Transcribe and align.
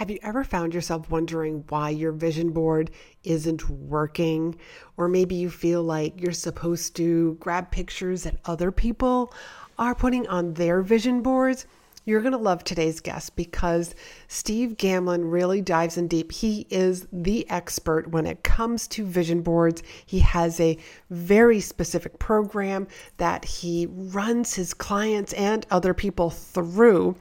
Have 0.00 0.10
you 0.10 0.18
ever 0.22 0.44
found 0.44 0.72
yourself 0.72 1.10
wondering 1.10 1.62
why 1.68 1.90
your 1.90 2.12
vision 2.12 2.52
board 2.52 2.90
isn't 3.22 3.68
working? 3.68 4.56
Or 4.96 5.08
maybe 5.08 5.34
you 5.34 5.50
feel 5.50 5.82
like 5.82 6.18
you're 6.18 6.32
supposed 6.32 6.96
to 6.96 7.34
grab 7.38 7.70
pictures 7.70 8.22
that 8.22 8.38
other 8.46 8.72
people 8.72 9.30
are 9.78 9.94
putting 9.94 10.26
on 10.26 10.54
their 10.54 10.80
vision 10.80 11.20
boards? 11.20 11.66
You're 12.06 12.22
going 12.22 12.32
to 12.32 12.38
love 12.38 12.64
today's 12.64 12.98
guest 12.98 13.36
because 13.36 13.94
Steve 14.26 14.78
Gamlin 14.78 15.30
really 15.30 15.60
dives 15.60 15.98
in 15.98 16.08
deep. 16.08 16.32
He 16.32 16.66
is 16.70 17.06
the 17.12 17.46
expert 17.50 18.08
when 18.08 18.24
it 18.24 18.42
comes 18.42 18.88
to 18.88 19.04
vision 19.04 19.42
boards. 19.42 19.82
He 20.06 20.20
has 20.20 20.58
a 20.60 20.78
very 21.10 21.60
specific 21.60 22.18
program 22.18 22.88
that 23.18 23.44
he 23.44 23.86
runs 23.90 24.54
his 24.54 24.72
clients 24.72 25.34
and 25.34 25.66
other 25.70 25.92
people 25.92 26.30
through. 26.30 27.16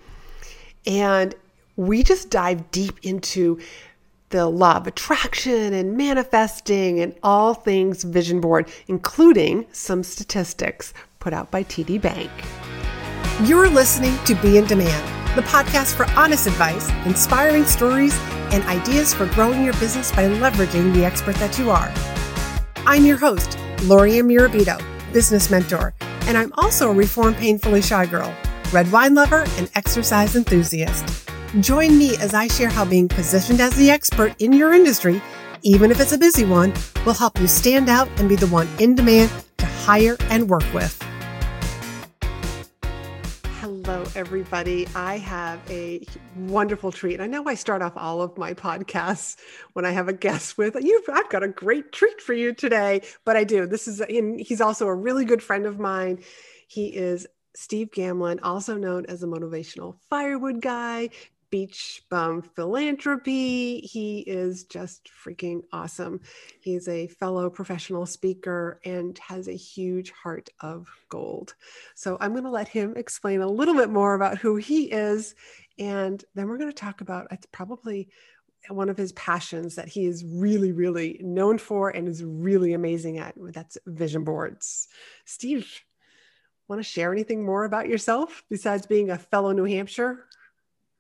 And 0.86 1.36
we 1.80 2.04
just 2.04 2.30
dive 2.30 2.70
deep 2.72 3.00
into 3.04 3.58
the 4.32 4.46
law 4.46 4.76
of 4.76 4.86
attraction 4.86 5.74
and 5.74 5.96
manifesting 5.96 7.00
and 7.00 7.16
all 7.24 7.54
things 7.54 8.04
vision 8.04 8.42
board, 8.42 8.68
including 8.90 9.66
some 9.72 10.04
statistics 10.04 10.94
put 11.20 11.32
out 11.32 11.50
by 11.52 11.64
TD 11.64 12.02
Bank. 12.02 12.30
You're 13.46 13.70
listening 13.70 14.14
to 14.26 14.36
Be 14.36 14.58
in 14.58 14.66
Demand, 14.66 15.38
the 15.38 15.42
podcast 15.44 15.96
for 15.96 16.06
honest 16.20 16.48
advice, 16.48 16.90
inspiring 17.06 17.64
stories, 17.64 18.14
and 18.52 18.62
ideas 18.66 19.14
for 19.14 19.28
growing 19.28 19.64
your 19.64 19.74
business 19.76 20.12
by 20.12 20.28
leveraging 20.28 20.94
the 20.94 21.06
expert 21.06 21.38
that 21.38 21.58
you 21.58 21.72
are. 21.72 21.90
I'm 22.86 23.06
your 23.06 23.18
host, 23.18 23.58
Lori 23.84 24.12
Mirabito, 24.16 24.84
business 25.14 25.50
mentor, 25.50 25.94
and 26.02 26.38
I'm 26.38 26.52
also 26.58 26.92
a 26.92 26.94
reformed 26.94 27.38
painfully 27.38 27.82
shy 27.82 28.06
girl, 28.06 28.36
red 28.74 28.92
wine 28.92 29.16
lover, 29.16 29.46
and 29.58 29.72
exercise 29.76 30.36
enthusiast. 30.36 31.30
Join 31.62 31.98
me 31.98 32.16
as 32.18 32.36
I 32.36 32.48
share 32.48 32.70
how 32.70 32.86
being 32.86 33.08
positioned 33.08 33.60
as 33.60 33.76
the 33.76 33.90
expert 33.90 34.36
in 34.38 34.54
your 34.54 34.72
industry, 34.72 35.20
even 35.64 35.90
if 35.90 36.00
it's 36.00 36.12
a 36.12 36.18
busy 36.18 36.46
one, 36.46 36.72
will 37.08 37.16
help 37.16 37.40
you 37.40 37.48
stand 37.48 37.90
out 37.90 38.08
and 38.18 38.30
be 38.30 38.36
the 38.36 38.46
one 38.46 38.70
in 38.78 38.94
demand 38.94 39.32
to 39.58 39.66
hire 39.66 40.16
and 40.30 40.48
work 40.48 40.64
with. 40.76 40.96
Hello, 43.60 44.06
everybody. 44.14 44.88
I 44.94 45.18
have 45.18 45.60
a 45.72 46.06
wonderful 46.36 46.92
treat. 46.92 47.20
I 47.20 47.26
know 47.26 47.44
I 47.48 47.56
start 47.56 47.82
off 47.82 47.94
all 47.96 48.22
of 48.22 48.38
my 48.38 48.54
podcasts 48.54 49.36
when 49.74 49.86
I 49.86 49.90
have 49.90 50.08
a 50.08 50.14
guest 50.14 50.56
with 50.56 50.76
you. 50.80 51.04
I've 51.12 51.30
got 51.30 51.42
a 51.42 51.48
great 51.48 51.92
treat 51.92 52.22
for 52.22 52.34
you 52.34 52.54
today, 52.54 53.02
but 53.26 53.36
I 53.36 53.44
do. 53.44 53.66
This 53.66 53.88
is, 53.88 54.02
and 54.02 54.40
he's 54.40 54.62
also 54.62 54.86
a 54.86 54.94
really 54.94 55.26
good 55.26 55.42
friend 55.42 55.66
of 55.66 55.80
mine. 55.80 56.20
He 56.68 56.90
is 56.90 57.26
Steve 57.56 57.90
Gamlin, 57.90 58.38
also 58.44 58.78
known 58.78 59.08
as 59.08 59.24
a 59.24 59.28
motivational 59.28 59.96
firewood 60.10 60.62
guy, 60.62 61.10
Beach 61.50 62.04
Bum 62.10 62.42
Philanthropy. 62.42 63.80
He 63.82 64.20
is 64.20 64.66
just 64.66 65.10
freaking 65.10 65.62
awesome. 65.72 66.22
He's 66.62 66.88
a 66.88 67.08
fellow 67.08 67.50
professional 67.50 68.06
speaker 68.06 68.80
and 68.86 69.18
has 69.20 69.48
a 69.48 69.54
huge 69.54 70.12
heart 70.12 70.50
of 70.62 70.88
gold. 71.10 71.56
So 71.96 72.18
I'm 72.20 72.32
going 72.32 72.44
to 72.44 72.50
let 72.50 72.68
him 72.68 72.94
explain 72.96 73.42
a 73.42 73.48
little 73.48 73.76
bit 73.76 73.90
more 73.90 74.16
about 74.16 74.38
who 74.38 74.58
he 74.58 74.86
is. 74.86 75.36
And 75.78 76.24
then 76.36 76.48
we're 76.48 76.58
going 76.58 76.72
to 76.72 76.76
talk 76.76 77.02
about 77.02 77.28
it's 77.32 77.48
probably 77.52 78.10
one 78.68 78.90
of 78.90 78.98
his 78.98 79.14
passions 79.14 79.76
that 79.76 79.88
he 79.88 80.06
is 80.06 80.26
really, 80.26 80.72
really 80.72 81.20
known 81.24 81.58
for 81.58 81.90
and 81.90 82.08
is 82.08 82.24
really 82.24 82.74
amazing 82.74 83.18
at. 83.18 83.34
That's 83.38 83.78
vision 83.88 84.24
boards. 84.24 84.88
Steve, 85.26 85.82
want 86.68 86.80
to 86.80 86.84
share 86.84 87.12
anything 87.12 87.44
more 87.44 87.66
about 87.66 87.88
yourself 87.88 88.44
besides 88.50 88.86
being 88.86 89.10
a 89.10 89.18
fellow 89.18 89.52
New 89.52 89.64
Hampshire 89.64 90.26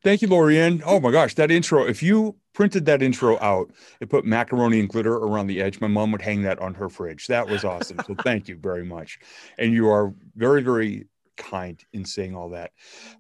Thank 0.02 0.22
you, 0.22 0.30
Lorianne. 0.30 0.82
Oh 0.86 1.02
my 1.02 1.12
gosh, 1.12 1.36
that 1.36 1.52
intro. 1.52 1.86
If 1.86 2.02
you 2.02 2.38
printed 2.54 2.86
that 2.86 3.02
intro 3.02 3.38
out 3.40 3.72
and 4.00 4.10
put 4.10 4.24
macaroni 4.24 4.80
and 4.80 4.88
glitter 4.88 5.14
around 5.14 5.48
the 5.48 5.62
edge, 5.62 5.82
my 5.82 5.88
mom 5.88 6.14
would 6.14 6.22
hang 6.22 6.42
that 6.44 6.58
on 6.60 6.74
her 6.74 6.88
fridge. 6.88 7.28
That 7.28 7.48
was 7.48 7.66
awesome. 7.66 8.00
so 8.08 8.16
thank 8.24 8.48
you 8.48 8.56
very 8.56 8.86
much. 8.86 9.20
And 9.58 9.74
you 9.74 9.90
are 9.90 10.14
very, 10.38 10.62
very 10.62 11.08
kind 11.36 11.84
in 11.92 12.06
saying 12.06 12.34
all 12.34 12.50
that. 12.50 12.72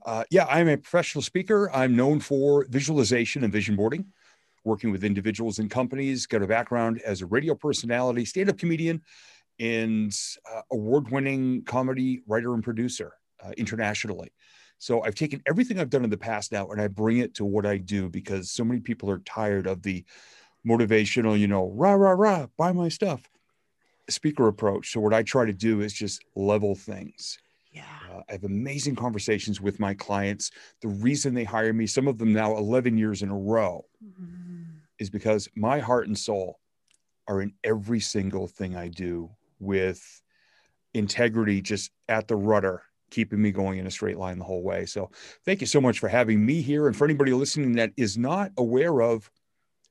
Uh, 0.05 0.23
yeah, 0.31 0.45
I'm 0.45 0.69
a 0.69 0.77
professional 0.77 1.21
speaker. 1.21 1.69
I'm 1.73 1.97
known 1.97 2.21
for 2.21 2.65
visualization 2.69 3.43
and 3.43 3.51
vision 3.51 3.75
boarding, 3.75 4.05
working 4.63 4.91
with 4.91 5.03
individuals 5.03 5.59
and 5.59 5.69
companies, 5.69 6.27
got 6.27 6.41
a 6.41 6.47
background 6.47 7.01
as 7.01 7.21
a 7.21 7.25
radio 7.25 7.55
personality, 7.55 8.23
stand 8.23 8.49
up 8.49 8.57
comedian, 8.57 9.01
and 9.59 10.13
uh, 10.53 10.61
award 10.71 11.11
winning 11.11 11.63
comedy 11.63 12.21
writer 12.25 12.53
and 12.53 12.63
producer 12.63 13.13
uh, 13.43 13.51
internationally. 13.57 14.31
So 14.79 15.03
I've 15.03 15.15
taken 15.15 15.41
everything 15.45 15.79
I've 15.79 15.89
done 15.89 16.03
in 16.03 16.09
the 16.09 16.17
past 16.17 16.51
now 16.51 16.69
and 16.69 16.81
I 16.81 16.87
bring 16.87 17.17
it 17.17 17.35
to 17.35 17.45
what 17.45 17.65
I 17.65 17.77
do 17.77 18.09
because 18.09 18.49
so 18.49 18.63
many 18.63 18.79
people 18.79 19.11
are 19.11 19.19
tired 19.19 19.67
of 19.67 19.83
the 19.83 20.03
motivational, 20.65 21.37
you 21.37 21.47
know, 21.47 21.71
rah, 21.75 21.93
rah, 21.93 22.11
rah, 22.11 22.47
buy 22.57 22.71
my 22.71 22.89
stuff 22.89 23.29
speaker 24.11 24.47
approach. 24.47 24.91
So 24.91 24.99
what 24.99 25.13
I 25.13 25.23
try 25.23 25.45
to 25.45 25.53
do 25.53 25.81
is 25.81 25.93
just 25.93 26.23
level 26.35 26.75
things. 26.75 27.37
Yeah. 27.71 27.83
Uh, 28.11 28.21
I 28.27 28.31
have 28.31 28.43
amazing 28.43 28.95
conversations 28.95 29.61
with 29.61 29.79
my 29.79 29.93
clients. 29.93 30.51
The 30.81 30.87
reason 30.87 31.33
they 31.33 31.43
hire 31.43 31.73
me, 31.73 31.85
some 31.85 32.07
of 32.07 32.17
them 32.17 32.33
now 32.33 32.57
11 32.57 32.97
years 32.97 33.21
in 33.21 33.29
a 33.29 33.37
row, 33.37 33.85
mm-hmm. 34.03 34.63
is 34.97 35.09
because 35.09 35.47
my 35.55 35.79
heart 35.79 36.07
and 36.07 36.17
soul 36.17 36.59
are 37.27 37.41
in 37.41 37.53
every 37.63 37.99
single 37.99 38.47
thing 38.47 38.75
I 38.75 38.87
do 38.87 39.29
with 39.59 40.21
integrity 40.93 41.61
just 41.61 41.91
at 42.07 42.27
the 42.27 42.35
rudder 42.35 42.81
keeping 43.09 43.41
me 43.41 43.51
going 43.51 43.79
in 43.79 43.87
a 43.87 43.91
straight 43.91 44.17
line 44.17 44.39
the 44.39 44.45
whole 44.45 44.63
way. 44.63 44.85
So 44.85 45.11
thank 45.45 45.61
you 45.61 45.67
so 45.67 45.81
much 45.81 45.99
for 45.99 46.07
having 46.07 46.45
me 46.45 46.61
here. 46.61 46.87
And 46.87 46.95
for 46.95 47.05
anybody 47.05 47.33
listening 47.33 47.73
that 47.73 47.91
is 47.97 48.17
not 48.17 48.51
aware 48.57 49.01
of 49.01 49.29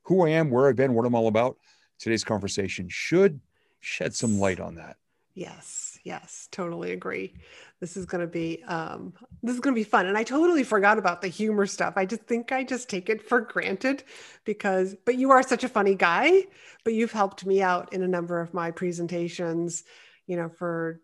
who 0.02 0.26
I 0.26 0.30
am, 0.30 0.50
where 0.50 0.68
I've 0.68 0.76
been, 0.76 0.94
what 0.94 1.06
I'm 1.06 1.14
all 1.14 1.28
about, 1.28 1.56
today's 1.98 2.24
conversation 2.24 2.88
should 2.88 3.40
shed 3.80 4.14
some 4.14 4.38
light 4.38 4.60
on 4.60 4.76
that. 4.76 4.96
Yes, 5.34 6.00
yes, 6.02 6.48
totally 6.50 6.90
agree. 6.90 7.34
This 7.78 7.96
is 7.96 8.06
going 8.06 8.22
to 8.22 8.26
be 8.26 8.64
um, 8.66 9.12
this 9.40 9.54
is 9.54 9.60
going 9.60 9.72
to 9.72 9.78
be 9.78 9.84
fun, 9.84 10.06
and 10.06 10.18
I 10.18 10.24
totally 10.24 10.64
forgot 10.64 10.98
about 10.98 11.22
the 11.22 11.28
humor 11.28 11.64
stuff. 11.64 11.94
I 11.96 12.06
just 12.06 12.22
think 12.22 12.50
I 12.50 12.64
just 12.64 12.88
take 12.88 13.08
it 13.08 13.22
for 13.22 13.42
granted 13.42 14.02
because, 14.44 14.96
but 15.04 15.14
you 15.14 15.30
are 15.30 15.44
such 15.44 15.62
a 15.62 15.68
funny 15.68 15.94
guy. 15.94 16.46
But 16.82 16.94
you've 16.94 17.12
helped 17.12 17.46
me 17.46 17.62
out 17.62 17.92
in 17.92 18.02
a 18.02 18.08
number 18.08 18.40
of 18.40 18.52
my 18.52 18.72
presentations, 18.72 19.84
you 20.26 20.36
know, 20.36 20.48
for 20.48 21.00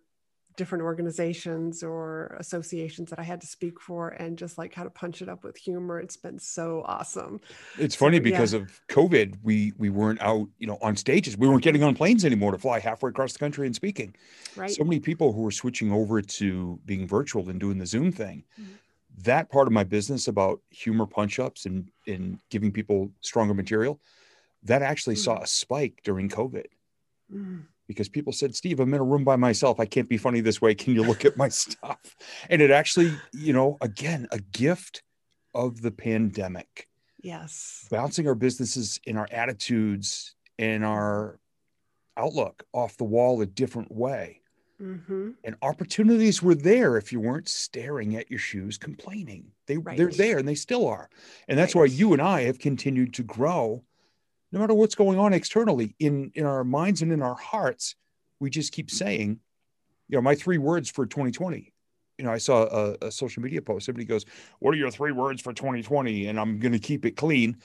different 0.56 0.84
organizations 0.84 1.82
or 1.82 2.36
associations 2.38 3.10
that 3.10 3.18
I 3.18 3.22
had 3.22 3.40
to 3.40 3.46
speak 3.46 3.80
for 3.80 4.10
and 4.10 4.38
just 4.38 4.56
like 4.56 4.74
how 4.74 4.84
to 4.84 4.90
punch 4.90 5.22
it 5.22 5.28
up 5.28 5.44
with 5.44 5.56
humor. 5.56 5.98
It's 6.00 6.16
been 6.16 6.38
so 6.38 6.82
awesome. 6.86 7.40
It's 7.78 7.94
funny 7.94 8.18
so, 8.18 8.22
because 8.22 8.52
yeah. 8.52 8.60
of 8.60 8.80
COVID, 8.88 9.38
we 9.42 9.72
we 9.78 9.90
weren't 9.90 10.20
out, 10.20 10.48
you 10.58 10.66
know, 10.66 10.78
on 10.80 10.96
stages. 10.96 11.36
We 11.36 11.48
weren't 11.48 11.62
getting 11.62 11.82
on 11.82 11.94
planes 11.94 12.24
anymore 12.24 12.52
to 12.52 12.58
fly 12.58 12.78
halfway 12.78 13.10
across 13.10 13.32
the 13.32 13.38
country 13.38 13.66
and 13.66 13.74
speaking. 13.74 14.14
Right. 14.56 14.70
So 14.70 14.84
many 14.84 15.00
people 15.00 15.32
who 15.32 15.42
were 15.42 15.50
switching 15.50 15.92
over 15.92 16.22
to 16.22 16.78
being 16.84 17.06
virtual 17.06 17.48
and 17.48 17.58
doing 17.58 17.78
the 17.78 17.86
Zoom 17.86 18.12
thing. 18.12 18.44
Mm-hmm. 18.60 18.72
That 19.22 19.50
part 19.50 19.68
of 19.68 19.72
my 19.72 19.84
business 19.84 20.28
about 20.28 20.60
humor 20.70 21.06
punch 21.06 21.38
ups 21.38 21.66
and 21.66 21.90
and 22.06 22.38
giving 22.50 22.72
people 22.72 23.10
stronger 23.20 23.54
material, 23.54 24.00
that 24.62 24.82
actually 24.82 25.16
mm-hmm. 25.16 25.36
saw 25.36 25.42
a 25.42 25.46
spike 25.46 26.00
during 26.04 26.28
COVID. 26.28 26.66
Mm-hmm 27.32 27.60
because 27.86 28.08
people 28.08 28.32
said, 28.32 28.54
Steve, 28.54 28.80
I'm 28.80 28.92
in 28.94 29.00
a 29.00 29.04
room 29.04 29.24
by 29.24 29.36
myself. 29.36 29.80
I 29.80 29.86
can't 29.86 30.08
be 30.08 30.16
funny 30.16 30.40
this 30.40 30.60
way. 30.60 30.74
Can 30.74 30.94
you 30.94 31.02
look 31.02 31.24
at 31.24 31.36
my 31.36 31.48
stuff? 31.50 32.16
And 32.48 32.62
it 32.62 32.70
actually, 32.70 33.12
you 33.32 33.52
know, 33.52 33.76
again, 33.80 34.26
a 34.32 34.38
gift 34.38 35.02
of 35.54 35.82
the 35.82 35.90
pandemic. 35.90 36.88
Yes. 37.22 37.86
Bouncing 37.90 38.28
our 38.28 38.34
businesses 38.34 39.00
in 39.04 39.16
our 39.16 39.28
attitudes 39.30 40.34
and 40.58 40.84
our 40.84 41.38
outlook 42.16 42.64
off 42.72 42.96
the 42.96 43.04
wall 43.04 43.40
a 43.40 43.46
different 43.46 43.90
way. 43.90 44.40
Mm-hmm. 44.80 45.30
And 45.44 45.54
opportunities 45.62 46.42
were 46.42 46.54
there 46.54 46.96
if 46.96 47.12
you 47.12 47.20
weren't 47.20 47.48
staring 47.48 48.16
at 48.16 48.30
your 48.30 48.40
shoes 48.40 48.76
complaining. 48.76 49.46
They, 49.66 49.78
right. 49.78 49.96
They're 49.96 50.08
there 50.08 50.38
and 50.38 50.46
they 50.46 50.56
still 50.56 50.86
are. 50.86 51.08
And 51.48 51.58
that's 51.58 51.74
right. 51.74 51.82
why 51.82 51.86
you 51.86 52.12
and 52.12 52.20
I 52.20 52.42
have 52.42 52.58
continued 52.58 53.14
to 53.14 53.22
grow 53.22 53.84
no 54.54 54.60
matter 54.60 54.72
what's 54.72 54.94
going 54.94 55.18
on 55.18 55.34
externally 55.34 55.96
in 55.98 56.30
in 56.34 56.46
our 56.46 56.62
minds 56.62 57.02
and 57.02 57.12
in 57.12 57.20
our 57.20 57.34
hearts 57.34 57.96
we 58.38 58.48
just 58.48 58.72
keep 58.72 58.90
saying 58.90 59.40
you 60.08 60.16
know 60.16 60.22
my 60.22 60.34
three 60.34 60.58
words 60.58 60.88
for 60.88 61.04
2020 61.04 61.72
you 62.18 62.24
know 62.24 62.30
i 62.30 62.38
saw 62.38 62.62
a, 62.62 63.06
a 63.06 63.10
social 63.10 63.42
media 63.42 63.60
post. 63.60 63.86
Somebody 63.86 64.04
goes 64.06 64.24
what 64.60 64.72
are 64.72 64.78
your 64.78 64.92
three 64.92 65.12
words 65.12 65.42
for 65.42 65.52
2020 65.52 66.28
and 66.28 66.38
i'm 66.38 66.58
going 66.58 66.72
to 66.72 66.78
keep 66.78 67.04
it 67.04 67.16
clean. 67.16 67.58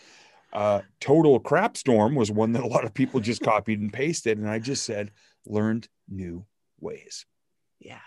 Uh, 0.52 0.82
total 1.00 1.40
crap 1.40 1.78
storm 1.78 2.16
was 2.16 2.32
one 2.32 2.54
that 2.54 2.64
a 2.64 2.68
lot 2.68 2.84
of 2.84 2.92
people 2.92 3.20
just 3.20 3.42
copied 3.44 3.80
and 3.80 3.94
pasted 3.94 4.40
and 4.40 4.50
i 4.50 4.58
just 4.58 4.84
said 4.84 5.12
learned 5.46 5.88
new 6.10 6.44
ways. 6.80 7.26
Yeah. 7.80 8.00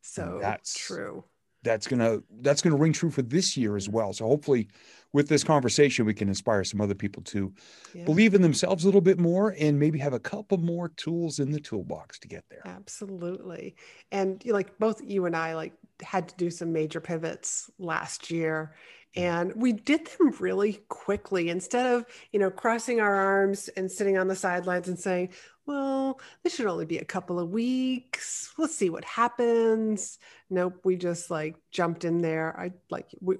So 0.00 0.38
that's 0.40 0.74
true 0.74 1.24
that's 1.62 1.86
gonna 1.86 2.20
that's 2.40 2.62
gonna 2.62 2.76
ring 2.76 2.92
true 2.92 3.10
for 3.10 3.22
this 3.22 3.56
year 3.56 3.76
as 3.76 3.88
well 3.88 4.12
so 4.12 4.26
hopefully 4.26 4.68
with 5.12 5.28
this 5.28 5.42
conversation, 5.42 6.06
we 6.06 6.14
can 6.14 6.28
inspire 6.28 6.62
some 6.64 6.80
other 6.80 6.94
people 6.94 7.22
to 7.24 7.52
yeah. 7.94 8.04
believe 8.04 8.34
in 8.34 8.42
themselves 8.42 8.84
a 8.84 8.86
little 8.86 9.00
bit 9.00 9.18
more 9.18 9.54
and 9.58 9.78
maybe 9.78 9.98
have 9.98 10.12
a 10.12 10.20
couple 10.20 10.58
more 10.58 10.88
tools 10.90 11.40
in 11.40 11.50
the 11.50 11.60
toolbox 11.60 12.18
to 12.20 12.28
get 12.28 12.44
there. 12.48 12.62
Absolutely. 12.64 13.74
And 14.12 14.42
like 14.46 14.78
both 14.78 15.00
you 15.04 15.26
and 15.26 15.36
I 15.36 15.54
like 15.54 15.72
had 16.00 16.28
to 16.28 16.36
do 16.36 16.50
some 16.50 16.72
major 16.72 17.00
pivots 17.00 17.70
last 17.78 18.30
year 18.30 18.72
mm-hmm. 19.16 19.26
and 19.26 19.52
we 19.56 19.72
did 19.72 20.06
them 20.06 20.30
really 20.38 20.80
quickly 20.88 21.48
instead 21.50 21.86
of 21.86 22.06
you 22.32 22.38
know 22.38 22.50
crossing 22.50 23.00
our 23.00 23.14
arms 23.14 23.68
and 23.76 23.90
sitting 23.90 24.16
on 24.16 24.28
the 24.28 24.36
sidelines 24.36 24.88
and 24.88 24.98
saying 24.98 25.28
well 25.70 26.20
this 26.42 26.54
should 26.54 26.66
only 26.66 26.84
be 26.84 26.98
a 26.98 27.04
couple 27.04 27.38
of 27.38 27.50
weeks 27.50 28.52
let's 28.58 28.74
see 28.74 28.90
what 28.90 29.04
happens 29.04 30.18
nope 30.50 30.80
we 30.84 30.96
just 30.96 31.30
like 31.30 31.54
jumped 31.70 32.04
in 32.04 32.20
there 32.20 32.58
i 32.58 32.72
like 32.90 33.06
we 33.20 33.36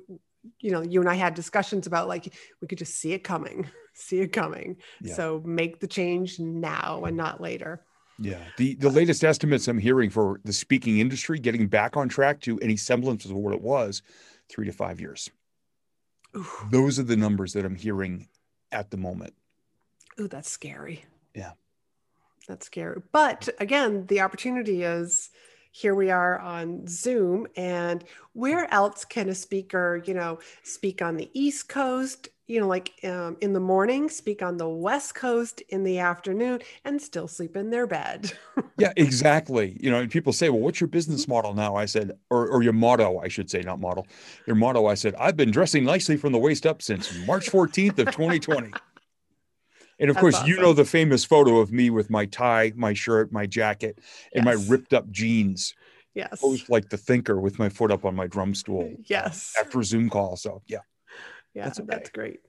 you 0.60 0.70
know 0.70 0.80
you 0.82 1.00
and 1.00 1.10
i 1.10 1.14
had 1.14 1.34
discussions 1.34 1.86
about 1.86 2.06
like 2.08 2.32
we 2.60 2.68
could 2.68 2.78
just 2.78 2.94
see 2.94 3.12
it 3.12 3.24
coming 3.24 3.66
see 3.94 4.20
it 4.20 4.32
coming 4.32 4.76
Yeah. 5.02 5.14
so 5.14 5.42
make 5.44 5.80
the 5.80 5.88
change 5.88 6.38
now 6.38 7.02
and 7.04 7.16
not 7.16 7.40
later 7.40 7.84
Yeah. 8.22 8.44
The 8.58 8.74
the 8.76 8.90
latest 8.90 9.24
estimates 9.24 9.66
I'm 9.68 9.78
hearing 9.78 10.10
for 10.10 10.40
the 10.44 10.52
speaking 10.52 10.98
industry 11.00 11.38
getting 11.38 11.66
back 11.68 11.96
on 11.96 12.08
track 12.08 12.40
to 12.42 12.58
any 12.60 12.76
semblance 12.76 13.24
of 13.24 13.32
what 13.32 13.54
it 13.54 13.62
was, 13.62 14.02
three 14.50 14.66
to 14.66 14.72
five 14.72 15.00
years. 15.00 15.30
Ooh, 16.36 16.46
Those 16.70 16.98
are 17.00 17.02
the 17.12 17.16
numbers 17.16 17.54
that 17.54 17.64
I'm 17.64 17.74
hearing 17.76 18.28
at 18.72 18.90
the 18.90 18.98
moment. 18.98 19.32
ooh, 20.20 20.28
that's 20.28 20.50
scary 20.50 21.04
Yeah. 21.34 21.52
That's 22.48 22.66
scary 22.66 23.00
but 23.12 23.48
again 23.58 24.06
the 24.06 24.20
opportunity 24.20 24.82
is 24.82 25.30
here 25.72 25.94
we 25.94 26.10
are 26.10 26.38
on 26.38 26.86
zoom 26.86 27.46
and 27.56 28.04
where 28.32 28.72
else 28.72 29.04
can 29.04 29.28
a 29.28 29.34
speaker 29.34 30.02
you 30.06 30.14
know 30.14 30.38
speak 30.62 31.00
on 31.00 31.16
the 31.16 31.30
east 31.32 31.68
coast 31.68 32.28
you 32.46 32.60
know 32.60 32.66
like 32.66 32.92
um, 33.04 33.36
in 33.40 33.52
the 33.52 33.60
morning 33.60 34.08
speak 34.08 34.42
on 34.42 34.56
the 34.56 34.68
west 34.68 35.14
coast 35.14 35.62
in 35.68 35.84
the 35.84 35.98
afternoon 35.98 36.60
and 36.84 37.00
still 37.00 37.28
sleep 37.28 37.56
in 37.56 37.70
their 37.70 37.86
bed 37.86 38.32
Yeah, 38.80 38.92
exactly. 38.96 39.76
You 39.80 39.90
know, 39.90 40.00
and 40.00 40.10
people 40.10 40.32
say, 40.32 40.48
well, 40.48 40.60
what's 40.60 40.80
your 40.80 40.88
business 40.88 41.28
model 41.28 41.54
now? 41.54 41.76
I 41.76 41.84
said, 41.84 42.12
or, 42.30 42.48
or 42.48 42.62
your 42.62 42.72
motto, 42.72 43.18
I 43.18 43.28
should 43.28 43.50
say, 43.50 43.60
not 43.60 43.78
model. 43.78 44.06
Your 44.46 44.56
motto, 44.56 44.86
I 44.86 44.94
said, 44.94 45.14
I've 45.16 45.36
been 45.36 45.50
dressing 45.50 45.84
nicely 45.84 46.16
from 46.16 46.32
the 46.32 46.38
waist 46.38 46.66
up 46.66 46.82
since 46.82 47.14
March 47.26 47.50
14th 47.50 47.98
of 47.98 48.10
2020. 48.10 48.72
And 50.00 50.08
of 50.10 50.16
That's 50.16 50.22
course, 50.22 50.46
you 50.46 50.56
know 50.56 50.72
the 50.72 50.84
famous 50.84 51.24
photo 51.24 51.58
of 51.58 51.70
me 51.70 51.90
with 51.90 52.10
my 52.10 52.26
tie, 52.26 52.72
my 52.74 52.94
shirt, 52.94 53.30
my 53.30 53.46
jacket, 53.46 53.98
and 54.34 54.44
Yes. 54.44 54.58
my 54.58 54.66
ripped 54.68 54.94
up 54.94 55.10
jeans, 55.10 55.74
yes 56.14 56.40
posed 56.40 56.68
like 56.68 56.88
the 56.88 56.96
thinker 56.96 57.40
with 57.40 57.58
my 57.58 57.68
foot 57.68 57.90
up 57.90 58.04
on 58.04 58.14
my 58.14 58.26
drum 58.26 58.54
stool 58.54 58.92
yes 59.06 59.54
after 59.60 59.82
Zoom 59.82 60.10
call. 60.10 60.36
So, 60.36 60.62
yeah. 60.66 60.78
yeah 61.54 61.64
that's 61.64 61.80
that's, 61.86 62.10
great 62.10 62.40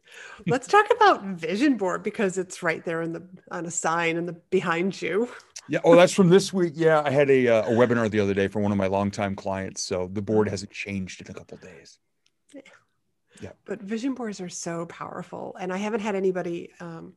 let's 0.48 0.68
talk 0.68 0.88
about 0.92 1.24
vision 1.24 1.78
board 1.78 2.04
because 2.04 2.38
it's 2.38 2.64
right 2.64 2.84
there 2.86 3.02
in 3.02 3.14
the 3.14 3.24
on 3.52 3.66
a 3.66 3.72
sign 3.72 4.18
in 4.18 4.26
the 4.26 4.34
behind 4.50 5.00
you 5.02 5.30
Yeah. 5.70 5.80
Oh, 5.84 5.96
that's 5.96 6.12
from 6.12 6.30
this 6.30 6.52
week. 6.52 6.74
Yeah. 6.76 7.02
I 7.06 7.12
had 7.12 7.30
a, 7.30 7.48
uh, 7.48 7.62
a 7.70 7.72
webinar 7.72 8.10
the 8.10 8.20
other 8.20 8.34
day 8.34 8.48
for 8.48 8.60
one 8.60 8.72
of 8.72 8.78
my 8.78 8.88
longtime 8.88 9.36
clients. 9.36 9.84
So 9.84 10.10
the 10.12 10.22
board 10.22 10.50
hasn't 10.50 10.72
changed 10.72 11.22
in 11.22 11.28
a 11.30 11.34
couple 11.34 11.58
days. 11.58 12.00
Yeah. 13.40 13.52
But 13.66 13.82
vision 13.82 14.14
boards 14.14 14.42
are 14.42 14.50
so 14.50 14.86
powerful 14.86 15.56
and 15.60 15.72
i 15.72 15.78
haven't 15.78 16.02
had 16.02 16.16
anybody 16.16 16.72
um, 16.80 17.14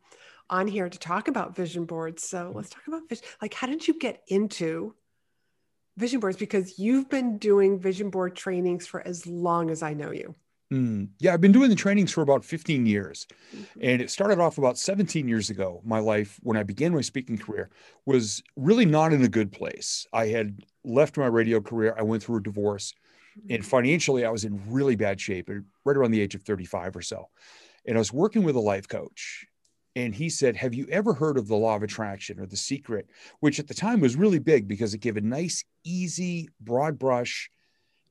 on 0.51 0.67
here 0.67 0.89
to 0.89 0.99
talk 0.99 1.29
about 1.29 1.57
vision 1.57 1.85
boards 1.85 2.23
so 2.23 2.47
mm-hmm. 2.47 2.57
let's 2.57 2.71
talk 2.71 2.87
about 2.87 3.09
vision 3.09 3.25
like 3.41 3.55
how 3.55 3.67
did 3.67 3.87
you 3.87 3.99
get 3.99 4.23
into 4.29 4.95
vision 5.97 6.21
boards 6.21 6.37
because 6.37 6.79
you've 6.79 7.09
been 7.09 7.39
doing 7.39 7.79
vision 7.79 8.11
board 8.11 8.35
trainings 8.37 8.87
for 8.87 9.07
as 9.07 9.27
long 9.27 9.71
as 9.71 9.83
i 9.83 9.93
know 9.93 10.11
you 10.11 10.35
Mm, 10.73 11.09
yeah, 11.21 11.33
I've 11.33 11.41
been 11.41 11.53
doing 11.53 11.71
the 11.71 11.77
trainings 11.77 12.11
for 12.11 12.23
about 12.23 12.45
15 12.45 12.87
years. 12.87 13.27
Mm-hmm. 13.55 13.81
And 13.83 14.03
it 14.03 14.11
started 14.11 14.41
off 14.41 14.59
about 14.59 14.79
17 14.79 15.29
years 15.29 15.51
ago. 15.51 15.81
My 15.85 15.99
life, 15.99 16.41
when 16.43 16.57
I 16.57 16.63
began 16.63 16.95
my 16.95 17.01
speaking 17.01 17.39
career, 17.39 17.71
was 18.07 18.43
really 18.57 18.87
not 18.87 19.13
in 19.13 19.23
a 19.23 19.29
good 19.29 19.53
place. 19.53 20.07
I 20.13 20.27
had 20.27 20.61
left 20.85 21.17
my 21.17 21.27
radio 21.27 21.61
career. 21.61 21.95
I 21.99 22.03
went 22.03 22.23
through 22.23 22.39
a 22.39 22.43
divorce. 22.43 22.95
And 23.51 23.61
mm-hmm. 23.61 23.69
financially, 23.69 24.25
I 24.25 24.31
was 24.31 24.45
in 24.45 24.63
really 24.69 24.97
bad 24.97 25.21
shape, 25.21 25.49
right 25.85 25.97
around 25.97 26.13
the 26.13 26.21
age 26.21 26.35
of 26.35 26.43
35 26.43 26.97
or 26.97 27.03
so. 27.03 27.29
And 27.87 27.97
I 27.97 28.01
was 28.01 28.13
working 28.13 28.43
with 28.43 28.57
a 28.57 28.61
life 28.61 28.89
coach. 28.89 29.47
And 29.97 30.15
he 30.15 30.29
said, 30.29 30.57
Have 30.57 30.75
you 30.75 30.87
ever 30.91 31.15
heard 31.15 31.39
of 31.39 31.47
the 31.47 31.57
law 31.57 31.77
of 31.77 31.83
attraction 31.83 32.41
or 32.41 32.47
the 32.47 32.57
secret? 32.57 33.09
Which 33.41 33.61
at 33.61 33.69
the 33.69 33.75
time 33.75 34.01
was 34.01 34.17
really 34.17 34.39
big 34.41 34.67
because 34.67 34.95
it 34.95 35.01
gave 35.01 35.17
a 35.17 35.21
nice, 35.21 35.65
easy, 35.85 36.49
broad 36.61 36.99
brush 36.99 37.51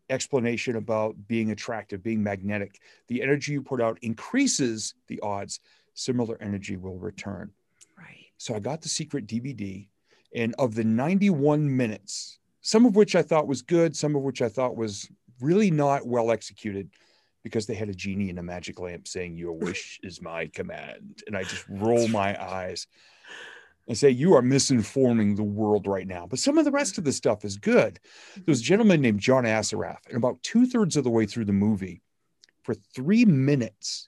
explanation 0.09 0.75
about 0.75 1.15
being 1.27 1.51
attractive, 1.51 2.03
being 2.03 2.23
magnetic. 2.23 2.79
The 3.07 3.21
energy 3.21 3.53
you 3.53 3.61
put 3.61 3.81
out 3.81 3.97
increases 4.01 4.93
the 5.07 5.19
odds 5.21 5.59
similar 5.93 6.37
energy 6.41 6.77
will 6.77 6.97
return. 6.97 7.51
right 7.97 8.25
So 8.37 8.55
I 8.55 8.59
got 8.59 8.81
the 8.81 8.89
secret 8.89 9.27
DVD, 9.27 9.87
and 10.35 10.55
of 10.57 10.75
the 10.75 10.83
91 10.83 11.75
minutes, 11.75 12.39
some 12.61 12.85
of 12.85 12.95
which 12.95 13.15
I 13.15 13.21
thought 13.21 13.47
was 13.47 13.61
good, 13.61 13.95
some 13.95 14.15
of 14.15 14.23
which 14.23 14.41
I 14.41 14.49
thought 14.49 14.75
was 14.75 15.09
really 15.39 15.71
not 15.71 16.07
well 16.07 16.31
executed 16.31 16.89
because 17.43 17.65
they 17.65 17.75
had 17.75 17.89
a 17.89 17.93
genie 17.93 18.29
in 18.29 18.37
a 18.37 18.43
magic 18.43 18.79
lamp 18.79 19.07
saying, 19.07 19.37
Your 19.37 19.53
wish 19.67 19.99
is 20.03 20.21
my 20.21 20.47
command. 20.47 21.23
And 21.27 21.37
I 21.37 21.43
just 21.43 21.65
roll 21.69 22.07
my 22.07 22.41
eyes 22.41 22.87
and 23.87 23.97
say, 23.97 24.09
You 24.09 24.33
are 24.35 24.41
misinforming 24.41 25.35
the 25.35 25.43
world 25.43 25.87
right 25.87 26.07
now. 26.07 26.25
But 26.25 26.39
some 26.39 26.57
of 26.57 26.65
the 26.65 26.71
rest 26.71 26.97
of 26.97 27.03
the 27.03 27.11
stuff 27.11 27.45
is 27.45 27.57
good. 27.57 27.99
There 28.35 28.43
was 28.47 28.59
a 28.59 28.61
mm-hmm. 28.61 28.67
gentleman 28.67 29.01
named 29.01 29.19
John 29.19 29.43
Assaraf, 29.43 29.99
and 30.07 30.17
about 30.17 30.41
two 30.43 30.65
thirds 30.65 30.97
of 30.97 31.03
the 31.03 31.09
way 31.09 31.25
through 31.25 31.45
the 31.45 31.53
movie, 31.53 32.01
for 32.63 32.73
three 32.73 33.25
minutes, 33.25 34.07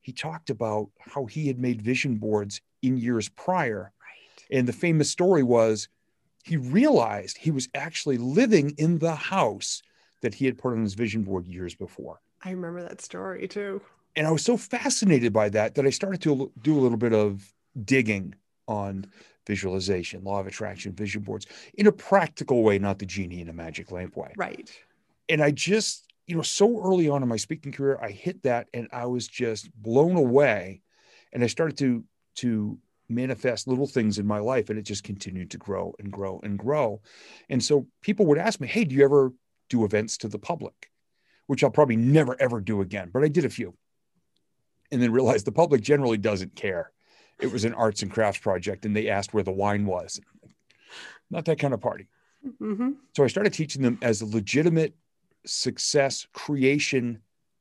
he 0.00 0.12
talked 0.12 0.50
about 0.50 0.90
how 0.98 1.26
he 1.26 1.46
had 1.46 1.58
made 1.58 1.82
vision 1.82 2.16
boards 2.16 2.60
in 2.82 2.96
years 2.96 3.28
prior. 3.28 3.92
right 4.00 4.46
And 4.50 4.68
the 4.68 4.72
famous 4.72 5.10
story 5.10 5.42
was 5.42 5.88
he 6.44 6.56
realized 6.56 7.38
he 7.38 7.50
was 7.50 7.68
actually 7.74 8.18
living 8.18 8.70
in 8.78 8.98
the 8.98 9.14
house 9.14 9.82
that 10.22 10.34
he 10.34 10.44
had 10.46 10.58
put 10.58 10.72
on 10.72 10.82
his 10.82 10.94
vision 10.94 11.22
board 11.22 11.46
years 11.46 11.74
before. 11.74 12.20
i 12.42 12.50
remember 12.50 12.82
that 12.82 13.00
story 13.00 13.46
too 13.48 13.80
And 14.16 14.26
I 14.26 14.30
was 14.30 14.42
so 14.42 14.56
fascinated 14.56 15.32
by 15.32 15.48
that 15.50 15.74
that 15.74 15.86
I 15.86 15.90
started 15.90 16.22
to 16.22 16.50
do 16.62 16.78
a 16.78 16.80
little 16.80 16.96
bit 16.98 17.12
of 17.12 17.52
digging 17.84 18.34
on 18.66 19.06
visualization, 19.46 20.24
law 20.24 20.40
of 20.40 20.46
attraction, 20.46 20.92
vision 20.92 21.22
boards 21.22 21.46
in 21.74 21.86
a 21.86 21.92
practical 21.92 22.62
way, 22.62 22.78
not 22.78 22.98
the 22.98 23.06
genie 23.06 23.40
in 23.42 23.48
a 23.48 23.52
magic 23.52 23.92
lamp 23.92 24.16
way. 24.16 24.32
right 24.36 24.70
And 25.28 25.42
I 25.42 25.50
just, 25.50 26.06
you 26.26 26.34
know, 26.36 26.42
so 26.42 26.82
early 26.82 27.08
on 27.08 27.22
in 27.22 27.28
my 27.28 27.36
speaking 27.36 27.72
career, 27.72 27.98
I 28.00 28.10
hit 28.10 28.42
that 28.42 28.68
and 28.74 28.88
I 28.92 29.06
was 29.06 29.28
just 29.28 29.70
blown 29.82 30.16
away. 30.16 30.80
And 31.32 31.44
I 31.44 31.48
started 31.48 31.76
to 31.78 32.04
to 32.36 32.78
manifest 33.08 33.68
little 33.68 33.86
things 33.86 34.18
in 34.18 34.26
my 34.26 34.38
life 34.40 34.68
and 34.68 34.78
it 34.78 34.82
just 34.82 35.04
continued 35.04 35.50
to 35.52 35.58
grow 35.58 35.94
and 35.98 36.10
grow 36.10 36.40
and 36.42 36.58
grow. 36.58 37.00
And 37.48 37.62
so 37.62 37.86
people 38.02 38.26
would 38.26 38.38
ask 38.38 38.60
me, 38.60 38.66
Hey, 38.66 38.84
do 38.84 38.94
you 38.94 39.04
ever 39.04 39.32
do 39.68 39.84
events 39.84 40.16
to 40.18 40.28
the 40.28 40.38
public? 40.38 40.90
Which 41.46 41.62
I'll 41.62 41.70
probably 41.70 41.96
never 41.96 42.40
ever 42.40 42.60
do 42.60 42.80
again, 42.80 43.10
but 43.12 43.22
I 43.22 43.28
did 43.28 43.44
a 43.44 43.50
few. 43.50 43.74
And 44.90 45.02
then 45.02 45.12
realized 45.12 45.46
the 45.46 45.52
public 45.52 45.82
generally 45.82 46.18
doesn't 46.18 46.54
care. 46.54 46.92
It 47.40 47.52
was 47.52 47.64
an 47.64 47.74
arts 47.74 48.02
and 48.02 48.10
crafts 48.10 48.40
project 48.40 48.84
and 48.84 48.96
they 48.96 49.08
asked 49.08 49.34
where 49.34 49.42
the 49.42 49.52
wine 49.52 49.86
was. 49.86 50.20
Not 51.30 51.44
that 51.46 51.58
kind 51.58 51.74
of 51.74 51.80
party. 51.80 52.08
hmm 52.58 52.92
So 53.14 53.24
I 53.24 53.26
started 53.26 53.52
teaching 53.52 53.82
them 53.82 53.98
as 54.02 54.22
a 54.22 54.26
legitimate 54.26 54.94
success 55.44 56.26
creation 56.32 57.20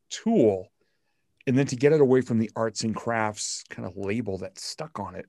tool. 0.10 0.72
And 1.48 1.58
then 1.58 1.68
to 1.68 1.76
get 1.76 1.94
it 1.94 2.02
away 2.02 2.22
from 2.22 2.40
the 2.40 2.50
arts 2.56 2.84
and 2.84 2.96
crafts 2.96 3.64
kind 3.70 3.88
of 3.88 3.98
label 3.98 4.40
that 4.40 4.58
stuck 4.58 5.00
on 5.00 5.16
it, 5.16 5.28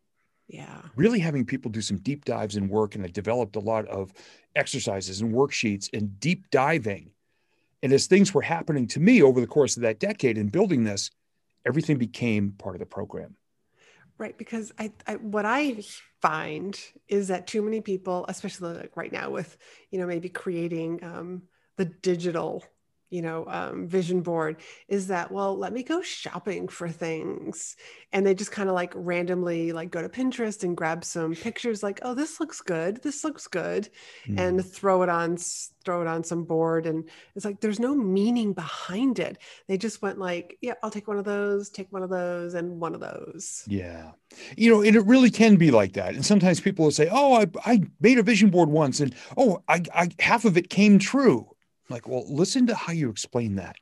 yeah 0.48 0.82
really 0.96 1.18
having 1.18 1.44
people 1.44 1.70
do 1.70 1.80
some 1.82 1.98
deep 1.98 2.24
dives 2.24 2.56
and 2.56 2.68
work. 2.68 2.94
And 2.94 3.04
I 3.04 3.08
developed 3.08 3.54
a 3.54 3.60
lot 3.60 3.86
of 3.86 4.12
exercises 4.56 5.20
and 5.20 5.32
worksheets 5.32 5.88
and 5.92 6.18
deep 6.18 6.50
diving. 6.50 7.10
And 7.82 7.92
as 7.92 8.06
things 8.06 8.34
were 8.34 8.42
happening 8.42 8.88
to 8.88 9.00
me 9.00 9.22
over 9.22 9.40
the 9.40 9.46
course 9.46 9.76
of 9.76 9.82
that 9.82 10.00
decade 10.00 10.38
in 10.38 10.48
building 10.48 10.82
this, 10.82 11.10
everything 11.64 11.98
became 11.98 12.52
part 12.52 12.74
of 12.74 12.80
the 12.80 12.86
program. 12.86 13.36
Right, 14.18 14.36
because 14.36 14.72
I, 14.78 14.92
I 15.06 15.16
what 15.16 15.44
I 15.44 15.82
find 16.22 16.78
is 17.06 17.28
that 17.28 17.46
too 17.46 17.60
many 17.60 17.82
people, 17.82 18.24
especially 18.28 18.72
like 18.72 18.96
right 18.96 19.12
now 19.12 19.28
with 19.28 19.58
you 19.90 19.98
know 19.98 20.06
maybe 20.06 20.30
creating 20.30 21.04
um, 21.04 21.42
the 21.76 21.84
digital 21.84 22.64
you 23.10 23.22
know 23.22 23.44
um, 23.48 23.88
vision 23.88 24.20
board, 24.22 24.56
is 24.88 25.08
that 25.08 25.30
well 25.32 25.56
let 25.56 25.72
me 25.72 25.82
go 25.82 26.02
shopping 26.02 26.68
for 26.68 26.88
things, 26.88 27.76
and 28.12 28.26
they 28.26 28.34
just 28.34 28.52
kind 28.52 28.68
of 28.68 28.75
like 28.75 28.92
randomly 28.94 29.72
like 29.72 29.90
go 29.90 30.02
to 30.02 30.08
Pinterest 30.08 30.62
and 30.64 30.76
grab 30.76 31.04
some 31.04 31.34
pictures 31.34 31.82
like 31.82 32.00
oh 32.02 32.14
this 32.14 32.40
looks 32.40 32.60
good, 32.60 33.02
this 33.02 33.25
looks 33.25 33.46
good, 33.46 33.88
Mm. 34.28 34.40
and 34.40 34.64
throw 34.64 35.02
it 35.02 35.08
on 35.08 35.36
throw 35.84 36.02
it 36.02 36.08
on 36.08 36.25
some 36.25 36.44
board, 36.44 36.86
and 36.86 37.08
it's 37.36 37.44
like 37.44 37.60
there's 37.60 37.78
no 37.78 37.94
meaning 37.94 38.52
behind 38.52 39.18
it. 39.20 39.38
They 39.68 39.78
just 39.78 40.02
went 40.02 40.18
like 40.18 40.58
yeah 40.60 40.75
I'll 40.82 40.90
take 40.90 41.06
one 41.08 41.18
of 41.18 41.25
those, 41.25 41.70
take 41.70 41.92
one 41.92 42.02
of 42.02 42.10
those, 42.10 42.54
and 42.54 42.80
one 42.80 42.94
of 42.94 43.00
those. 43.00 43.64
Yeah. 43.68 44.12
You 44.56 44.70
know, 44.70 44.82
and 44.82 44.96
it 44.96 45.06
really 45.06 45.30
can 45.30 45.56
be 45.56 45.70
like 45.70 45.92
that. 45.94 46.14
And 46.14 46.25
sometimes 46.26 46.60
people 46.60 46.84
will 46.84 46.92
say, 46.92 47.08
Oh, 47.10 47.34
I, 47.34 47.46
I 47.64 47.82
made 48.00 48.18
a 48.18 48.22
vision 48.22 48.50
board 48.50 48.68
once 48.68 49.00
and 49.00 49.14
oh, 49.36 49.62
I, 49.68 49.82
I 49.94 50.08
half 50.18 50.44
of 50.44 50.56
it 50.56 50.68
came 50.68 50.98
true. 50.98 51.46
I'm 51.88 51.94
like, 51.94 52.08
well, 52.08 52.24
listen 52.28 52.66
to 52.66 52.74
how 52.74 52.92
you 52.92 53.10
explain 53.10 53.56
that. 53.56 53.76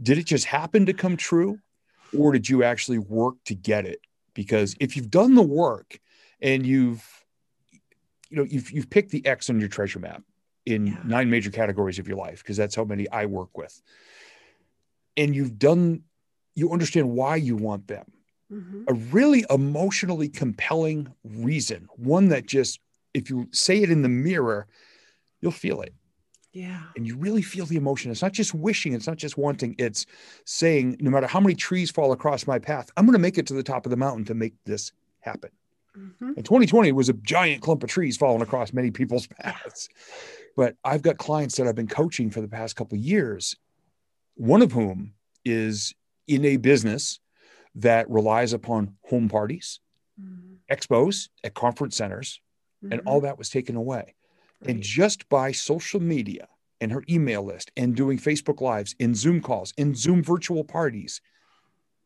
Did 0.00 0.18
it 0.18 0.26
just 0.26 0.46
happen 0.46 0.86
to 0.86 0.92
come 0.92 1.16
true? 1.16 1.58
Or 2.16 2.32
did 2.32 2.48
you 2.48 2.62
actually 2.62 2.98
work 2.98 3.34
to 3.46 3.54
get 3.54 3.84
it? 3.84 4.00
Because 4.32 4.74
if 4.80 4.96
you've 4.96 5.10
done 5.10 5.34
the 5.34 5.42
work 5.42 6.00
and 6.40 6.64
you've, 6.64 7.04
you 8.30 8.38
know, 8.38 8.44
you've 8.44 8.70
you've 8.70 8.88
picked 8.88 9.10
the 9.10 9.26
X 9.26 9.50
on 9.50 9.58
your 9.60 9.68
treasure 9.68 9.98
map 9.98 10.22
in 10.64 10.86
Yeah. 10.86 11.02
nine 11.04 11.28
major 11.30 11.50
categories 11.50 11.98
of 11.98 12.06
your 12.08 12.16
life, 12.16 12.38
because 12.42 12.56
that's 12.56 12.74
how 12.74 12.84
many 12.84 13.08
I 13.10 13.26
work 13.26 13.56
with. 13.56 13.82
and 15.16 15.34
you've 15.34 15.58
done, 15.58 16.04
you 16.54 16.70
understand 16.70 17.10
why 17.10 17.34
you 17.34 17.56
want 17.56 17.88
them. 17.88 18.06
Mhm. 18.52 18.84
A 18.86 18.94
really 18.94 19.44
emotionally 19.50 20.28
compelling 20.28 21.12
reason, 21.24 21.88
one 21.96 22.28
that 22.28 22.46
just, 22.46 22.78
if 23.14 23.28
you 23.28 23.48
say 23.52 23.82
it 23.82 23.90
in 23.90 24.02
the 24.02 24.08
mirror, 24.08 24.68
you'll 25.40 25.50
feel 25.50 25.80
it 25.82 25.92
Yeah. 26.52 26.82
and 26.96 27.06
you 27.06 27.16
really 27.16 27.42
feel 27.42 27.66
the 27.66 27.76
emotion. 27.76 28.10
It's 28.10 28.22
not 28.22 28.32
just 28.32 28.54
wishing, 28.54 28.94
it's 28.94 29.06
not 29.06 29.16
just 29.18 29.36
wanting, 29.36 29.74
it's 29.78 30.06
saying, 30.44 30.96
no 31.00 31.10
matter 31.10 31.26
how 31.26 31.40
many 31.40 31.54
trees 31.54 31.90
fall 31.90 32.10
across 32.12 32.46
my 32.46 32.58
path, 32.58 32.90
I'm 32.96 33.04
going 33.04 33.12
to 33.12 33.18
make 33.18 33.38
it 33.38 33.46
to 33.48 33.54
the 33.54 33.62
top 33.62 33.84
of 33.86 33.90
the 33.90 33.96
mountain 33.96 34.24
to 34.26 34.34
make 34.34 34.54
this 34.64 34.92
happen. 35.20 35.50
Mhm. 35.96 36.36
And 36.36 36.44
2020 36.44 36.90
was 36.92 37.08
a 37.08 37.12
giant 37.14 37.60
clump 37.62 37.82
of 37.82 37.90
trees 37.90 38.16
falling 38.16 38.40
across 38.42 38.72
many 38.72 38.90
people's 38.90 39.26
paths. 39.40 39.88
But 40.56 40.76
I've 40.84 41.02
got 41.02 41.18
clients 41.18 41.56
that 41.56 41.66
I've 41.66 41.74
been 41.74 41.86
coaching 41.88 42.30
for 42.30 42.40
the 42.40 42.48
past 42.48 42.76
couple 42.76 42.96
of 42.98 43.04
years, 43.04 43.54
one 44.34 44.62
of 44.62 44.72
whom 44.72 45.14
is 45.44 45.94
in 46.26 46.44
a 46.44 46.56
business 46.56 47.20
that 47.74 48.08
relies 48.10 48.52
upon 48.52 48.96
home 49.02 49.28
parties, 49.28 49.80
Mhm. 50.20 50.56
expos 50.70 51.28
at 51.44 51.54
conference 51.54 51.96
centers, 51.96 52.40
and 52.82 52.94
Mhm. 53.00 53.06
all 53.06 53.20
that 53.20 53.38
was 53.38 53.50
taken 53.50 53.76
away. 53.76 54.14
And 54.66 54.82
just 54.82 55.28
by 55.28 55.52
social 55.52 56.00
media 56.00 56.48
and 56.80 56.92
her 56.92 57.04
email 57.08 57.44
list 57.44 57.70
and 57.76 57.94
doing 57.94 58.18
Facebook 58.18 58.60
Lives 58.60 58.94
and 58.98 59.16
Zoom 59.16 59.40
calls 59.40 59.72
and 59.78 59.96
Zoom 59.96 60.22
virtual 60.22 60.64
parties, 60.64 61.20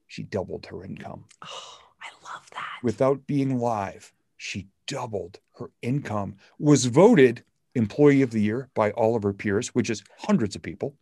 she 0.06 0.22
doubled 0.22 0.66
her 0.66 0.84
income. 0.84 1.24
Oh, 1.42 1.78
I 2.02 2.08
love 2.24 2.48
that. 2.52 2.78
Without 2.82 3.26
being 3.26 3.58
live, 3.58 4.12
she 4.36 4.68
doubled 4.86 5.40
her 5.58 5.70
income, 5.80 6.36
was 6.58 6.86
voted 6.86 7.44
Employee 7.74 8.22
of 8.22 8.30
the 8.30 8.40
Year 8.40 8.68
by 8.74 8.90
all 8.90 9.16
of 9.16 9.22
her 9.22 9.32
peers, 9.32 9.68
which 9.68 9.88
is 9.88 10.02
hundreds 10.18 10.54
of 10.54 10.62
people. 10.62 10.94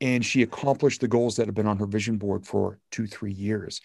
And 0.00 0.24
she 0.24 0.42
accomplished 0.42 1.00
the 1.00 1.08
goals 1.08 1.36
that 1.36 1.46
have 1.46 1.54
been 1.54 1.66
on 1.66 1.78
her 1.78 1.86
vision 1.86 2.18
board 2.18 2.46
for 2.46 2.78
two, 2.90 3.06
three 3.06 3.32
years 3.32 3.80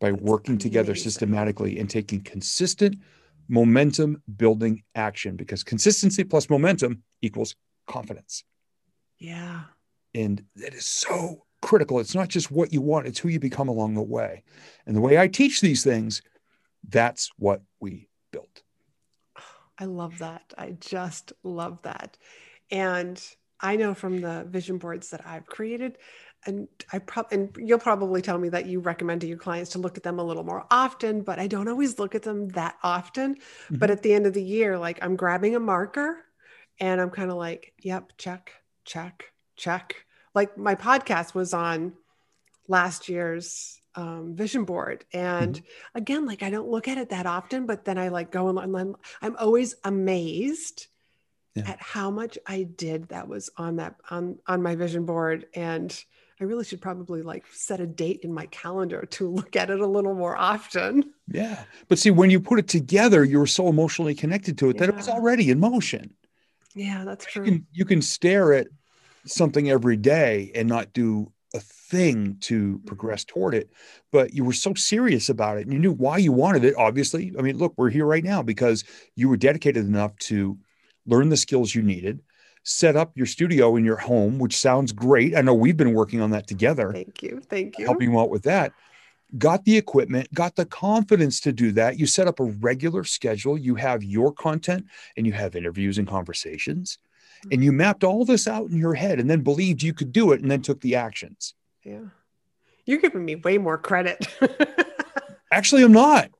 by 0.00 0.10
That's 0.10 0.22
working 0.22 0.58
together 0.58 0.94
systematically 0.94 1.78
and 1.78 1.88
taking 1.88 2.20
consistent 2.22 2.96
momentum 3.50 4.22
building 4.36 4.82
action 4.94 5.36
because 5.36 5.64
consistency 5.64 6.24
plus 6.24 6.48
momentum 6.48 7.02
equals 7.20 7.56
confidence. 7.86 8.44
yeah. 9.18 9.62
And 10.14 10.42
that 10.56 10.74
is 10.74 10.86
so 10.86 11.44
critical. 11.62 12.00
It's 12.00 12.14
not 12.14 12.28
just 12.28 12.50
what 12.50 12.72
you 12.72 12.80
want, 12.80 13.06
it's 13.06 13.18
who 13.18 13.28
you 13.28 13.38
become 13.38 13.68
along 13.68 13.94
the 13.94 14.02
way. 14.02 14.42
And 14.86 14.96
the 14.96 15.00
way 15.00 15.18
I 15.18 15.28
teach 15.28 15.60
these 15.60 15.84
things, 15.84 16.22
that's 16.88 17.30
what 17.36 17.62
we 17.80 18.08
built. 18.32 18.62
I 19.78 19.84
love 19.84 20.18
that. 20.18 20.52
I 20.58 20.76
just 20.80 21.32
love 21.42 21.82
that. 21.82 22.16
And 22.70 23.22
I 23.60 23.76
know 23.76 23.94
from 23.94 24.20
the 24.20 24.46
vision 24.48 24.78
boards 24.78 25.10
that 25.10 25.26
I've 25.26 25.46
created, 25.46 25.98
and 26.46 26.68
I 26.92 26.98
probably 26.98 27.38
and 27.38 27.56
you'll 27.58 27.78
probably 27.78 28.22
tell 28.22 28.38
me 28.38 28.48
that 28.50 28.66
you 28.66 28.80
recommend 28.80 29.20
to 29.22 29.26
your 29.26 29.38
clients 29.38 29.72
to 29.72 29.78
look 29.78 29.96
at 29.96 30.02
them 30.02 30.18
a 30.18 30.24
little 30.24 30.44
more 30.44 30.66
often, 30.70 31.22
but 31.22 31.38
I 31.38 31.46
don't 31.46 31.68
always 31.68 31.98
look 31.98 32.14
at 32.14 32.22
them 32.22 32.48
that 32.50 32.76
often. 32.82 33.36
But 33.70 33.90
at 33.90 34.02
the 34.02 34.12
end 34.14 34.26
of 34.26 34.32
the 34.32 34.42
year, 34.42 34.78
like 34.78 34.98
I'm 35.02 35.16
grabbing 35.16 35.54
a 35.54 35.60
marker 35.60 36.16
and 36.78 37.00
I'm 37.00 37.10
kind 37.10 37.30
of 37.30 37.36
like, 37.36 37.74
yep, 37.78 38.12
check, 38.16 38.52
check, 38.84 39.24
check. 39.56 39.96
Like 40.34 40.56
my 40.56 40.74
podcast 40.74 41.34
was 41.34 41.52
on 41.52 41.92
last 42.68 43.08
year's 43.08 43.78
um, 43.96 44.34
vision 44.36 44.64
board. 44.64 45.04
And 45.12 45.60
again, 45.94 46.24
like 46.24 46.42
I 46.42 46.50
don't 46.50 46.68
look 46.70 46.88
at 46.88 46.96
it 46.98 47.10
that 47.10 47.26
often, 47.26 47.66
but 47.66 47.84
then 47.84 47.98
I 47.98 48.08
like 48.08 48.30
go 48.30 48.48
and 48.48 48.58
and 48.58 48.76
I'm, 48.76 48.96
I'm 49.20 49.36
always 49.36 49.74
amazed 49.84 50.86
Yeah. 51.56 51.68
at 51.72 51.82
how 51.82 52.10
much 52.12 52.38
I 52.46 52.62
did 52.62 53.08
that 53.08 53.26
was 53.26 53.50
on 53.56 53.76
that 53.76 53.96
on 54.08 54.38
on 54.46 54.62
my 54.62 54.76
vision 54.76 55.04
board. 55.04 55.46
And 55.54 55.92
I 56.40 56.44
really 56.44 56.64
should 56.64 56.80
probably 56.80 57.22
like 57.22 57.44
set 57.52 57.80
a 57.80 57.86
date 57.86 58.20
in 58.22 58.32
my 58.32 58.46
calendar 58.46 59.06
to 59.10 59.28
look 59.28 59.56
at 59.56 59.68
it 59.68 59.80
a 59.80 59.86
little 59.86 60.14
more 60.14 60.36
often. 60.36 61.12
Yeah. 61.28 61.64
But 61.88 61.98
see, 61.98 62.10
when 62.10 62.30
you 62.30 62.40
put 62.40 62.58
it 62.58 62.66
together, 62.66 63.24
you 63.24 63.38
were 63.38 63.46
so 63.46 63.68
emotionally 63.68 64.14
connected 64.14 64.56
to 64.58 64.70
it 64.70 64.78
that 64.78 64.88
it 64.88 64.96
was 64.96 65.08
already 65.08 65.50
in 65.50 65.60
motion. 65.60 66.14
Yeah, 66.74 67.04
that's 67.04 67.26
You 67.26 67.30
true. 67.30 67.44
can, 67.44 67.66
you 67.72 67.84
can 67.84 68.00
stare 68.00 68.54
at 68.54 68.68
something 69.26 69.68
every 69.70 69.96
day 69.96 70.50
and 70.54 70.68
not 70.68 70.92
do 70.94 71.30
a 71.54 71.60
thing 71.60 72.36
to 72.40 72.80
progress 72.86 73.24
mm-hmm. 73.24 73.34
toward 73.34 73.54
it, 73.54 73.70
but 74.10 74.32
you 74.32 74.44
were 74.44 74.52
so 74.52 74.72
serious 74.74 75.28
about 75.28 75.58
it 75.58 75.66
and 75.66 75.72
you 75.72 75.78
knew 75.78 75.92
why 75.92 76.16
you 76.16 76.32
wanted 76.32 76.64
it. 76.64 76.74
Obviously, 76.76 77.32
I 77.38 77.42
mean, 77.42 77.58
look, 77.58 77.74
we're 77.76 77.90
here 77.90 78.06
right 78.06 78.24
now 78.24 78.42
because 78.42 78.84
you 79.14 79.28
were 79.28 79.36
dedicated 79.36 79.84
enough 79.84 80.16
to 80.18 80.56
learn 81.06 81.28
the 81.28 81.36
skills 81.36 81.74
you 81.74 81.82
needed, 81.82 82.22
set 82.62 82.96
up 82.96 83.16
your 83.16 83.26
studio 83.26 83.76
in 83.76 83.84
your 83.84 83.96
home, 83.96 84.38
which 84.38 84.56
sounds 84.56 84.92
great. 84.92 85.36
I 85.36 85.40
know 85.40 85.54
we've 85.54 85.76
been 85.76 85.94
working 85.94 86.20
on 86.20 86.30
that 86.30 86.46
together. 86.46 86.92
Thank 86.92 87.22
you. 87.22 87.40
Thank 87.48 87.78
you. 87.78 87.86
helping 87.86 88.10
you 88.10 88.20
out 88.20 88.30
with 88.30 88.42
that. 88.44 88.72
Got 89.38 89.64
the 89.64 89.76
equipment, 89.76 90.32
got 90.34 90.56
the 90.56 90.66
confidence 90.66 91.40
to 91.40 91.52
do 91.52 91.72
that. 91.72 91.98
You 91.98 92.06
set 92.06 92.26
up 92.26 92.40
a 92.40 92.44
regular 92.44 93.04
schedule. 93.04 93.56
You 93.56 93.76
have 93.76 94.02
your 94.02 94.32
content 94.32 94.86
and 95.16 95.26
you 95.26 95.32
have 95.32 95.54
interviews 95.54 95.98
and 95.98 96.08
conversations. 96.08 96.98
And 97.50 97.64
you 97.64 97.72
mapped 97.72 98.04
all 98.04 98.24
this 98.24 98.46
out 98.46 98.70
in 98.70 98.76
your 98.76 98.94
head 98.94 99.18
and 99.18 99.30
then 99.30 99.40
believed 99.40 99.82
you 99.82 99.94
could 99.94 100.12
do 100.12 100.32
it 100.32 100.42
and 100.42 100.50
then 100.50 100.62
took 100.62 100.80
the 100.80 100.96
actions. 100.96 101.54
Yeah. 101.84 102.00
You're 102.84 102.98
giving 102.98 103.24
me 103.24 103.36
way 103.36 103.56
more 103.56 103.78
credit. 103.78 104.26
Actually, 105.52 105.82
I'm 105.82 105.92
not. 105.92 106.30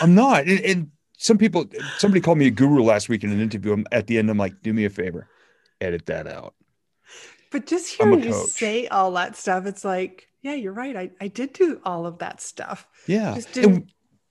I'm 0.00 0.14
not. 0.14 0.46
And, 0.46 0.60
and 0.60 0.90
some 1.18 1.36
people, 1.36 1.66
somebody 1.98 2.20
called 2.20 2.38
me 2.38 2.46
a 2.46 2.50
guru 2.50 2.82
last 2.82 3.08
week 3.08 3.24
in 3.24 3.30
an 3.30 3.40
interview. 3.40 3.72
I'm, 3.72 3.86
at 3.92 4.06
the 4.06 4.18
end, 4.18 4.30
I'm 4.30 4.38
like, 4.38 4.62
do 4.62 4.72
me 4.72 4.84
a 4.84 4.90
favor, 4.90 5.28
edit 5.80 6.06
that 6.06 6.26
out. 6.26 6.54
but 7.50 7.66
just 7.66 7.88
hearing 7.94 8.22
you 8.22 8.32
say 8.32 8.86
all 8.88 9.12
that 9.12 9.36
stuff, 9.36 9.66
it's 9.66 9.84
like, 9.84 10.28
yeah, 10.42 10.54
you're 10.54 10.72
right. 10.72 10.96
I, 10.96 11.10
I 11.20 11.28
did 11.28 11.52
do 11.52 11.80
all 11.84 12.06
of 12.06 12.18
that 12.18 12.40
stuff. 12.40 12.86
Yeah. 13.06 13.34
Just 13.34 13.52
didn't 13.52 13.90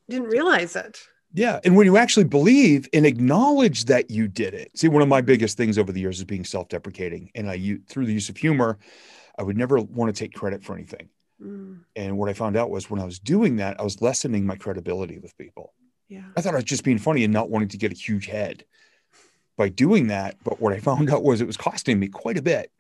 didn't 0.10 0.28
realize 0.30 0.76
it. 0.76 1.00
Yeah. 1.34 1.60
And 1.64 1.76
when 1.76 1.86
you 1.86 1.98
actually 1.98 2.24
believe 2.24 2.90
and 2.94 3.06
acknowledge 3.06 3.86
that 3.86 4.10
you 4.10 4.28
did 4.28 4.56
it, 4.56 4.72
see, 4.76 4.88
one 4.88 5.04
of 5.04 5.08
my 5.08 5.22
biggest 5.22 5.56
things 5.58 5.78
over 5.78 5.92
the 5.92 6.00
years 6.00 6.18
is 6.18 6.26
being 6.26 6.44
self 6.44 6.70
deprecating. 6.70 7.30
And 7.36 7.48
I, 7.50 7.78
through 7.88 8.08
the 8.08 8.14
use 8.14 8.30
of 8.30 8.38
humor, 8.38 8.80
I 9.38 9.44
would 9.44 9.56
never 9.58 9.80
want 9.80 10.14
to 10.14 10.20
take 10.20 10.34
credit 10.34 10.64
for 10.64 10.74
anything. 10.74 11.10
Mm, 11.42 11.82
And 11.96 12.18
what 12.18 12.28
I 12.30 12.34
found 12.34 12.58
out 12.58 12.72
was 12.72 12.90
when 12.90 13.00
I 13.00 13.06
was 13.06 13.20
doing 13.20 13.58
that, 13.58 13.80
I 13.80 13.84
was 13.84 14.02
lessening 14.02 14.46
my 14.46 14.56
credibility 14.56 15.20
with 15.20 15.38
people. 15.38 15.74
yeah. 16.08 16.24
I 16.36 16.42
thought 16.42 16.54
I 16.54 16.58
was 16.58 16.64
just 16.66 16.84
being 16.84 16.98
funny 16.98 17.24
and 17.24 17.32
not 17.32 17.50
wanting 17.52 17.70
to 17.70 17.78
get 17.78 17.92
a 17.92 17.96
huge 17.96 18.26
head 18.26 18.66
by 19.60 19.68
doing 19.70 20.08
that. 20.08 20.38
But 20.44 20.62
what 20.62 20.74
I 20.74 20.80
found 20.80 21.12
out 21.12 21.22
was 21.22 21.42
it 21.42 21.48
was 21.48 21.58
costing 21.58 22.00
me 22.00 22.08
quite 22.08 22.38
a 22.38 22.42
bit 22.42 22.72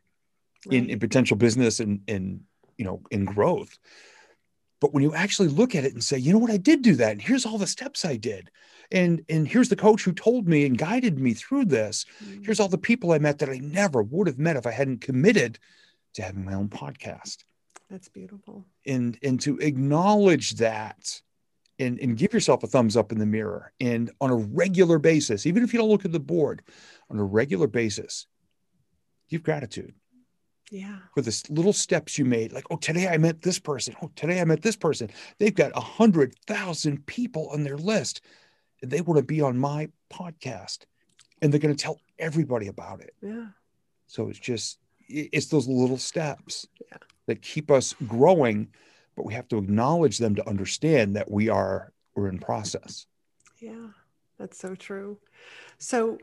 in, 0.71 0.83
right. 0.83 0.89
in 0.91 1.00
potential 1.00 1.36
business 1.36 1.79
and, 1.81 2.01
and, 2.07 2.41
you 2.77 2.86
know, 2.86 3.01
in 3.12 3.25
growth. 3.25 3.77
But 4.79 4.93
when 4.93 5.03
you 5.03 5.13
actually 5.13 5.50
look 5.50 5.75
at 5.75 5.83
it 5.83 5.93
and 5.93 6.01
say, 6.01 6.17
you 6.17 6.31
know 6.31 6.39
what, 6.39 6.50
I 6.51 6.57
did 6.57 6.81
do 6.81 6.95
that. 6.95 7.12
And 7.12 7.21
here's 7.21 7.45
all 7.45 7.57
the 7.57 7.67
steps 7.67 8.05
I 8.05 8.15
did. 8.15 8.50
And, 8.91 9.25
and 9.27 9.45
here's 9.45 9.67
the 9.67 9.75
coach 9.75 10.03
who 10.03 10.13
told 10.13 10.48
me 10.48 10.65
and 10.65 10.77
guided 10.77 11.19
me 11.19 11.33
through 11.33 11.65
this. 11.65 12.05
Mm, 12.24 12.45
Here's 12.45 12.62
all 12.62 12.69
the 12.69 12.77
people 12.77 13.12
I 13.12 13.19
met 13.19 13.39
that 13.39 13.50
I 13.50 13.57
never 13.57 14.01
would 14.01 14.27
have 14.27 14.39
met 14.39 14.55
if 14.55 14.65
I 14.65 14.71
hadn't 14.71 15.01
committed 15.01 15.59
to 16.13 16.21
having 16.21 16.45
my 16.45 16.53
own 16.53 16.69
podcast. 16.69 17.43
That's 17.91 18.07
beautiful. 18.07 18.65
and 18.86 19.17
and 19.21 19.41
to 19.41 19.57
acknowledge 19.57 20.51
that 20.57 21.21
and 21.79 22.00
and 22.00 22.17
give 22.17 22.33
yourself 22.33 22.63
a 22.63 22.67
thumbs 22.67 22.95
up 22.98 23.12
in 23.12 23.17
the 23.19 23.25
mirror 23.25 23.71
and 23.79 24.12
on 24.21 24.29
a 24.29 24.36
regular 24.36 25.00
basis 25.00 25.45
even 25.45 25.63
if 25.63 25.74
you 25.74 25.79
don't 25.79 25.89
look 25.89 26.05
at 26.05 26.12
the 26.12 26.19
board 26.19 26.62
on 27.09 27.17
a 27.19 27.24
regular 27.24 27.67
basis 27.67 28.27
give 29.29 29.43
gratitude 29.43 29.93
Yeah. 30.71 31.00
for 31.15 31.21
the 31.21 31.43
little 31.50 31.74
steps 31.74 32.17
you 32.17 32.25
made 32.25 32.51
like 32.51 32.65
oh 32.69 32.75
today 32.77 33.07
i 33.07 33.17
met 33.17 33.41
this 33.41 33.59
person 33.59 33.95
oh 34.01 34.12
today 34.15 34.41
i 34.41 34.45
met 34.45 34.62
this 34.62 34.75
person 34.75 35.09
they've 35.39 35.55
got 35.55 35.71
a 35.75 35.79
hundred 35.81 36.36
thousand 36.45 37.05
people 37.05 37.50
on 37.50 37.63
their 37.63 37.77
list 37.77 38.21
and 38.81 38.91
they 38.91 39.01
want 39.01 39.17
to 39.17 39.24
be 39.24 39.41
on 39.41 39.57
my 39.57 39.89
podcast 40.12 40.79
and 41.41 41.51
they're 41.51 41.59
going 41.59 41.75
to 41.75 41.81
tell 41.83 42.00
everybody 42.19 42.67
about 42.67 43.00
it 43.01 43.13
Yeah. 43.21 43.48
so 44.07 44.29
it's 44.29 44.39
just 44.39 44.79
it's 45.07 45.48
those 45.48 45.67
little 45.67 45.98
steps 45.98 46.67
Yeah. 46.91 46.98
that 47.27 47.41
keep 47.41 47.71
us 47.71 47.95
growing, 48.07 48.67
but 49.19 49.25
we 49.25 49.33
have 49.33 49.49
to 49.49 49.57
acknowledge 49.57 50.17
them 50.17 50.33
to 50.33 50.47
understand 50.47 51.17
that 51.17 51.29
we 51.29 51.49
are 51.49 51.91
we're 52.15 52.29
in 52.29 52.39
process. 52.39 53.05
Yeah. 53.59 53.88
That's 54.38 54.57
so 54.57 54.75
true. 54.75 55.17
So 55.77 56.19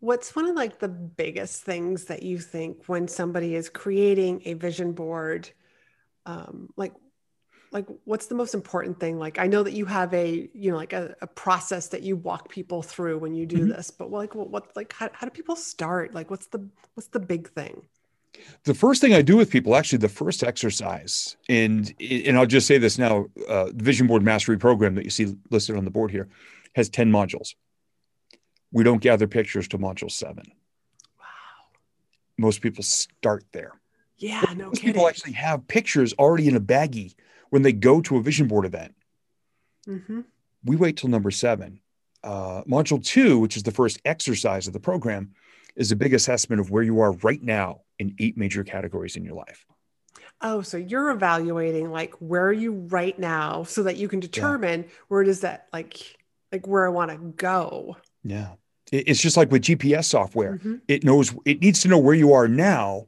what's 0.00 0.34
one 0.34 0.46
of 0.46 0.56
like 0.56 0.80
the 0.80 0.88
biggest 0.88 1.62
things 1.62 2.06
that 2.06 2.24
you 2.24 2.40
think 2.40 2.78
when 2.88 3.06
somebody 3.06 3.54
is 3.54 3.68
creating 3.68 4.42
a 4.46 4.54
vision 4.54 4.90
board? 4.90 5.48
Um, 6.26 6.68
like 6.76 6.94
like 7.70 7.86
what's 8.04 8.26
the 8.26 8.34
most 8.34 8.52
important 8.52 9.00
thing 9.00 9.18
like 9.18 9.38
i 9.38 9.46
know 9.46 9.62
that 9.62 9.72
you 9.72 9.86
have 9.86 10.12
a 10.12 10.50
you 10.52 10.70
know 10.70 10.76
like 10.76 10.92
a, 10.92 11.14
a 11.22 11.26
process 11.26 11.88
that 11.88 12.02
you 12.02 12.16
walk 12.16 12.50
people 12.50 12.82
through 12.82 13.18
when 13.18 13.34
you 13.34 13.46
do 13.46 13.64
Mhm. 13.64 13.68
this 13.68 13.90
but 13.90 14.10
like 14.10 14.34
what, 14.34 14.50
what 14.50 14.76
like 14.76 14.92
how, 14.92 15.08
how 15.14 15.26
do 15.26 15.30
people 15.30 15.56
start 15.56 16.12
like 16.12 16.30
what's 16.30 16.48
the 16.48 16.68
what's 16.94 17.08
the 17.08 17.18
big 17.18 17.48
thing 17.48 17.82
The 18.64 18.74
first 18.74 19.00
thing 19.00 19.12
I 19.12 19.22
do 19.22 19.36
with 19.36 19.50
people, 19.50 19.74
actually, 19.76 19.98
the 19.98 20.08
first 20.08 20.42
exercise, 20.42 21.36
and 21.48 21.92
and 22.00 22.36
I'll 22.38 22.46
just 22.46 22.66
say 22.66 22.78
this 22.78 22.98
now: 22.98 23.26
uh, 23.48 23.66
Vision 23.74 24.06
Board 24.06 24.22
Mastery 24.22 24.56
Program 24.56 24.94
that 24.94 25.04
you 25.04 25.10
see 25.10 25.34
listed 25.50 25.76
on 25.76 25.84
the 25.84 25.90
board 25.90 26.10
here 26.10 26.28
has 26.74 26.88
ten 26.88 27.10
modules. 27.10 27.54
We 28.70 28.84
don't 28.84 29.02
gather 29.02 29.26
pictures 29.26 29.68
to 29.68 29.78
module 29.78 30.10
seven. 30.10 30.44
wow 31.18 31.24
Most 32.38 32.62
people 32.62 32.82
start 32.82 33.44
there. 33.52 33.72
Yeah, 34.16 34.42
no 34.56 34.66
Most 34.68 34.80
kidding. 34.80 34.94
people 34.94 35.08
actually 35.08 35.32
have 35.32 35.66
pictures 35.68 36.14
already 36.14 36.48
in 36.48 36.56
a 36.56 36.60
baggie 36.60 37.14
when 37.50 37.62
they 37.62 37.72
go 37.72 38.00
to 38.00 38.16
a 38.16 38.22
vision 38.22 38.46
board 38.48 38.64
event. 38.64 38.94
Mm-hmm. 39.86 40.20
We 40.64 40.76
wait 40.76 40.96
till 40.96 41.10
number 41.10 41.30
seven. 41.30 41.80
Uh, 42.22 42.62
module 42.62 43.04
two, 43.04 43.40
which 43.40 43.56
is 43.56 43.64
the 43.64 43.72
first 43.72 44.00
exercise 44.04 44.66
of 44.68 44.72
the 44.72 44.80
program, 44.80 45.32
is 45.74 45.90
a 45.90 45.96
big 45.96 46.14
assessment 46.14 46.60
of 46.60 46.70
where 46.70 46.84
you 46.84 47.00
are 47.00 47.12
right 47.12 47.42
now 47.42 47.80
in 48.02 48.14
eight 48.18 48.36
major 48.36 48.64
categories 48.64 49.16
in 49.16 49.24
your 49.24 49.34
life. 49.34 49.64
Oh, 50.42 50.60
so 50.60 50.76
you're 50.76 51.10
evaluating 51.10 51.90
like 51.90 52.14
where 52.18 52.44
are 52.46 52.52
you 52.52 52.72
right 52.72 53.18
now 53.18 53.62
so 53.62 53.84
that 53.84 53.96
you 53.96 54.08
can 54.08 54.20
determine 54.20 54.86
where 55.08 55.22
does 55.22 55.40
that 55.40 55.68
like 55.72 56.18
like 56.50 56.66
where 56.66 56.84
I 56.84 56.90
want 56.90 57.10
to 57.12 57.16
go. 57.16 57.96
Yeah. 58.22 58.50
It's 58.90 59.22
just 59.22 59.38
like 59.38 59.50
with 59.50 59.62
GPS 59.62 60.04
software. 60.04 60.58
Mhm. 60.58 60.82
It 60.86 61.04
knows 61.04 61.34
it 61.46 61.60
needs 61.60 61.80
to 61.82 61.88
know 61.88 61.98
where 61.98 62.14
you 62.14 62.32
are 62.34 62.46
now 62.48 63.06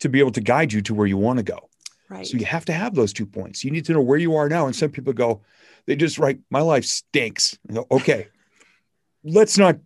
to 0.00 0.08
be 0.08 0.18
able 0.18 0.32
to 0.32 0.40
guide 0.40 0.72
you 0.72 0.82
to 0.82 0.94
where 0.94 1.06
you 1.06 1.16
want 1.16 1.38
to 1.38 1.44
go. 1.44 1.70
Right. 2.10 2.26
So 2.26 2.36
you 2.36 2.44
have 2.44 2.66
to 2.66 2.72
have 2.72 2.94
those 2.94 3.12
two 3.12 3.24
points. 3.24 3.64
You 3.64 3.70
need 3.70 3.86
to 3.86 3.92
know 3.92 4.02
where 4.02 4.18
you 4.18 4.34
are 4.36 4.48
now. 4.48 4.66
And 4.66 4.76
some 4.76 4.90
people 4.90 5.12
go, 5.12 5.40
they 5.86 5.96
just 5.96 6.18
write, 6.18 6.40
my 6.50 6.60
life 6.60 6.84
stinks. 6.84 7.58
Go, 7.72 7.86
okay, 7.90 8.28
let's 9.22 9.56
not, 9.56 9.76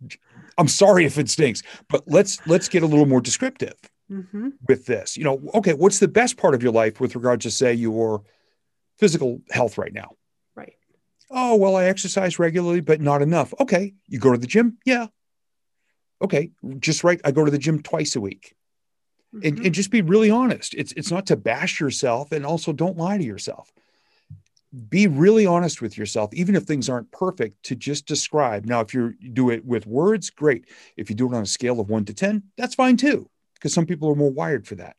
I'm 0.56 0.68
sorry 0.68 1.04
if 1.04 1.18
it 1.18 1.30
stinks, 1.30 1.62
but 1.88 2.02
let's 2.06 2.44
let's 2.46 2.68
get 2.68 2.82
a 2.82 2.86
little 2.86 3.06
more 3.06 3.20
descriptive 3.20 3.74
hmm 4.08 4.48
with 4.66 4.86
this. 4.86 5.16
You 5.16 5.24
know, 5.24 5.40
okay, 5.54 5.74
what's 5.74 6.00
the 6.00 6.08
best 6.08 6.36
part 6.36 6.54
of 6.54 6.62
your 6.62 6.72
life 6.72 7.00
with 7.00 7.14
regard 7.14 7.40
to 7.42 7.50
say 7.50 7.72
your 7.74 8.22
physical 8.98 9.40
health 9.50 9.78
right 9.78 9.92
now? 9.92 10.12
Right. 10.56 10.74
Oh, 11.30 11.56
well, 11.56 11.76
I 11.76 11.84
exercise 11.84 12.38
regularly, 12.38 12.80
but 12.80 13.00
not 13.00 13.22
enough. 13.22 13.54
Okay. 13.60 13.94
You 14.08 14.18
go 14.18 14.32
to 14.32 14.38
the 14.38 14.46
gym? 14.46 14.78
Yeah. 14.84 15.08
Okay. 16.22 16.50
Just 16.78 17.04
right. 17.04 17.20
I 17.24 17.30
go 17.30 17.44
to 17.44 17.50
the 17.50 17.58
gym 17.58 17.82
twice 17.82 18.16
a 18.16 18.20
week. 18.20 18.54
And, 19.32 19.58
Mhm. 19.58 19.66
and 19.66 19.74
just 19.74 19.90
be 19.90 20.02
really 20.02 20.30
honest. 20.30 20.74
It's 20.74 20.92
it's 20.92 21.10
not 21.10 21.26
to 21.26 21.36
bash 21.36 21.80
yourself 21.80 22.32
and 22.32 22.46
also 22.46 22.72
don't 22.72 22.96
lie 22.96 23.18
to 23.18 23.24
yourself. 23.24 23.72
Be 24.90 25.06
really 25.06 25.46
honest 25.46 25.80
with 25.80 25.96
yourself, 25.96 26.32
even 26.34 26.54
if 26.54 26.64
things 26.64 26.90
aren't 26.90 27.10
perfect, 27.10 27.62
to 27.64 27.74
just 27.74 28.06
describe. 28.06 28.66
Now, 28.66 28.80
if 28.80 28.92
you 28.92 29.14
do 29.32 29.48
it 29.48 29.64
with 29.64 29.86
words, 29.86 30.28
great. 30.28 30.68
If 30.96 31.08
you 31.08 31.16
do 31.16 31.26
it 31.32 31.34
on 31.34 31.42
a 31.42 31.46
scale 31.46 31.80
of 31.80 31.88
one 31.88 32.04
to 32.04 32.12
10, 32.12 32.42
that's 32.58 32.74
fine 32.74 32.98
too, 32.98 33.30
because 33.58 33.74
some 33.74 33.86
people 33.86 34.08
are 34.10 34.14
more 34.14 34.30
wired 34.30 34.66
for 34.66 34.76
that. 34.76 34.96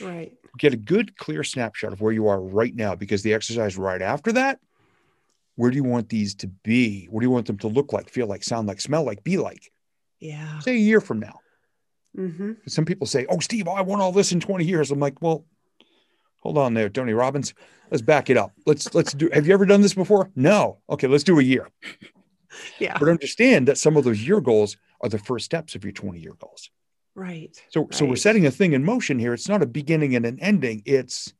Right. 0.00 0.32
get 0.58 0.72
a 0.72 0.78
good 0.78 1.16
clear 1.16 1.44
snapshot 1.44 1.92
of 1.92 2.00
where 2.00 2.12
you 2.12 2.28
are 2.28 2.40
right 2.40 2.74
now 2.74 2.94
because 2.94 3.22
the 3.22 3.34
exercise 3.34 3.76
right 3.76 4.00
after 4.00 4.32
that 4.32 4.58
where 5.56 5.70
do 5.70 5.76
you 5.76 5.84
want 5.84 6.08
these 6.08 6.34
to 6.36 6.46
be? 6.46 7.06
What 7.10 7.20
do 7.20 7.26
you 7.26 7.30
want 7.30 7.46
them 7.46 7.58
to 7.58 7.68
look 7.68 7.92
like 7.92 8.08
feel 8.08 8.26
like 8.26 8.42
sound 8.42 8.68
like 8.68 8.80
smell 8.80 9.04
like 9.04 9.22
be 9.22 9.38
like? 9.38 9.70
Yeah. 10.20 10.60
say 10.60 10.72
a 10.72 10.78
year 10.78 11.00
from 11.00 11.20
now. 11.20 11.40
Hmm 12.14 12.52
some 12.66 12.84
people 12.84 13.06
say 13.06 13.24
oh 13.30 13.38
steve 13.38 13.66
i 13.66 13.80
want 13.80 14.02
all 14.02 14.12
this 14.12 14.32
in 14.32 14.40
20 14.40 14.64
years. 14.64 14.90
I'm 14.90 15.00
like 15.00 15.20
well 15.22 15.44
hold 16.40 16.58
on 16.58 16.74
there 16.74 16.88
tony 16.88 17.12
robbins. 17.12 17.54
Let's 17.90 18.02
back 18.02 18.30
it 18.30 18.36
up. 18.36 18.52
Let's 18.66 18.94
let's 18.94 19.12
do 19.12 19.30
have 19.32 19.46
you 19.46 19.54
ever 19.54 19.66
done 19.66 19.82
this 19.82 19.94
before? 19.94 20.30
No. 20.36 20.78
Okay 20.90 21.06
let's 21.06 21.24
do 21.24 21.38
a 21.38 21.42
year. 21.42 21.68
Yeah. 22.78 22.98
but 22.98 23.08
understand 23.08 23.68
that 23.68 23.78
some 23.78 23.96
of 23.96 24.04
those 24.04 24.26
year 24.26 24.40
goals 24.42 24.76
are 25.00 25.08
the 25.08 25.18
first 25.18 25.46
steps 25.46 25.74
of 25.74 25.84
your 25.84 25.92
20 25.92 26.18
year 26.18 26.34
goals 26.38 26.70
Right. 27.14 27.62
So 27.70 27.88
so 27.92 28.04
we're 28.06 28.16
setting 28.16 28.46
a 28.46 28.50
thing 28.50 28.72
in 28.72 28.84
motion 28.84 29.18
here. 29.18 29.34
It's 29.34 29.48
not 29.48 29.62
a 29.62 29.66
beginning 29.66 30.16
and 30.16 30.24
an 30.24 30.38
ending. 30.40 30.82
It's 30.86 31.32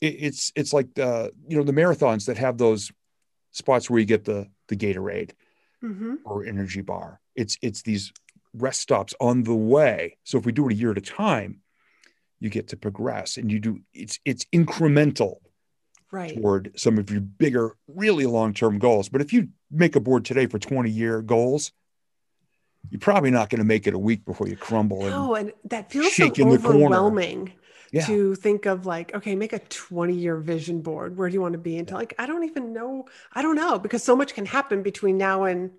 it, 0.00 0.16
it's 0.18 0.52
it's 0.56 0.72
like 0.72 0.94
the 0.94 1.32
you 1.48 1.56
know 1.56 1.64
the 1.64 1.72
marathons 1.72 2.26
that 2.26 2.38
have 2.38 2.58
those 2.58 2.92
spots 3.52 3.88
where 3.90 4.00
you 4.00 4.06
get 4.06 4.24
the 4.24 4.48
the 4.68 4.76
Gatorade 4.76 5.32
hmm 5.82 6.14
or 6.24 6.44
energy 6.44 6.82
bar. 6.82 7.20
It's 7.34 7.58
it's 7.62 7.82
these 7.82 8.12
rest 8.54 8.80
stops 8.80 9.14
on 9.20 9.44
the 9.44 9.54
way. 9.54 10.18
So 10.24 10.38
if 10.38 10.46
we 10.46 10.52
do 10.52 10.68
it 10.68 10.72
a 10.72 10.76
year 10.76 10.90
at 10.92 10.98
a 10.98 11.02
time, 11.02 11.60
you 12.40 12.50
get 12.50 12.68
to 12.68 12.76
progress 12.76 13.36
and 13.36 13.50
you 13.50 13.60
do 13.60 13.80
it's 13.92 14.18
it's 14.24 14.44
incremental 14.46 15.36
Right. 16.12 16.34
toward 16.34 16.72
some 16.78 16.98
of 16.98 17.10
your 17.10 17.20
bigger, 17.20 17.76
really 17.88 18.26
long-term 18.26 18.78
goals. 18.78 19.08
But 19.08 19.20
if 19.20 19.32
you 19.32 19.48
make 19.70 19.96
a 19.96 20.00
board 20.00 20.24
today 20.24 20.46
for 20.46 20.58
20-year 20.58 21.22
goals, 21.22 21.72
you're 22.88 23.00
probably 23.00 23.30
not 23.30 23.50
going 23.50 23.58
to 23.58 23.64
make 23.64 23.86
it 23.86 23.94
a 23.94 23.98
week 23.98 24.24
before 24.24 24.48
you 24.48 24.56
crumble 24.56 25.02
and 25.02 25.10
No, 25.10 25.34
and 25.34 25.52
that 25.64 25.90
feels 25.92 26.14
so 26.16 26.30
overwhelming 26.40 27.52
Yeah. 27.92 28.06
to 28.06 28.34
think 28.34 28.66
of 28.66 28.86
like, 28.86 29.14
okay, 29.14 29.34
make 29.34 29.52
a 29.52 29.58
20 29.58 30.14
year 30.14 30.36
vision 30.36 30.80
board. 30.80 31.16
Where 31.16 31.28
do 31.28 31.34
you 31.34 31.40
want 31.40 31.52
to 31.52 31.58
be 31.58 31.76
until 31.76 31.98
like, 31.98 32.14
I 32.18 32.26
don't 32.26 32.44
even 32.44 32.72
know. 32.72 33.06
I 33.32 33.42
don't 33.42 33.56
know 33.56 33.78
because 33.78 34.02
so 34.02 34.16
much 34.16 34.34
can 34.34 34.46
happen 34.46 34.82
between 34.82 35.18
now 35.18 35.44
and 35.44 35.72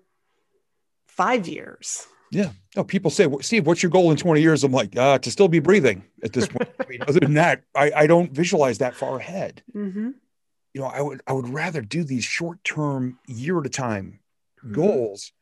five 1.06 1.48
years. 1.48 2.06
Yeah. 2.30 2.50
No, 2.76 2.84
people 2.84 3.10
say, 3.10 3.26
"Well, 3.26 3.40
Steve, 3.42 3.66
what's 3.66 3.82
your 3.82 3.90
goal 3.90 4.10
in 4.10 4.16
20 4.16 4.40
years? 4.40 4.64
I'm 4.64 4.72
like, 4.72 4.96
uh, 4.96 5.18
to 5.18 5.30
still 5.30 5.48
be 5.48 5.58
breathing 5.58 6.04
at 6.24 6.32
this 6.32 6.46
point. 6.48 6.70
I 6.80 6.88
mean, 6.88 7.02
other 7.06 7.20
than 7.20 7.34
that, 7.34 7.62
I, 7.74 7.92
I 7.94 8.06
don't 8.06 8.32
visualize 8.32 8.78
that 8.78 8.94
far 8.94 9.18
ahead. 9.18 9.62
Mm-hmm. 9.74 10.10
You 10.72 10.80
know, 10.80 10.86
I 10.86 11.02
would 11.02 11.20
I 11.26 11.34
would 11.34 11.50
rather 11.50 11.82
do 11.82 12.02
these 12.04 12.24
short-term, 12.24 13.18
year 13.26 13.60
at 13.60 13.66
a 13.66 13.70
time 13.70 14.20
Mm-hmm. 14.64 14.74
goals 14.74 15.32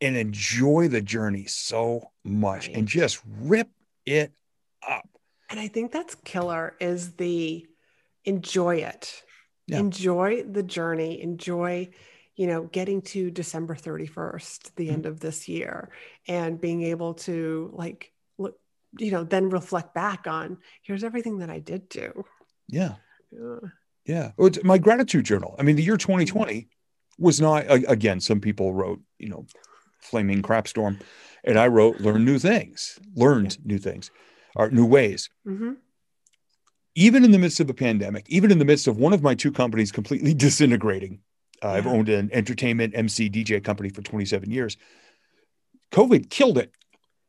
and 0.00 0.16
enjoy 0.16 0.88
the 0.88 1.00
journey 1.00 1.46
so 1.46 2.10
much 2.24 2.68
Right. 2.68 2.76
and 2.76 2.88
just 2.88 3.20
rip 3.40 3.68
it 4.06 4.32
up. 4.86 5.08
And 5.50 5.60
I 5.60 5.68
think 5.68 5.92
that's 5.92 6.14
killer 6.24 6.74
is 6.80 7.12
the 7.12 7.66
enjoy 8.24 8.76
it. 8.76 9.22
Yeah. 9.66 9.78
Enjoy 9.78 10.42
the 10.42 10.62
journey. 10.62 11.22
Enjoy, 11.22 11.90
you 12.36 12.46
know, 12.46 12.64
getting 12.64 13.02
to 13.02 13.30
December 13.30 13.74
31st, 13.74 14.74
the 14.76 14.86
Mm-hmm. 14.86 14.94
end 14.94 15.06
of 15.06 15.20
this 15.20 15.48
year, 15.48 15.90
and 16.28 16.60
being 16.60 16.82
able 16.82 17.14
to 17.14 17.70
like 17.72 18.12
look, 18.36 18.58
you 18.98 19.10
know, 19.10 19.24
then 19.24 19.48
reflect 19.50 19.94
back 19.94 20.26
on 20.26 20.58
here's 20.82 21.04
everything 21.04 21.38
that 21.38 21.50
I 21.50 21.60
did 21.60 21.88
do. 21.88 22.24
Yeah. 22.68 22.96
Yeah. 23.30 23.58
Yeah. 24.06 24.32
It's 24.38 24.62
my 24.64 24.78
gratitude 24.78 25.24
journal. 25.24 25.54
I 25.58 25.62
mean, 25.62 25.76
the 25.76 25.82
year 25.82 25.96
2020 25.96 26.68
was 27.18 27.40
not, 27.40 27.64
again, 27.68 28.20
some 28.20 28.40
people 28.40 28.74
wrote, 28.74 29.00
you 29.18 29.28
know, 29.28 29.46
flaming 30.04 30.42
crap 30.42 30.68
storm. 30.68 30.98
And 31.42 31.58
I 31.58 31.66
wrote, 31.66 32.00
learn 32.00 32.24
new 32.24 32.38
things, 32.38 32.98
learned 33.14 33.58
new 33.66 33.78
things, 33.78 34.10
or 34.56 34.70
new 34.70 34.86
ways. 34.86 35.28
hmm 35.44 35.72
Even 36.94 37.24
in 37.24 37.32
the 37.32 37.38
midst 37.38 37.60
of 37.60 37.68
a 37.68 37.74
pandemic, 37.74 38.24
even 38.28 38.50
in 38.50 38.58
the 38.58 38.64
midst 38.64 38.86
of 38.86 38.96
one 38.98 39.12
of 39.12 39.22
my 39.22 39.34
two 39.34 39.52
companies 39.52 39.92
completely 39.92 40.32
disintegrating, 40.46 41.20
uh, 41.62 41.70
I've 41.70 41.86
owned 41.86 42.08
an 42.08 42.30
entertainment 42.32 42.94
MC 42.96 43.28
DJ 43.30 43.62
company 43.62 43.88
for 43.88 44.02
27 44.02 44.50
years. 44.50 44.76
COVID 45.92 46.30
killed 46.30 46.58
it. 46.58 46.72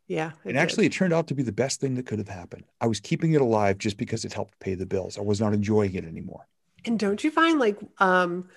Yeah. 0.07 0.29
it 0.43 0.49
And 0.49 0.53
did. 0.53 0.57
actually, 0.57 0.85
it 0.85 0.91
turned 0.93 1.13
out 1.13 1.27
to 1.27 1.35
be 1.35 1.43
the 1.43 1.51
best 1.51 1.79
thing 1.81 1.95
that 1.95 2.05
could 2.05 2.19
have 2.19 2.27
happened. 2.27 2.65
I 2.81 2.87
was 2.87 2.99
keeping 2.99 3.33
it 3.33 3.41
alive 3.41 3.77
just 3.77 3.97
because 3.97 4.23
it 4.25 4.33
helped 4.33 4.59
pay 4.59 4.75
the 4.75 4.85
bills. 4.85 5.17
I 5.17 5.21
was 5.21 5.41
not 5.41 5.53
enjoying 5.53 5.93
it 5.95 6.05
anymore. 6.05 6.47
And 6.85 6.99
don't 6.99 7.23
you 7.23 7.31
find 7.31 7.59
like, 7.59 7.77
um, 7.99 8.47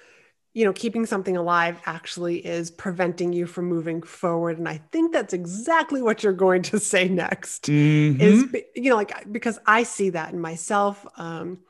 you 0.59 0.65
know, 0.65 0.73
keeping 0.73 1.07
something 1.07 1.37
alive 1.37 1.81
actually 1.87 2.45
is 2.45 2.69
preventing 2.69 3.33
you 3.33 3.47
from 3.47 3.67
moving 3.67 4.03
forward? 4.03 4.59
And 4.59 4.69
I 4.69 4.79
think 4.91 5.13
that's 5.13 5.33
exactly 5.33 6.03
what 6.03 6.25
you're 6.25 6.33
going 6.47 6.63
to 6.63 6.81
say 6.81 7.09
next. 7.09 7.67
Mhm. 7.67 8.21
Is 8.21 8.45
you 8.75 8.91
know, 8.91 8.97
like 8.97 9.31
because 9.31 9.61
I 9.67 9.85
see 9.85 10.11
that 10.11 10.33
in 10.33 10.41
myself, 10.41 11.07
um, 11.17 11.61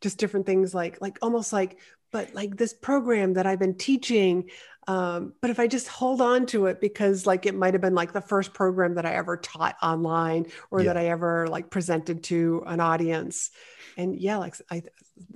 just 0.00 0.16
different 0.16 0.46
things 0.46 0.74
like 0.74 0.98
like 1.02 1.18
almost 1.20 1.52
like, 1.52 1.78
but 2.10 2.34
like 2.34 2.56
this 2.56 2.72
program 2.72 3.34
that 3.34 3.46
I've 3.46 3.58
been 3.58 3.76
teaching. 3.76 4.48
Um, 4.88 5.34
but 5.42 5.50
if 5.50 5.60
I 5.60 5.66
just 5.66 5.86
hold 5.86 6.20
on 6.22 6.46
to 6.46 6.66
it 6.66 6.80
because 6.80 7.26
like 7.26 7.44
it 7.44 7.54
might 7.54 7.74
have 7.74 7.82
been 7.82 7.94
like 7.94 8.12
the 8.14 8.20
first 8.32 8.54
program 8.54 8.94
that 8.94 9.04
I 9.04 9.12
ever 9.14 9.36
taught 9.36 9.76
online 9.82 10.46
or 10.70 10.80
Yeah. 10.80 10.86
that 10.86 10.96
I 10.96 11.06
ever 11.08 11.48
like 11.48 11.68
presented 11.70 12.24
to 12.24 12.64
an 12.66 12.80
audience. 12.80 13.50
And 13.98 14.18
yeah, 14.18 14.38
like 14.38 14.54
I 14.70 14.82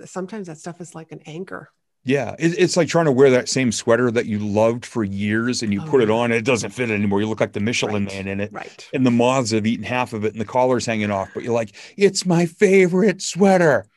sometimes 0.05 0.47
that 0.47 0.57
stuff 0.57 0.81
is 0.81 0.95
like 0.95 1.11
an 1.11 1.21
anchor. 1.27 1.69
Yeah, 2.07 2.35
it, 2.39 2.57
it's 2.57 2.77
like 2.77 2.87
trying 2.87 3.03
to 3.05 3.11
wear 3.11 3.29
that 3.31 3.49
same 3.49 3.69
sweater 3.73 4.09
that 4.11 4.27
you 4.27 4.39
loved 4.39 4.85
for 4.85 5.03
years, 5.03 5.61
and 5.61 5.73
you 5.73 5.81
Oh, 5.83 5.87
put 5.89 6.01
it 6.01 6.09
on, 6.09 6.25
and 6.31 6.35
it 6.35 6.45
doesn't 6.45 6.69
fit 6.69 6.89
anymore. 6.89 7.19
You 7.19 7.27
look 7.27 7.41
like 7.41 7.51
the 7.51 7.59
Michelin 7.59 8.05
Right. 8.05 8.13
Man 8.15 8.27
in 8.29 8.39
it, 8.39 8.53
Right. 8.53 8.89
and 8.93 9.05
the 9.05 9.11
moths 9.11 9.51
have 9.51 9.65
eaten 9.67 9.83
half 9.83 10.13
of 10.13 10.23
it, 10.23 10.31
and 10.31 10.39
the 10.39 10.45
collar's 10.45 10.85
hanging 10.85 11.11
off. 11.11 11.29
But 11.33 11.43
you're 11.43 11.53
like, 11.53 11.75
it's 11.97 12.25
my 12.25 12.45
favorite 12.45 13.21
sweater. 13.21 13.87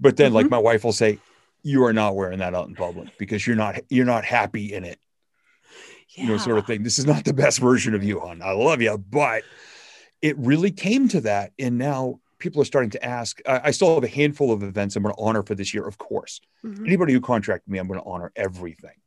But 0.00 0.16
then, 0.16 0.32
like 0.32 0.46
Mhm. 0.46 0.50
my 0.52 0.58
wife 0.58 0.84
will 0.84 0.92
say, 0.94 1.18
you 1.62 1.84
are 1.84 1.92
not 1.92 2.16
wearing 2.16 2.38
that 2.38 2.54
out 2.54 2.68
in 2.68 2.74
public 2.74 3.16
because 3.18 3.46
you're 3.46 3.56
not 3.56 3.78
you're 3.90 4.06
not 4.06 4.24
happy 4.24 4.72
in 4.72 4.84
it. 4.84 4.98
You 6.14 6.28
know, 6.28 6.36
sort 6.38 6.56
of 6.58 6.66
thing. 6.66 6.82
This 6.82 6.98
is 6.98 7.04
not 7.04 7.26
the 7.26 7.34
best 7.34 7.58
version 7.58 7.94
of 7.94 8.02
you, 8.02 8.20
hon. 8.20 8.40
I 8.40 8.52
love 8.52 8.80
you, 8.80 8.96
but 8.96 9.42
it 10.22 10.38
really 10.38 10.70
came 10.70 11.08
to 11.08 11.20
that, 11.22 11.52
and 11.58 11.76
now 11.76 12.20
people 12.44 12.60
are 12.60 12.66
starting 12.66 12.90
to 12.90 13.02
ask. 13.02 13.40
I, 13.46 13.62
I 13.64 13.70
still 13.70 13.94
have 13.94 14.04
a 14.04 14.08
handful 14.08 14.52
of 14.52 14.62
events 14.62 14.94
I'm 14.94 15.02
going 15.02 15.14
to 15.14 15.20
honor 15.20 15.42
for 15.42 15.54
this 15.54 15.72
year, 15.72 15.86
of 15.86 15.96
course. 15.96 16.42
Mhm. 16.62 16.86
Anybody 16.86 17.14
who 17.14 17.20
contracted 17.20 17.72
me, 17.72 17.78
I'm 17.78 17.88
going 17.88 17.98
to 17.98 18.06
honor 18.06 18.30
everything. 18.36 18.98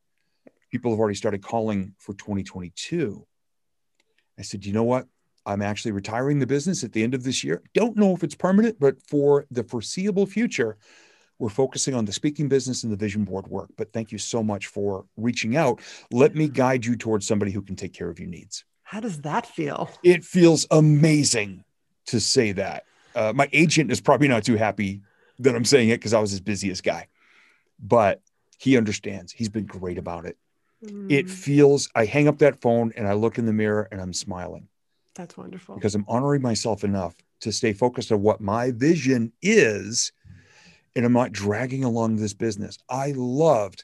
People 0.71 0.91
have 0.91 0.99
already 0.99 1.15
started 1.15 1.43
calling 1.43 1.93
for 1.99 2.13
2022. 2.15 3.25
I 4.39 4.41
said, 4.41 4.65
you 4.65 4.73
know 4.73 4.83
what? 4.83 5.05
I'm 5.45 5.61
actually 5.61 5.91
retiring 5.91 6.39
the 6.39 6.47
business 6.47 6.83
at 6.83 6.91
the 6.93 7.03
end 7.03 7.13
of 7.13 7.23
this 7.23 7.43
year. 7.43 7.61
Don't 7.75 7.95
know 7.95 8.13
if 8.13 8.23
it's 8.23 8.35
permanent, 8.35 8.79
but 8.79 9.01
for 9.07 9.45
the 9.51 9.63
foreseeable 9.63 10.25
future, 10.25 10.77
we're 11.37 11.49
focusing 11.49 11.93
on 11.93 12.05
the 12.05 12.11
speaking 12.11 12.49
business 12.49 12.83
and 12.83 12.91
the 12.91 12.97
vision 12.97 13.23
board 13.23 13.47
work. 13.47 13.69
But 13.77 13.93
thank 13.93 14.11
you 14.11 14.17
so 14.17 14.41
much 14.41 14.65
for 14.65 15.05
reaching 15.15 15.55
out. 15.55 15.79
Let 16.11 16.35
me 16.35 16.49
guide 16.49 16.85
you 16.85 16.95
towards 16.97 17.27
somebody 17.27 17.51
who 17.51 17.61
can 17.61 17.75
take 17.75 17.93
care 17.93 18.09
of 18.09 18.19
your 18.19 18.27
needs. 18.27 18.65
How 18.81 18.99
does 18.99 19.21
that 19.21 19.45
feel? 19.45 19.91
It 20.01 20.25
feels 20.25 20.65
amazing 20.71 21.63
to 22.07 22.19
say 22.19 22.51
that. 22.53 22.83
Uh, 23.17 23.33
my 23.35 23.49
agent 23.51 23.91
is 23.91 23.99
probably 23.99 24.27
not 24.27 24.43
too 24.43 24.55
happy 24.55 25.01
that 25.39 25.55
I'm 25.55 25.65
saying 25.65 25.89
it 25.89 25.97
because 25.97 26.13
I 26.13 26.19
was 26.19 26.29
his 26.29 26.39
busiest 26.39 26.83
guy, 26.83 27.07
but 27.79 28.21
he 28.59 28.77
understands. 28.77 29.31
He's 29.31 29.49
been 29.49 29.65
great 29.65 29.97
about 29.97 30.25
it. 30.25 30.37
It 31.09 31.25
Mm, 31.25 31.29
feels, 31.29 31.89
I 31.95 32.05
hang 32.05 32.27
up 32.27 32.37
that 32.39 32.61
phone 32.61 32.93
and 32.95 33.07
I 33.07 33.13
look 33.13 33.39
in 33.39 33.47
the 33.47 33.53
mirror 33.53 33.87
and 33.91 33.99
I'm 33.99 34.13
smiling 34.13 34.67
that's 35.15 35.35
wonderful. 35.35 35.75
because 35.75 35.95
I'm 35.95 36.05
honoring 36.07 36.43
myself 36.43 36.83
enough 36.83 37.15
to 37.39 37.51
stay 37.51 37.73
focused 37.73 38.11
on 38.11 38.21
what 38.21 38.39
my 38.39 38.69
vision 38.71 39.31
is. 39.41 40.11
And 40.95 41.05
I'm 41.05 41.13
not 41.13 41.31
dragging 41.31 41.83
along 41.83 42.17
this 42.17 42.33
business. 42.35 42.77
I 42.87 43.13
loved 43.15 43.83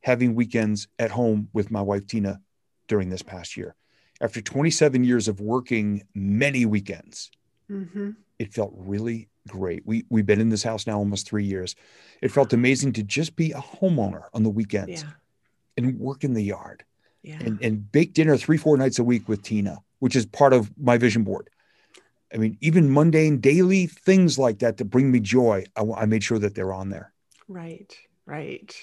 having 0.00 0.34
weekends 0.34 0.88
at 0.98 1.10
home 1.10 1.48
with 1.52 1.70
my 1.70 1.82
wife, 1.82 2.06
Tina, 2.06 2.40
during 2.88 3.10
this 3.10 3.22
past 3.22 3.56
year. 3.56 3.74
After 4.20 4.40
27 4.40 5.04
years 5.04 5.28
of 5.28 5.40
working 5.40 6.04
many 6.14 6.64
weekends, 6.64 7.30
hmm 7.68 8.10
it 8.42 8.52
felt 8.52 8.72
really 8.76 9.28
great. 9.48 9.82
We, 9.86 10.04
we've 10.10 10.26
been 10.26 10.40
in 10.40 10.48
this 10.50 10.62
house 10.64 10.86
now 10.86 10.98
almost 10.98 11.28
three 11.28 11.44
years. 11.44 11.74
It 12.20 12.30
felt 12.32 12.52
amazing 12.52 12.92
to 12.94 13.02
just 13.02 13.36
be 13.36 13.52
a 13.52 13.58
homeowner 13.60 14.24
on 14.34 14.42
the 14.42 14.50
weekends 14.50 15.02
Yeah. 15.02 15.10
and 15.76 15.98
work 15.98 16.24
in 16.24 16.34
the 16.34 16.42
yard 16.42 16.84
Yeah. 17.22 17.38
and, 17.40 17.62
and 17.62 17.90
bake 17.92 18.12
dinner 18.14 18.36
three, 18.36 18.56
four 18.56 18.76
nights 18.76 18.98
a 18.98 19.04
week 19.04 19.28
with 19.28 19.42
Tina, 19.42 19.78
which 20.00 20.16
is 20.16 20.26
part 20.26 20.52
of 20.52 20.70
my 20.76 20.98
vision 20.98 21.22
board. 21.24 21.48
I 22.34 22.38
mean, 22.38 22.56
even 22.60 22.92
mundane 22.92 23.38
daily 23.38 23.86
things 23.86 24.38
like 24.38 24.58
that 24.60 24.76
to 24.78 24.84
bring 24.84 25.10
me 25.12 25.20
joy, 25.20 25.64
I, 25.76 25.82
I 25.96 26.06
made 26.06 26.24
sure 26.24 26.38
that 26.40 26.54
they're 26.54 26.72
on 26.72 26.88
there. 26.90 27.12
Right, 27.48 27.94
right. 28.26 28.74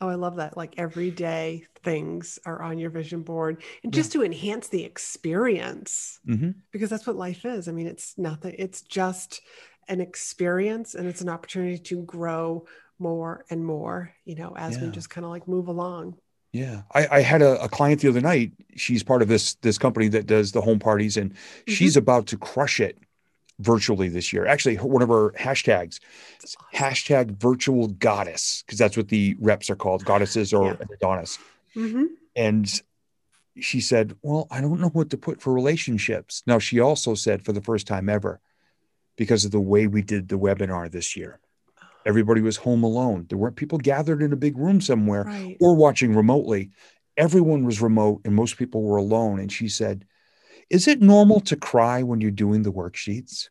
Oh, 0.00 0.08
I 0.08 0.14
love 0.16 0.36
that. 0.36 0.56
Like 0.56 0.74
everyday 0.78 1.64
things 1.82 2.38
are 2.44 2.60
on 2.62 2.78
your 2.78 2.90
vision 2.90 3.22
board 3.22 3.62
and 3.82 3.94
Yeah. 3.94 3.98
just 4.00 4.12
to 4.12 4.22
enhance 4.24 4.68
the 4.68 4.84
experience 4.84 6.20
Mm-hmm. 6.26 6.50
because 6.70 6.90
that's 6.90 7.06
what 7.06 7.16
life 7.16 7.44
is. 7.44 7.68
I 7.68 7.72
mean, 7.72 7.86
it's 7.86 8.16
nothing, 8.18 8.54
it's 8.58 8.82
just 8.82 9.40
an 9.88 10.00
experience 10.00 10.94
and 10.94 11.06
it's 11.06 11.20
an 11.20 11.28
opportunity 11.28 11.78
to 11.78 12.02
grow 12.02 12.66
more 12.98 13.44
and 13.50 13.64
more, 13.64 14.12
you 14.24 14.34
know, 14.34 14.54
as 14.56 14.78
we 14.78 14.88
just 14.90 15.10
kind 15.10 15.24
of 15.24 15.30
like 15.30 15.46
move 15.46 15.68
along. 15.68 16.16
Yeah, 16.52 16.82
I, 16.94 17.06
I 17.18 17.20
had 17.20 17.42
a, 17.42 17.62
a 17.62 17.68
client 17.68 18.00
the 18.00 18.08
other 18.08 18.22
night. 18.22 18.52
She's 18.76 19.02
part 19.02 19.20
of 19.20 19.28
this 19.28 19.54
this 19.56 19.76
company 19.76 20.08
that 20.08 20.26
does 20.26 20.52
the 20.52 20.62
home 20.62 20.78
parties, 20.78 21.18
and 21.18 21.34
she's 21.68 21.96
about 21.98 22.26
to 22.28 22.38
crush 22.38 22.80
it 22.80 22.98
virtually 23.60 24.08
this 24.08 24.32
year. 24.32 24.46
Actually, 24.46 24.76
one 24.76 25.02
of 25.02 25.08
her 25.08 25.30
hashtags, 25.32 25.98
It's 26.42 26.56
hashtag 26.74 27.30
virtual 27.38 27.88
goddess, 27.88 28.62
because 28.66 28.78
that's 28.78 28.96
what 28.96 29.08
the 29.08 29.36
reps 29.40 29.70
are 29.70 29.76
called, 29.76 30.04
goddesses 30.04 30.52
or 30.52 30.76
Yeah. 30.78 30.86
Adonis. 30.94 31.38
hmm 31.74 32.04
And 32.34 32.82
she 33.58 33.80
said, 33.80 34.14
Well, 34.22 34.46
I 34.50 34.60
don't 34.60 34.80
know 34.80 34.90
what 34.90 35.10
to 35.10 35.16
put 35.16 35.40
for 35.40 35.52
relationships. 35.52 36.42
Now, 36.46 36.58
she 36.58 36.78
also 36.80 37.14
said, 37.14 37.44
for 37.44 37.52
the 37.52 37.62
first 37.62 37.86
time 37.86 38.08
ever, 38.08 38.40
because 39.16 39.46
of 39.46 39.50
the 39.50 39.60
way 39.60 39.86
we 39.86 40.02
did 40.02 40.28
the 40.28 40.38
webinar 40.38 40.90
this 40.90 41.16
year, 41.16 41.40
everybody 42.04 42.42
was 42.42 42.58
home 42.58 42.84
alone. 42.84 43.24
There 43.30 43.38
weren't 43.38 43.56
people 43.56 43.78
gathered 43.78 44.22
in 44.22 44.32
a 44.34 44.36
big 44.36 44.58
room 44.58 44.82
somewhere 44.82 45.24
Right. 45.24 45.56
or 45.60 45.74
watching 45.74 46.14
remotely. 46.14 46.70
Everyone 47.16 47.64
was 47.64 47.80
remote 47.80 48.20
and 48.26 48.34
most 48.34 48.58
people 48.58 48.82
were 48.82 48.98
alone. 48.98 49.40
And 49.40 49.50
she 49.50 49.68
said, 49.68 50.04
Is 50.70 50.88
it 50.88 51.00
normal 51.00 51.40
to 51.40 51.56
cry 51.56 52.02
when 52.02 52.20
you're 52.20 52.30
doing 52.30 52.62
the 52.62 52.72
worksheets? 52.72 53.48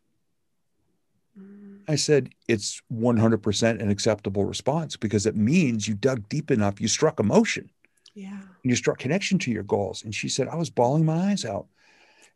Mm, 1.38 1.80
I 1.88 1.96
said, 1.96 2.30
It's 2.48 2.82
100% 2.92 3.80
an 3.80 3.90
acceptable 3.90 4.44
response 4.44 4.96
because 4.96 5.26
it 5.26 5.36
means 5.36 5.88
you 5.88 5.94
dug 5.94 6.28
deep 6.28 6.50
enough, 6.50 6.80
you 6.80 6.88
struck 6.88 7.18
emotion 7.20 7.70
Yeah. 8.14 8.32
and 8.32 8.70
you 8.70 8.76
struck 8.76 8.98
connection 8.98 9.38
to 9.40 9.50
your 9.50 9.62
goals. 9.62 10.04
And 10.04 10.14
she 10.14 10.28
said, 10.28 10.48
I 10.48 10.56
was 10.56 10.70
bawling 10.70 11.04
my 11.04 11.30
eyes 11.30 11.44
out. 11.44 11.66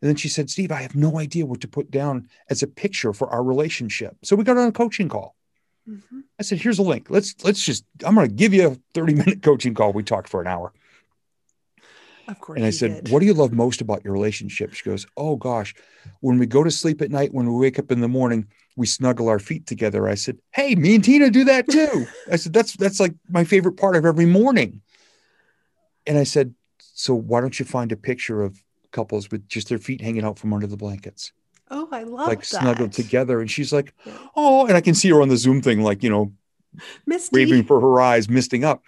And 0.01 0.09
then 0.09 0.15
she 0.15 0.29
said, 0.29 0.49
Steve, 0.49 0.71
I 0.71 0.81
have 0.81 0.95
no 0.95 1.19
idea 1.19 1.45
what 1.45 1.61
to 1.61 1.67
put 1.67 1.91
down 1.91 2.27
as 2.49 2.63
a 2.63 2.67
picture 2.67 3.13
for 3.13 3.29
our 3.29 3.43
relationship. 3.43 4.17
So 4.23 4.35
we 4.35 4.43
got 4.43 4.57
on 4.57 4.67
a 4.67 4.71
coaching 4.71 5.09
call. 5.09 5.35
hmm 5.85 6.21
I 6.39 6.43
said, 6.43 6.59
here's 6.59 6.79
a 6.79 6.83
link. 6.83 7.11
Let's 7.11 7.35
let's 7.43 7.63
just 7.63 7.85
I'm 8.03 8.15
gonna 8.15 8.27
give 8.27 8.51
you 8.51 8.67
a 8.67 8.75
30 8.95 9.13
minute 9.13 9.43
coaching 9.43 9.75
call. 9.75 9.93
We 9.93 10.01
talked 10.01 10.27
for 10.27 10.41
an 10.41 10.47
hour. 10.47 10.73
Of 12.27 12.39
course. 12.39 12.57
And 12.57 12.65
I 12.65 12.69
said, 12.69 13.03
did. 13.05 13.11
What 13.13 13.19
do 13.19 13.25
you 13.25 13.33
love 13.33 13.51
most 13.51 13.81
about 13.81 14.03
your 14.03 14.13
relationship? 14.13 14.73
She 14.73 14.83
goes, 14.83 15.05
Oh 15.17 15.35
gosh, 15.35 15.73
when 16.21 16.37
we 16.39 16.45
go 16.45 16.63
to 16.63 16.71
sleep 16.71 17.01
at 17.01 17.11
night, 17.11 17.33
when 17.33 17.51
we 17.51 17.59
wake 17.59 17.79
up 17.79 17.91
in 17.91 17.99
the 18.01 18.07
morning, 18.07 18.47
we 18.77 18.85
snuggle 18.87 19.27
our 19.27 19.39
feet 19.39 19.65
together. 19.67 20.07
I 20.07 20.15
said, 20.15 20.37
Hey, 20.51 20.75
me 20.75 20.95
and 20.95 21.03
Tina 21.03 21.29
do 21.29 21.43
that 21.45 21.67
too. 21.67 22.05
I 22.31 22.35
said, 22.37 22.53
That's 22.53 22.73
that's 22.77 22.99
like 22.99 23.13
my 23.29 23.43
favorite 23.43 23.77
part 23.77 23.95
of 23.95 24.05
every 24.05 24.25
morning. 24.25 24.81
And 26.07 26.17
I 26.17 26.23
said, 26.23 26.53
So 26.79 27.13
why 27.13 27.41
don't 27.41 27.59
you 27.59 27.65
find 27.65 27.91
a 27.91 27.97
picture 27.97 28.43
of 28.43 28.61
couples 28.91 29.29
with 29.31 29.47
just 29.47 29.69
their 29.69 29.77
feet 29.77 30.01
hanging 30.01 30.23
out 30.23 30.37
from 30.39 30.53
under 30.53 30.67
the 30.67 30.77
blankets, 30.77 31.31
Oh, 31.69 31.87
I 31.91 32.03
love 32.03 32.19
that. 32.19 32.27
like 32.27 32.39
that. 32.39 32.45
snuggled 32.45 32.91
together? 32.93 33.39
And 33.41 33.49
she's 33.49 33.71
like, 33.73 33.93
Oh, 34.35 34.65
and 34.67 34.75
I 34.77 34.81
can 34.81 34.93
see 34.93 35.09
her 35.09 35.21
on 35.21 35.29
the 35.29 35.37
Zoom 35.37 35.61
thing, 35.61 35.81
like, 35.81 36.03
you 36.03 36.09
know, 36.09 36.31
Misty. 37.05 37.35
waving 37.45 37.63
for 37.65 37.79
her 37.81 37.99
eyes, 37.99 38.29
misting 38.29 38.63
up. 38.63 38.83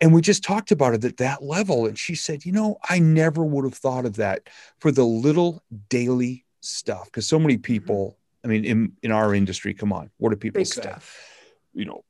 And 0.00 0.12
we 0.12 0.20
just 0.20 0.44
talked 0.44 0.70
about 0.72 0.94
it 0.94 1.04
at 1.04 1.16
that 1.18 1.42
level. 1.42 1.86
And 1.86 1.98
she 1.98 2.14
said, 2.14 2.44
You 2.44 2.52
know, 2.52 2.78
I 2.88 2.98
never 2.98 3.44
would 3.44 3.64
have 3.64 3.74
thought 3.74 4.04
of 4.04 4.16
that 4.16 4.48
for 4.78 4.92
the 4.92 5.04
little 5.04 5.62
daily 5.88 6.44
stuff. 6.60 7.06
Because 7.06 7.26
so 7.26 7.38
many 7.38 7.54
mm-hmm. 7.54 7.62
people, 7.62 8.18
I 8.44 8.48
mean, 8.48 8.64
in, 8.64 8.92
in 9.02 9.12
our 9.12 9.34
industry, 9.34 9.74
come 9.74 9.92
on, 9.92 10.10
what 10.18 10.30
do 10.30 10.36
people 10.36 10.60
Big 10.60 10.66
say? 10.66 10.82
stuff. 10.82 11.16
You 11.72 11.86
know, 11.86 12.04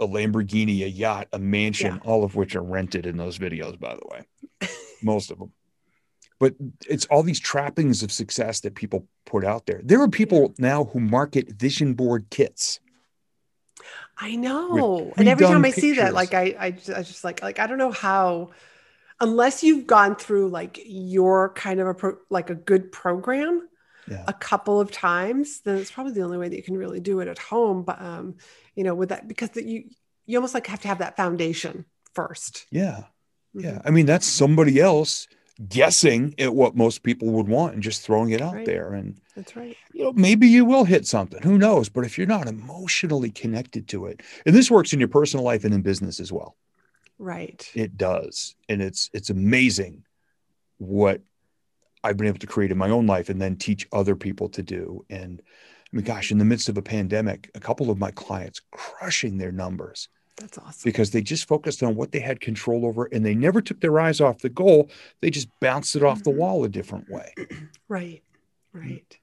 a 0.00 0.06
Lamborghini, 0.06 0.84
a 0.84 0.88
yacht, 0.88 1.28
a 1.32 1.38
mansion, 1.38 1.94
Yeah. 1.94 2.10
all 2.10 2.24
of 2.24 2.34
which 2.36 2.54
are 2.56 2.62
rented 2.62 3.06
in 3.06 3.16
those 3.16 3.38
videos, 3.38 3.78
by 3.78 3.94
the 3.94 4.02
way, 4.10 4.68
most 5.02 5.30
of 5.30 5.38
them. 5.38 5.52
But 6.40 6.54
it's 6.88 7.04
all 7.06 7.24
these 7.24 7.40
trappings 7.40 8.02
of 8.02 8.12
success 8.12 8.60
that 8.60 8.76
people 8.76 9.08
put 9.26 9.44
out 9.44 9.66
there. 9.66 9.80
There 9.82 10.00
are 10.00 10.08
people 10.08 10.54
now 10.58 10.84
who 10.84 11.00
market 11.00 11.50
vision 11.50 11.94
board 11.94 12.26
kits. 12.30 12.78
I 14.16 14.36
know. 14.36 15.12
And 15.16 15.28
every 15.28 15.46
time 15.46 15.64
I 15.64 15.70
see 15.70 15.94
that, 15.94 16.12
like 16.14 16.34
I, 16.34 16.54
I, 16.58 16.70
ju- 16.72 16.94
I 16.94 17.02
just 17.02 17.22
like, 17.24 17.42
like 17.42 17.58
I 17.58 17.66
don't 17.66 17.78
know 17.78 17.92
how, 17.92 18.50
unless 19.20 19.62
you've 19.62 19.86
gone 19.86 20.16
through 20.16 20.48
like 20.48 20.78
your 20.84 21.50
kind 21.54 21.80
of 21.80 21.86
a 21.88 21.94
pro, 21.94 22.16
like 22.30 22.50
a 22.50 22.54
good 22.54 22.90
program 22.92 23.68
Yeah. 24.08 24.24
a 24.26 24.32
couple 24.32 24.80
of 24.80 24.90
times, 24.90 25.60
then 25.60 25.76
it's 25.78 25.90
probably 25.90 26.12
the 26.12 26.22
only 26.22 26.38
way 26.38 26.48
that 26.48 26.56
you 26.56 26.62
can 26.62 26.76
really 26.76 27.00
do 27.00 27.20
it 27.20 27.28
at 27.28 27.38
home. 27.38 27.82
But 27.82 28.00
um, 28.00 28.36
you 28.74 28.84
know, 28.84 28.94
with 28.94 29.10
that 29.10 29.28
because 29.28 29.50
that 29.50 29.64
you 29.64 29.84
you 30.26 30.36
almost 30.38 30.54
like 30.54 30.66
have 30.66 30.80
to 30.80 30.88
have 30.88 30.98
that 30.98 31.16
foundation 31.16 31.84
first. 32.14 32.66
Yeah. 32.70 33.04
Yeah. 33.54 33.76
Mhm. 33.78 33.82
I 33.86 33.90
mean, 33.90 34.06
that's 34.06 34.26
somebody 34.26 34.78
else 34.80 35.26
guessing 35.66 36.34
at 36.38 36.54
what 36.54 36.76
most 36.76 37.02
people 37.02 37.28
would 37.28 37.48
want 37.48 37.74
and 37.74 37.82
just 37.82 38.02
throwing 38.02 38.30
it 38.30 38.40
out 38.40 38.54
Right. 38.54 38.66
there. 38.66 38.92
And, 38.92 39.20
That's 39.34 39.56
right. 39.56 39.76
you 39.92 40.04
know, 40.04 40.12
maybe 40.12 40.46
you 40.46 40.64
will 40.64 40.84
hit 40.84 41.06
something. 41.06 41.42
Who 41.42 41.58
knows? 41.58 41.88
But 41.88 42.04
if 42.04 42.16
you're 42.16 42.28
not 42.28 42.46
emotionally 42.46 43.30
connected 43.30 43.88
to 43.88 44.06
it, 44.06 44.20
and 44.46 44.54
this 44.54 44.70
works 44.70 44.92
in 44.92 45.00
your 45.00 45.08
personal 45.08 45.44
life 45.44 45.64
and 45.64 45.74
in 45.74 45.82
business 45.82 46.20
as 46.20 46.30
well, 46.30 46.56
Right. 47.18 47.68
it 47.74 47.96
does. 47.96 48.54
And 48.68 48.80
it's, 48.80 49.10
it's 49.12 49.30
amazing 49.30 50.04
what 50.76 51.20
I've 52.04 52.16
been 52.16 52.28
able 52.28 52.38
to 52.38 52.46
create 52.46 52.70
in 52.70 52.78
my 52.78 52.90
own 52.90 53.06
life 53.08 53.28
and 53.28 53.42
then 53.42 53.56
teach 53.56 53.88
other 53.92 54.14
people 54.14 54.48
to 54.50 54.62
do. 54.62 55.04
And 55.10 55.42
I 55.92 55.96
mean, 55.96 56.04
gosh, 56.04 56.30
in 56.30 56.38
the 56.38 56.44
midst 56.44 56.68
of 56.68 56.78
a 56.78 56.82
pandemic, 56.82 57.50
a 57.56 57.60
couple 57.60 57.90
of 57.90 57.98
my 57.98 58.12
clients 58.12 58.60
crushing 58.70 59.38
their 59.38 59.50
numbers 59.50 60.08
That's 60.38 60.58
awesome. 60.58 60.80
because 60.84 61.10
they 61.10 61.20
just 61.22 61.48
focused 61.48 61.82
on 61.82 61.96
what 61.96 62.12
they 62.12 62.20
had 62.20 62.40
control 62.40 62.86
over 62.86 63.06
and 63.06 63.24
they 63.26 63.34
never 63.34 63.60
took 63.60 63.80
their 63.80 63.98
eyes 63.98 64.20
off 64.20 64.38
the 64.38 64.48
goal. 64.48 64.88
They 65.20 65.30
just 65.30 65.48
bounced 65.60 65.96
it 65.96 66.02
off 66.02 66.22
the 66.22 66.30
Mhm. 66.30 66.36
wall 66.36 66.64
a 66.64 66.68
different 66.68 67.08
way. 67.10 67.32
Right. 67.88 68.22
Right. 68.72 69.16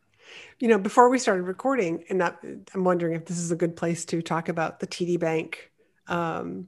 You 0.60 0.67
know, 0.67 0.80
before 0.80 1.08
we 1.10 1.19
started 1.19 1.43
recording, 1.43 2.04
and 2.10 2.19
that, 2.19 2.39
I'm 2.73 2.84
wondering 2.84 3.13
if 3.15 3.25
this 3.25 3.38
is 3.38 3.51
a 3.51 3.56
good 3.56 3.75
place 3.75 4.04
to 4.06 4.21
talk 4.23 4.49
about 4.49 4.80
the 4.80 4.88
TD 4.88 5.19
Bank, 5.19 5.71
um, 6.08 6.67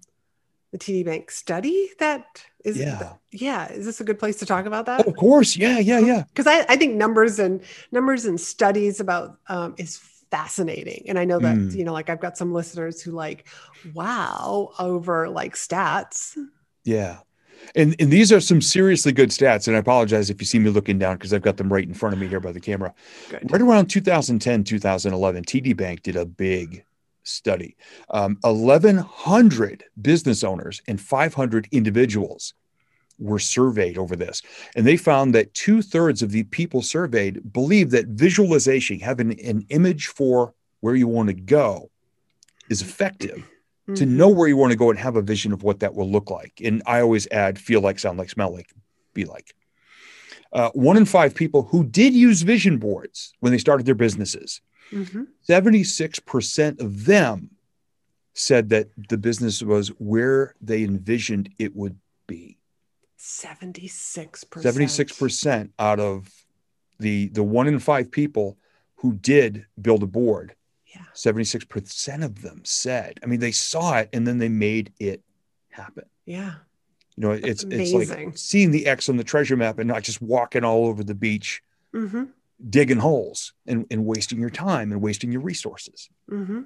the 0.72 0.78
TD 0.78 1.04
Bank 1.04 1.32
study 1.32 1.90
that 2.00 2.44
is. 2.64 2.78
Yeah. 2.78 3.14
yeah. 3.32 3.72
Is 3.72 3.86
this 3.86 4.00
a 4.00 4.04
good 4.04 4.20
place 4.20 4.36
to 4.38 4.46
talk 4.46 4.66
about 4.68 4.86
that? 4.86 5.06
Oh, 5.06 5.10
of 5.10 5.16
course. 5.18 5.58
Yeah, 5.58 5.80
yeah, 5.80 6.00
yeah. 6.00 6.24
Because 6.28 6.46
I, 6.46 6.66
I 6.70 6.76
think 6.76 6.96
numbers 6.96 7.40
and 7.40 7.62
numbers 7.92 8.26
and 8.26 8.40
studies 8.40 9.00
about 9.00 9.40
um, 9.48 9.74
is 9.78 9.98
fascinating, 10.32 11.06
and 11.08 11.18
I 11.18 11.26
know 11.26 11.40
that 11.40 11.56
Mm. 11.56 11.76
you 11.76 11.84
know, 11.84 11.94
like 11.94 12.10
I've 12.10 12.20
got 12.20 12.38
some 12.38 12.54
listeners 12.54 13.02
who 13.02 13.12
like, 13.12 13.48
wow, 13.94 14.72
over 14.80 15.30
like 15.30 15.56
stats. 15.56 16.36
Yeah. 16.84 17.20
And 17.76 17.96
and 18.00 18.12
these 18.12 18.32
are 18.32 18.40
some 18.40 18.62
seriously 18.62 19.12
good 19.12 19.30
stats. 19.30 19.68
And 19.68 19.76
I 19.76 19.80
apologize 19.80 20.30
if 20.30 20.40
you 20.40 20.46
see 20.46 20.60
me 20.60 20.70
looking 20.70 21.00
down 21.00 21.16
because 21.16 21.34
I've 21.34 21.42
got 21.42 21.58
them 21.58 21.74
right 21.74 21.84
in 21.88 21.94
front 21.94 22.14
of 22.14 22.20
me 22.20 22.28
here 22.28 22.40
by 22.40 22.52
the 22.52 22.60
camera. 22.60 22.94
Good. 23.30 23.52
Right 23.52 23.62
around 23.62 23.88
2010, 23.88 24.64
2011, 24.64 25.44
TD 25.44 25.76
Bank 25.76 26.04
did 26.04 26.16
a 26.16 26.26
big 26.26 26.86
study. 27.24 27.76
Um, 28.10 28.38
1,100 28.42 29.84
business 30.02 30.44
owners 30.44 30.82
and 30.88 31.02
500 31.02 31.68
individuals 31.72 32.54
were 33.20 33.40
surveyed 33.40 33.98
over 33.98 34.16
this. 34.16 34.42
And 34.76 34.86
they 34.86 34.98
found 34.98 35.34
that 35.36 35.54
two 35.54 35.82
thirds 35.82 36.22
of 36.22 36.32
the 36.32 36.44
people 36.44 36.82
surveyed 36.82 37.52
believe 37.52 37.92
that 37.92 38.08
visualization, 38.08 39.00
having 39.00 39.40
an 39.42 39.66
image 39.70 40.08
for 40.08 40.54
where 40.82 40.96
you 40.96 41.08
want 41.08 41.28
to 41.30 41.34
go, 41.34 41.90
is 42.70 42.82
effective 42.82 43.44
to 43.96 44.04
Mhm. 44.06 44.10
know 44.10 44.30
where 44.30 44.48
you 44.48 44.58
want 44.58 44.72
to 44.72 44.78
go 44.78 44.90
and 44.90 45.00
have 45.00 45.16
a 45.16 45.22
vision 45.22 45.54
of 45.54 45.64
what 45.64 45.80
that 45.80 45.96
will 45.96 46.10
look 46.12 46.30
like. 46.30 46.60
And 46.64 46.84
I 46.86 47.00
always 47.00 47.28
add 47.32 47.58
feel 47.58 47.80
like, 47.82 47.98
sound 48.00 48.18
like, 48.20 48.30
smell 48.30 48.52
like, 48.54 48.70
be 49.14 49.24
like. 49.26 49.54
Uh, 50.54 50.70
one 50.74 50.98
in 50.98 51.06
five 51.06 51.34
people 51.36 51.64
who 51.64 51.84
did 51.86 52.14
use 52.14 52.42
vision 52.42 52.78
boards 52.78 53.34
when 53.40 53.52
they 53.52 53.58
started 53.58 53.86
their 53.86 53.96
businesses 53.96 54.62
Mm-hmm. 54.94 55.24
76% 55.50 56.80
of 56.80 57.06
them 57.06 57.50
said 58.34 58.70
that 58.70 58.88
the 59.10 59.18
business 59.18 59.62
was 59.62 59.90
where 60.00 60.56
they 60.62 60.84
envisioned 60.84 61.50
it 61.58 61.76
would 61.76 61.98
be. 62.28 62.57
76%. 63.28 64.38
76% 64.52 65.70
out 65.80 66.00
of 66.00 66.30
the 67.00 67.28
the 67.30 67.44
one 67.44 67.68
in 67.68 67.78
five 67.80 68.10
people 68.10 68.58
who 68.96 69.14
did 69.14 69.66
build 69.82 70.02
a 70.02 70.08
board 70.08 70.56
Yeah. 70.88 71.02
76% 71.14 72.24
of 72.24 72.42
them 72.42 72.62
said 72.64 73.20
i 73.22 73.26
mean 73.28 73.40
they 73.40 73.52
saw 73.52 73.98
it 74.00 74.10
and 74.14 74.26
then 74.26 74.38
they 74.40 74.50
made 74.50 74.94
it 75.00 75.22
happen 75.70 76.06
Yeah. 76.26 76.54
you 77.16 77.22
know 77.22 77.32
it's 77.32 77.64
it's 77.70 77.94
like 77.94 78.38
seeing 78.38 78.72
the 78.72 78.88
x 78.88 79.10
on 79.10 79.18
the 79.18 79.24
treasure 79.24 79.56
map 79.58 79.78
and 79.78 79.88
not 79.88 80.02
just 80.04 80.22
walking 80.22 80.64
all 80.64 80.86
over 80.88 81.04
the 81.04 81.16
beach 81.16 81.62
Mm-hmm. 81.94 82.26
digging 82.70 82.98
holes 82.98 83.54
and, 83.66 83.86
and 83.92 84.06
wasting 84.06 84.40
your 84.40 84.50
time 84.50 84.92
and 84.92 85.02
wasting 85.02 85.32
your 85.32 85.42
resources 85.42 86.10
Mm-hmm. 86.32 86.62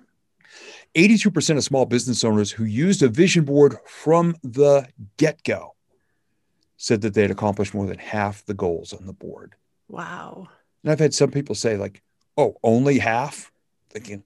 82% 0.96 1.58
of 1.58 1.64
small 1.64 1.86
business 1.86 2.24
owners 2.26 2.52
who 2.52 2.66
used 2.66 3.02
a 3.04 3.08
vision 3.08 3.46
board 3.46 3.76
from 3.88 4.36
the 4.44 4.88
get-go 5.18 5.76
said 6.82 7.02
that 7.02 7.14
they 7.14 7.22
had 7.22 7.32
accomplished 7.32 7.74
more 7.74 7.86
than 7.86 7.98
half 7.98 8.46
the 8.46 8.54
goals 8.54 8.94
on 8.94 9.06
the 9.06 9.14
board 9.14 9.56
Wow. 9.92 10.48
And 10.84 10.92
I've 10.92 11.00
had 11.00 11.14
some 11.14 11.30
people 11.30 11.54
say, 11.54 11.78
like, 11.78 12.02
oh, 12.38 12.56
only 12.64 12.98
half? 12.98 13.52
Thinking, 13.90 14.24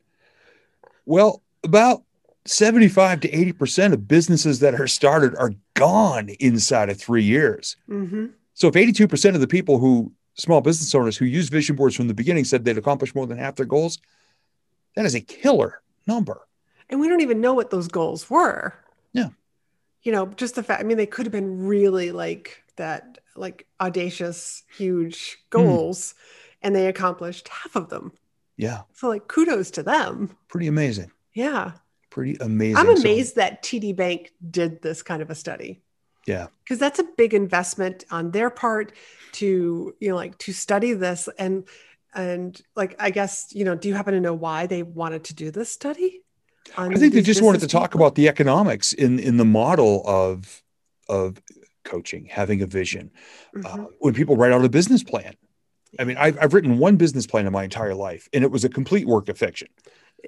well, 1.06 1.42
about 1.64 2.04
75 2.46 3.22
to 3.22 3.30
80% 3.30 3.94
of 3.94 4.08
businesses 4.08 4.60
that 4.60 4.80
are 4.80 4.88
started 4.88 5.36
are 5.36 5.54
gone 5.74 6.30
inside 6.40 6.90
of 6.90 7.00
three 7.00 7.24
years. 7.24 7.76
Mm-hmm. 7.90 8.28
So 8.54 8.68
if 8.68 8.76
82% 8.76 9.34
of 9.34 9.42
the 9.42 9.48
people 9.48 9.80
who, 9.80 10.14
small 10.36 10.62
business 10.62 10.94
owners 10.94 11.18
who 11.18 11.26
use 11.26 11.50
vision 11.50 11.76
boards 11.76 11.96
from 11.96 12.08
the 12.08 12.14
beginning 12.14 12.46
said 12.46 12.64
they'd 12.64 12.78
accomplish 12.78 13.16
more 13.16 13.26
than 13.26 13.40
half 13.40 13.56
their 13.56 13.66
goals, 13.66 13.98
that 14.96 15.06
is 15.06 15.16
a 15.16 15.22
killer 15.22 15.82
number. 16.06 16.48
And 16.90 17.00
we 17.00 17.10
don't 17.10 17.22
even 17.22 17.42
know 17.42 17.56
what 17.56 17.72
those 17.72 17.88
goals 17.88 18.30
were. 18.30 18.76
You 20.06 20.12
know, 20.14 20.28
just 20.28 20.56
the 20.56 20.64
fact, 20.64 20.80
I 20.82 20.86
mean, 20.86 20.96
they 20.98 21.06
could 21.06 21.26
have 21.26 21.34
been 21.34 21.66
really 21.68 22.12
like 22.14 22.64
that, 22.78 23.18
like 23.36 23.66
audacious, 23.82 24.64
huge 24.78 25.38
Hmm. 25.52 25.58
goals, 25.58 26.16
and 26.62 26.74
they 26.76 26.88
accomplished 26.88 27.50
half 27.50 27.76
of 27.76 27.90
them. 27.90 28.14
Yeah, 28.58 28.84
So, 28.94 29.10
like, 29.10 29.28
kudos 29.28 29.70
to 29.72 29.84
them. 29.84 30.38
pretty 30.48 30.68
amazing. 30.68 31.12
Yeah. 31.34 31.74
Pretty 32.10 32.38
amazing. 32.40 32.78
I'm 32.78 32.96
So- 32.96 33.02
amazed 33.02 33.36
that 33.36 33.62
TD 33.64 33.92
Bank 33.94 34.32
did 34.50 34.82
this 34.82 35.04
kind 35.04 35.22
of 35.22 35.30
a 35.30 35.36
study. 35.36 35.82
Yeah. 36.26 36.48
Because 36.64 36.80
that's 36.80 36.98
a 37.00 37.04
big 37.18 37.34
investment 37.34 38.06
on 38.10 38.32
their 38.32 38.50
part 38.50 38.94
to, 39.34 39.94
you 40.00 40.10
know, 40.10 40.16
like 40.16 40.38
to 40.40 40.54
study 40.54 40.94
this 40.94 41.28
and 41.38 41.66
and 42.14 42.62
like 42.78 42.96
I 42.98 43.10
guess, 43.12 43.48
you 43.54 43.66
know, 43.66 43.76
do 43.76 43.90
you 43.90 43.94
happen 43.96 44.14
to 44.14 44.22
know 44.22 44.34
why 44.34 44.66
they 44.68 44.82
wanted 44.84 45.26
to 45.26 45.34
do 45.36 45.52
this 45.52 45.70
study? 45.70 46.22
I 46.78 46.94
think 46.96 47.14
they 47.14 47.22
just 47.22 47.42
wanted 47.42 47.62
to 47.62 47.68
talk 47.68 47.96
about 47.96 48.16
the 48.16 48.28
economics 48.28 48.94
in 48.94 49.20
in 49.20 49.38
the 49.38 49.46
model 49.46 50.02
of 50.06 50.62
of 51.08 51.42
coaching, 51.84 52.26
having 52.26 52.62
a 52.62 52.66
vision. 52.66 53.12
Mhm. 53.56 53.66
uh, 53.66 53.88
when 54.00 54.14
people 54.14 54.36
write 54.36 54.52
out 54.52 54.66
a 54.66 54.70
business 54.70 55.04
plan. 55.04 55.34
I 56.00 56.04
mean, 56.04 56.18
I've, 56.18 56.38
I've 56.42 56.54
written 56.54 56.78
one 56.78 56.98
business 56.98 57.26
plan 57.26 57.46
in 57.48 57.54
my 57.54 57.64
entire 57.64 57.94
life, 57.96 58.28
and 58.34 58.44
it 58.44 58.52
was 58.52 58.66
a 58.66 58.70
complete 58.70 59.08
work 59.08 59.30
of 59.30 59.38
fiction. 59.38 59.68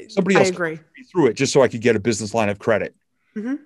somebody 0.10 0.36
else- 0.38 0.50
agree. 0.50 0.80
Through 1.12 1.28
it 1.28 1.34
just 1.34 1.52
so 1.52 1.62
I 1.64 1.68
could 1.68 1.82
get 1.82 1.96
a 1.96 2.00
business 2.00 2.34
line 2.34 2.50
of 2.50 2.60
credit. 2.60 2.96
Mhm. 3.36 3.60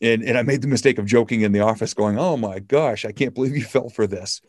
And, 0.00 0.22
and 0.22 0.38
I 0.38 0.42
made 0.42 0.62
the 0.62 0.68
mistake 0.68 0.98
of 0.98 1.06
joking 1.06 1.42
in 1.42 1.52
the 1.52 1.60
office, 1.60 1.92
going, 1.94 2.18
"Oh 2.18 2.36
my 2.36 2.58
gosh, 2.60 3.04
I 3.04 3.12
can't 3.12 3.34
believe 3.34 3.56
you 3.56 3.64
fell 3.64 3.88
for 3.88 4.06
this." 4.06 4.40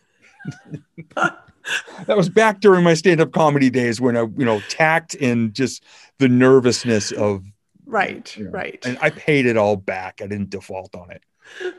that 1.15 2.17
was 2.17 2.29
back 2.29 2.59
during 2.59 2.83
my 2.83 2.93
stand-up 2.93 3.31
comedy 3.31 3.69
days 3.69 3.99
when 4.01 4.15
I, 4.17 4.21
you 4.21 4.45
know, 4.45 4.61
tact 4.69 5.15
and 5.15 5.53
just 5.53 5.83
the 6.19 6.27
nervousness 6.27 7.11
of 7.11 7.43
Right, 7.85 8.35
you 8.37 8.45
know, 8.45 8.51
right. 8.51 8.83
and 8.85 8.97
I 9.01 9.09
paid 9.09 9.45
it 9.45 9.57
all 9.57 9.75
back. 9.75 10.21
I 10.21 10.27
didn't 10.27 10.49
default 10.49 10.95
on 10.95 11.11
it, 11.11 11.23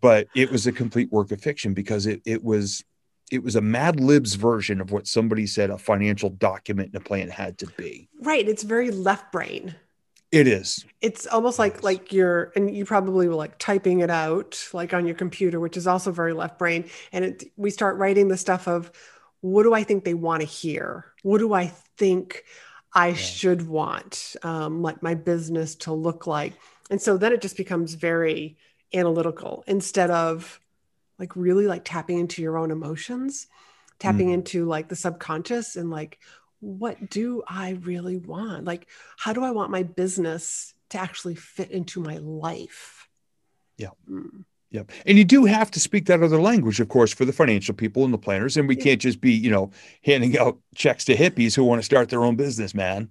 but 0.00 0.28
it 0.34 0.50
was 0.50 0.66
a 0.66 0.72
complete 0.72 1.12
work 1.12 1.32
of 1.32 1.40
fiction 1.40 1.74
because 1.74 2.06
it 2.06 2.22
it 2.24 2.42
was 2.42 2.84
it 3.30 3.42
was 3.42 3.56
a 3.56 3.60
Mad 3.60 4.00
Libs 4.00 4.34
version 4.34 4.80
of 4.80 4.90
what 4.90 5.06
somebody 5.06 5.46
said 5.46 5.70
a 5.70 5.78
financial 5.78 6.30
document 6.30 6.88
and 6.92 6.96
a 6.96 7.04
plan 7.04 7.28
had 7.28 7.58
to 7.58 7.66
be. 7.76 8.08
right. 8.22 8.48
It's 8.48 8.62
very 8.62 8.90
left 8.90 9.32
brain. 9.32 9.74
It 10.32 10.46
is. 10.46 10.84
It's 11.00 11.26
almost 11.26 11.58
like 11.58 11.82
like 11.82 12.12
you're 12.12 12.52
and 12.54 12.74
you 12.74 12.84
probably 12.84 13.26
were 13.26 13.34
like 13.34 13.58
typing 13.58 14.00
it 14.00 14.10
out 14.10 14.68
like 14.72 14.94
on 14.94 15.04
your 15.04 15.16
computer, 15.16 15.58
which 15.58 15.76
is 15.76 15.88
also 15.88 16.12
very 16.12 16.32
left 16.32 16.58
brain. 16.58 16.88
And 17.12 17.24
it 17.24 17.52
we 17.56 17.70
start 17.70 17.96
writing 17.96 18.28
the 18.28 18.36
stuff 18.36 18.68
of 18.68 18.92
what 19.40 19.64
do 19.64 19.74
I 19.74 19.82
think 19.82 20.04
they 20.04 20.14
want 20.14 20.42
to 20.42 20.46
hear? 20.46 21.06
What 21.22 21.38
do 21.38 21.52
I 21.52 21.72
think 21.96 22.44
I 22.92 23.12
should 23.14 23.68
want 23.68 24.36
um, 24.42 24.82
like 24.82 25.02
my 25.02 25.14
business 25.14 25.74
to 25.76 25.92
look 25.92 26.26
like? 26.26 26.54
And 26.90 27.00
so 27.00 27.16
then 27.16 27.32
it 27.32 27.40
just 27.40 27.56
becomes 27.56 27.94
very 27.94 28.56
analytical 28.92 29.62
instead 29.66 30.10
of 30.10 30.60
like 31.18 31.36
really 31.36 31.66
like 31.66 31.84
tapping 31.84 32.18
into 32.18 32.42
your 32.42 32.58
own 32.58 32.70
emotions, 32.70 33.46
tapping 33.98 34.28
Mhm. 34.28 34.34
into 34.34 34.64
like 34.66 34.88
the 34.88 34.96
subconscious 34.96 35.76
and 35.76 35.90
like 35.90 36.18
what 36.60 37.08
do 37.08 37.42
I 37.48 37.70
really 37.70 38.18
want? 38.18 38.64
Like, 38.66 38.86
how 39.16 39.32
do 39.32 39.42
I 39.42 39.50
want 39.50 39.70
my 39.70 39.82
business 39.82 40.74
to 40.90 40.98
actually 40.98 41.34
fit 41.34 41.70
into 41.70 42.00
my 42.00 42.18
life? 42.18 43.08
Yeah. 43.78 43.90
Mm. 44.08 44.44
Yep. 44.72 44.92
And 45.04 45.18
you 45.18 45.24
do 45.24 45.46
have 45.46 45.70
to 45.72 45.80
speak 45.80 46.06
that 46.06 46.22
other 46.22 46.40
language, 46.40 46.78
of 46.78 46.88
course, 46.88 47.12
for 47.12 47.24
the 47.24 47.32
financial 47.32 47.74
people 47.74 48.04
and 48.04 48.14
the 48.14 48.18
planners. 48.18 48.56
And 48.56 48.68
we 48.68 48.76
can't 48.76 49.00
just 49.00 49.20
be, 49.20 49.32
you 49.32 49.50
know, 49.50 49.72
handing 50.04 50.38
out 50.38 50.58
checks 50.76 51.04
to 51.06 51.16
hippies 51.16 51.56
who 51.56 51.64
want 51.64 51.80
to 51.80 51.84
start 51.84 52.08
their 52.08 52.22
own 52.22 52.36
business, 52.36 52.72
man. 52.72 53.10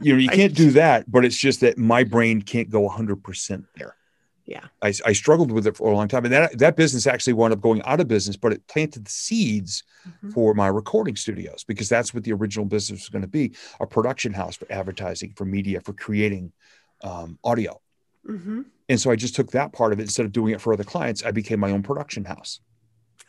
You 0.00 0.12
know, 0.12 0.18
you 0.20 0.28
can't 0.28 0.54
do 0.54 0.70
that, 0.72 1.10
but 1.10 1.24
it's 1.24 1.36
just 1.36 1.60
that 1.60 1.76
my 1.76 2.04
brain 2.04 2.40
can't 2.40 2.70
go 2.70 2.88
100% 2.88 3.64
there. 3.76 3.96
Yeah. 4.44 4.66
I, 4.80 4.92
I 5.04 5.12
struggled 5.12 5.50
with 5.50 5.66
it 5.66 5.76
for 5.76 5.90
a 5.90 5.94
long 5.96 6.06
time. 6.06 6.24
And 6.24 6.32
that, 6.32 6.56
that 6.58 6.76
business 6.76 7.08
actually 7.08 7.32
wound 7.32 7.52
up 7.52 7.60
going 7.60 7.82
out 7.82 7.98
of 7.98 8.06
business, 8.06 8.36
but 8.36 8.52
it 8.52 8.64
planted 8.68 9.04
the 9.06 9.10
seeds 9.10 9.82
Mhm. 10.22 10.32
for 10.32 10.54
my 10.54 10.68
recording 10.68 11.16
studios 11.16 11.64
because 11.64 11.88
that's 11.88 12.14
what 12.14 12.22
the 12.22 12.32
original 12.32 12.64
business 12.64 13.00
was 13.00 13.08
going 13.08 13.22
to 13.22 13.28
be 13.28 13.50
a 13.80 13.86
production 13.88 14.32
house 14.32 14.54
for 14.54 14.70
advertising, 14.70 15.32
for 15.34 15.44
media, 15.44 15.80
for 15.80 15.92
creating 15.94 16.52
um, 17.02 17.40
audio. 17.42 17.80
Mhm. 18.24 18.66
And 18.88 19.00
so 19.00 19.10
I 19.10 19.16
just 19.16 19.34
took 19.34 19.50
that 19.52 19.72
part 19.72 19.92
of 19.92 19.98
it 19.98 20.02
instead 20.02 20.26
of 20.26 20.32
doing 20.32 20.52
it 20.54 20.60
for 20.60 20.72
other 20.72 20.84
clients. 20.84 21.24
I 21.24 21.30
became 21.32 21.58
my 21.60 21.70
own 21.70 21.82
production 21.82 22.24
house. 22.24 22.60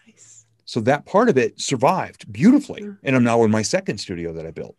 Nice. 0.06 0.46
So 0.65 0.80
that 0.82 1.06
part 1.06 1.30
of 1.30 1.38
it 1.38 1.60
survived 1.60 2.32
beautifully. 2.32 2.82
Mm. 2.84 2.98
And 3.04 3.15
I'm 3.15 3.24
now 3.24 3.43
in 3.43 3.52
my 3.52 3.62
second 3.63 3.98
studio 3.98 4.34
that 4.34 4.46
I 4.46 4.52
built 4.52 4.76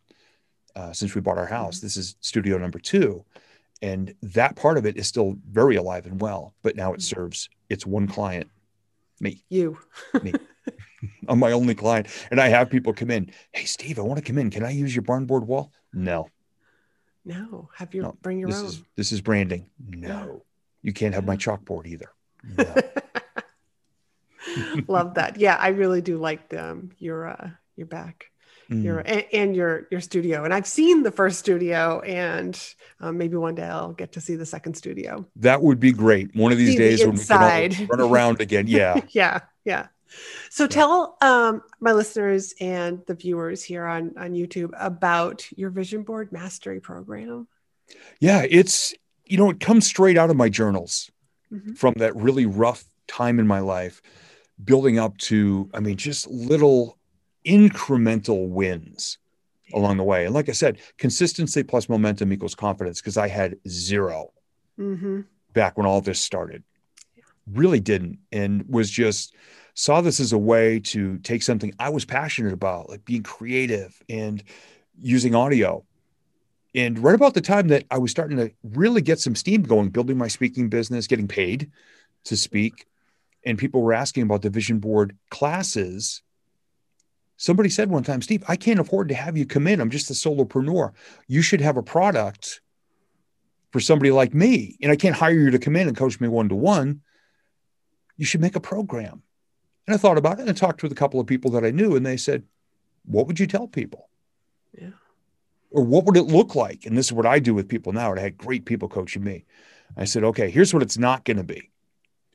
uh, 0.76 0.92
since 0.92 1.14
we 1.14 1.20
bought 1.20 1.38
our 1.38 1.46
house. 1.46 1.78
Mhm. 1.78 1.82
This 1.82 1.96
is 1.96 2.16
studio 2.20 2.58
number 2.58 2.78
two. 2.78 3.24
And 3.82 4.14
that 4.22 4.54
part 4.56 4.76
of 4.78 4.86
it 4.86 4.96
is 4.96 5.06
still 5.06 5.36
very 5.50 5.76
alive 5.76 6.06
and 6.06 6.20
well, 6.20 6.54
but 6.62 6.76
now 6.76 6.92
it 6.92 7.00
Mhm. 7.00 7.02
serves 7.14 7.48
its 7.68 7.84
one 7.86 8.06
client, 8.06 8.48
me. 9.20 9.44
You. 9.48 9.78
Me. 10.22 10.32
I'm 11.28 11.38
my 11.38 11.52
only 11.52 11.74
client. 11.76 12.08
And 12.30 12.40
I 12.40 12.48
have 12.48 12.70
people 12.70 12.92
come 12.92 13.10
in. 13.10 13.30
Hey, 13.52 13.64
Steve, 13.64 13.98
I 13.98 14.02
want 14.02 14.18
to 14.18 14.24
come 14.24 14.38
in. 14.38 14.50
Can 14.50 14.64
I 14.64 14.70
use 14.70 14.94
your 14.94 15.02
barn 15.02 15.26
board 15.26 15.46
wall? 15.46 15.72
No, 15.92 16.28
No, 17.24 17.68
have 17.76 17.94
your 17.94 18.04
No, 18.04 18.16
bring 18.22 18.38
your 18.38 18.48
this 18.50 18.58
own. 18.60 18.66
is 18.66 18.82
this 18.96 19.12
is 19.12 19.20
branding. 19.20 19.68
No, 19.78 20.44
you 20.88 20.94
can't 20.94 21.14
have 21.14 21.26
my 21.26 21.36
chalkboard 21.36 21.86
either. 21.86 22.10
No. 22.56 22.74
Love 24.88 25.14
that. 25.14 25.38
Yeah, 25.38 25.54
I 25.56 25.68
really 25.68 26.00
do 26.00 26.16
like 26.16 26.48
them. 26.48 26.92
your 26.98 27.28
uh, 27.28 27.50
your 27.76 27.86
back, 27.86 28.24
Mm. 28.70 28.84
your 28.84 28.98
and, 29.00 29.24
and 29.32 29.56
your 29.56 29.86
your 29.90 30.00
studio. 30.00 30.44
And 30.44 30.52
I've 30.54 30.66
seen 30.66 31.02
the 31.02 31.10
first 31.10 31.38
studio, 31.38 32.00
and 32.00 32.58
um, 33.00 33.18
maybe 33.18 33.36
one 33.36 33.54
day 33.54 33.64
I'll 33.64 33.92
get 33.92 34.12
to 34.12 34.20
see 34.20 34.36
the 34.36 34.46
second 34.46 34.74
studio. 34.74 35.26
That 35.36 35.60
would 35.62 35.78
be 35.80 35.92
great. 35.92 36.34
One 36.34 36.52
of 36.52 36.58
these 36.58 36.72
See 36.72 36.78
the 36.78 36.84
days 36.84 37.00
when 37.04 37.16
we 37.16 37.24
can 37.74 37.86
run 37.86 38.00
around 38.00 38.40
again. 38.40 38.66
Yeah. 38.78 39.00
yeah, 39.10 39.40
yeah. 39.64 39.86
So 40.50 40.66
tell 40.66 41.16
um, 41.20 41.62
my 41.80 41.92
listeners 41.92 42.54
and 42.60 43.02
the 43.06 43.14
viewers 43.14 43.62
here 43.62 43.84
on 43.84 44.14
on 44.18 44.32
YouTube 44.32 44.72
about 44.78 45.46
your 45.52 45.70
vision 45.70 46.02
board 46.02 46.32
mastery 46.32 46.80
program. 46.80 47.46
Yeah. 48.20 48.44
It's, 48.48 48.94
you 49.28 49.36
know, 49.36 49.50
it 49.50 49.60
comes 49.60 49.86
straight 49.86 50.16
out 50.16 50.30
of 50.30 50.36
my 50.36 50.48
journals 50.48 51.10
Mhm. 51.52 51.76
from 51.76 51.94
that 51.98 52.14
really 52.16 52.46
rough 52.46 52.84
time 53.06 53.38
in 53.38 53.46
my 53.46 53.60
life, 53.60 54.02
building 54.62 54.98
up 54.98 55.16
to, 55.18 55.70
I 55.72 55.80
mean, 55.80 55.96
just 55.96 56.26
little 56.28 56.98
incremental 57.46 58.48
wins 58.48 59.18
along 59.72 59.96
the 59.96 60.04
way. 60.04 60.24
And 60.24 60.34
like 60.34 60.48
I 60.48 60.52
said, 60.52 60.78
consistency 60.98 61.62
plus 61.62 61.88
momentum 61.88 62.32
equals 62.32 62.54
confidence 62.54 63.00
because 63.00 63.16
I 63.16 63.28
had 63.28 63.56
zero 63.68 64.32
hmm 64.76 65.20
back 65.52 65.76
when 65.76 65.86
all 65.86 66.00
this 66.00 66.20
started. 66.20 66.62
Really 67.46 67.80
didn't. 67.80 68.18
And 68.30 68.64
was 68.68 68.90
just 68.90 69.34
saw 69.74 70.00
this 70.00 70.20
as 70.20 70.32
a 70.32 70.38
way 70.38 70.80
to 70.80 71.18
take 71.18 71.42
something 71.42 71.72
I 71.78 71.88
was 71.88 72.04
passionate 72.04 72.52
about, 72.52 72.88
like 72.88 73.04
being 73.04 73.22
creative 73.22 74.00
and 74.08 74.42
using 75.00 75.34
audio. 75.34 75.84
And 76.78 76.96
right 77.00 77.16
about 77.16 77.34
the 77.34 77.40
time 77.40 77.68
that 77.68 77.86
I 77.90 77.98
was 77.98 78.12
starting 78.12 78.36
to 78.36 78.52
really 78.62 79.02
get 79.02 79.18
some 79.18 79.34
steam 79.34 79.62
going, 79.62 79.88
building 79.88 80.16
my 80.16 80.28
speaking 80.28 80.68
business, 80.68 81.08
getting 81.08 81.26
paid 81.26 81.72
to 82.26 82.36
speak, 82.36 82.86
and 83.44 83.58
people 83.58 83.82
were 83.82 83.92
asking 83.92 84.22
about 84.22 84.42
the 84.42 84.50
vision 84.50 84.78
board 84.78 85.16
classes, 85.28 86.22
Somebody 87.40 87.68
said 87.68 87.88
one 87.88 88.02
time, 88.02 88.20
Steve, 88.20 88.42
I 88.48 88.56
can't 88.56 88.80
afford 88.80 89.08
to 89.08 89.14
have 89.14 89.36
you 89.36 89.46
come 89.46 89.68
in. 89.68 89.80
I'm 89.80 89.90
just 89.90 90.10
a 90.10 90.12
solopreneur. 90.12 90.92
You 91.28 91.40
should 91.40 91.60
have 91.60 91.76
a 91.76 91.84
product 91.84 92.60
for 93.70 93.78
somebody 93.78 94.10
like 94.10 94.34
me. 94.34 94.76
And 94.82 94.90
I 94.90 94.96
can't 94.96 95.14
hire 95.14 95.38
you 95.38 95.52
to 95.52 95.58
come 95.60 95.76
in 95.76 95.86
and 95.86 95.96
coach 95.96 96.20
me 96.20 96.26
one 96.26 96.48
to 96.48 96.56
one. 96.56 97.00
You 98.16 98.26
should 98.26 98.40
make 98.40 98.56
a 98.56 98.60
program. 98.60 99.22
And 99.86 99.94
I 99.94 99.98
thought 99.98 100.18
about 100.18 100.40
it 100.40 100.42
and 100.42 100.50
I 100.50 100.52
talked 100.52 100.82
with 100.82 100.90
a 100.90 100.96
couple 100.96 101.20
of 101.20 101.28
people 101.28 101.52
that 101.52 101.64
I 101.64 101.70
knew, 101.70 101.94
and 101.94 102.04
they 102.04 102.16
said, 102.16 102.42
What 103.04 103.28
would 103.28 103.38
you 103.38 103.46
tell 103.46 103.68
people? 103.68 104.07
Or 105.70 105.82
what 105.82 106.04
would 106.06 106.16
it 106.16 106.22
look 106.22 106.54
like? 106.54 106.86
And 106.86 106.96
this 106.96 107.06
is 107.06 107.12
what 107.12 107.26
I 107.26 107.38
do 107.38 107.54
with 107.54 107.68
people 107.68 107.92
now. 107.92 108.10
And 108.10 108.18
I 108.20 108.22
had 108.24 108.38
great 108.38 108.64
people 108.64 108.88
coaching 108.88 109.22
me. 109.24 109.44
I 109.96 110.04
said, 110.04 110.24
Okay, 110.24 110.50
here's 110.50 110.72
what 110.72 110.82
it's 110.82 110.98
not 110.98 111.24
going 111.24 111.36
to 111.36 111.42
be. 111.44 111.70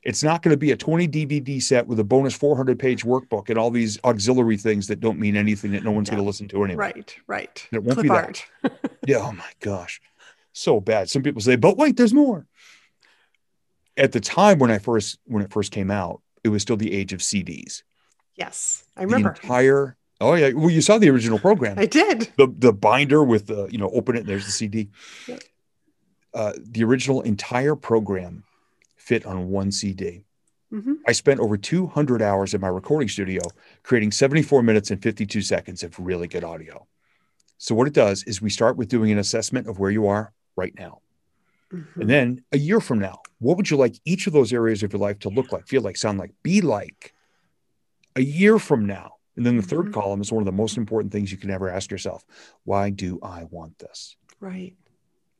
It's 0.02 0.22
not 0.22 0.42
going 0.42 0.52
to 0.52 0.58
be 0.58 0.70
a 0.70 0.76
20 0.76 1.08
DVD 1.08 1.62
set 1.62 1.86
with 1.86 1.98
a 1.98 2.04
bonus 2.04 2.34
400 2.34 2.78
page 2.78 3.04
workbook 3.04 3.48
and 3.48 3.58
all 3.58 3.70
these 3.70 3.98
auxiliary 4.04 4.58
things 4.58 4.86
that 4.88 5.00
don't 5.00 5.18
mean 5.18 5.34
anything 5.34 5.72
that 5.72 5.82
no 5.82 5.92
one's 5.92 6.10
going 6.10 6.22
to 6.22 6.26
listen 6.26 6.46
to 6.48 6.62
anyway. 6.62 6.92
Right, 6.94 7.16
right. 7.26 7.68
It 7.72 7.82
won't 7.82 7.94
Clip 7.98 8.02
be 8.02 8.08
that. 8.10 8.44
Yeah. 9.06 9.18
Oh 9.18 9.32
my 9.32 9.50
gosh. 9.60 10.00
So 10.52 10.78
bad. 10.80 11.08
Some 11.10 11.22
people 11.22 11.40
say, 11.40 11.56
but 11.56 11.76
wait, 11.78 11.96
there's 11.96 12.12
more. 12.14 12.46
At 13.96 14.12
the 14.12 14.20
time 14.20 14.58
when 14.58 14.70
I 14.70 14.78
first 14.78 15.18
when 15.24 15.42
it 15.42 15.52
first 15.52 15.72
came 15.72 15.90
out, 15.90 16.20
it 16.42 16.48
was 16.50 16.62
still 16.62 16.76
the 16.76 16.92
age 16.92 17.12
of 17.12 17.20
CDs. 17.20 17.82
Yes, 18.36 18.84
I 18.96 19.02
The 19.02 19.06
remember. 19.06 19.30
entire 19.30 19.96
oh 20.20 20.34
yeah. 20.34 20.50
Well, 20.52 20.70
you 20.70 20.80
saw 20.80 20.98
the 20.98 21.10
original 21.10 21.38
program. 21.38 21.78
I 21.78 21.86
did. 21.86 22.32
the 22.36 22.46
the 22.58 22.72
binder 22.72 23.22
with 23.24 23.46
the 23.46 23.66
you 23.70 23.78
know 23.78 23.90
open 23.90 24.16
it 24.16 24.20
and 24.20 24.28
there's 24.28 24.46
the 24.46 24.52
cd 24.52 24.88
uh, 26.34 26.52
the 26.58 26.82
original 26.84 27.20
entire 27.22 27.76
program 27.76 28.44
fit 28.96 29.24
on 29.26 29.48
one 29.50 29.70
cd 29.70 30.24
hmm 30.70 30.94
i 31.06 31.12
spent 31.12 31.38
over 31.40 31.56
200 31.56 32.22
hours 32.22 32.54
in 32.54 32.60
my 32.60 32.68
recording 32.68 33.08
studio 33.08 33.40
creating 33.82 34.10
74 34.10 34.62
minutes 34.62 34.90
and 34.90 35.02
52 35.02 35.42
seconds 35.42 35.82
of 35.82 35.98
really 35.98 36.26
good 36.26 36.42
audio 36.42 36.86
so 37.58 37.74
what 37.74 37.86
it 37.86 37.92
does 37.92 38.24
is 38.24 38.40
we 38.42 38.50
start 38.50 38.76
with 38.76 38.88
doing 38.88 39.12
an 39.12 39.18
assessment 39.18 39.68
of 39.68 39.78
where 39.78 39.90
you 39.90 40.06
are 40.06 40.32
right 40.56 40.74
now 40.78 41.00
Mm-hmm. 41.72 42.00
and 42.02 42.10
then 42.10 42.44
a 42.52 42.58
year 42.58 42.78
from 42.78 42.98
now 42.98 43.20
what 43.38 43.56
would 43.56 43.70
you 43.70 43.76
like 43.76 43.94
each 44.04 44.26
of 44.26 44.32
those 44.32 44.52
areas 44.52 44.82
of 44.82 44.92
your 44.92 45.00
life 45.00 45.18
to 45.20 45.28
look 45.30 45.50
like 45.50 45.66
feel 45.66 45.82
like 45.82 45.96
sound 45.96 46.18
like 46.18 46.30
be 46.42 46.60
like 46.60 47.14
a 48.16 48.20
year 48.20 48.58
from 48.58 48.86
now 48.86 49.14
and 49.36 49.44
then 49.44 49.56
the 49.56 49.62
third 49.62 49.86
Mhm. 49.86 49.92
column 49.92 50.20
is 50.20 50.30
one 50.32 50.42
of 50.42 50.46
the 50.46 50.52
most 50.52 50.76
important 50.76 51.12
things 51.12 51.30
you 51.32 51.38
can 51.38 51.50
ever 51.50 51.68
ask 51.68 51.90
yourself 51.90 52.24
why 52.64 52.90
do 52.90 53.18
i 53.22 53.44
want 53.44 53.78
this 53.78 54.16
Right. 54.40 54.74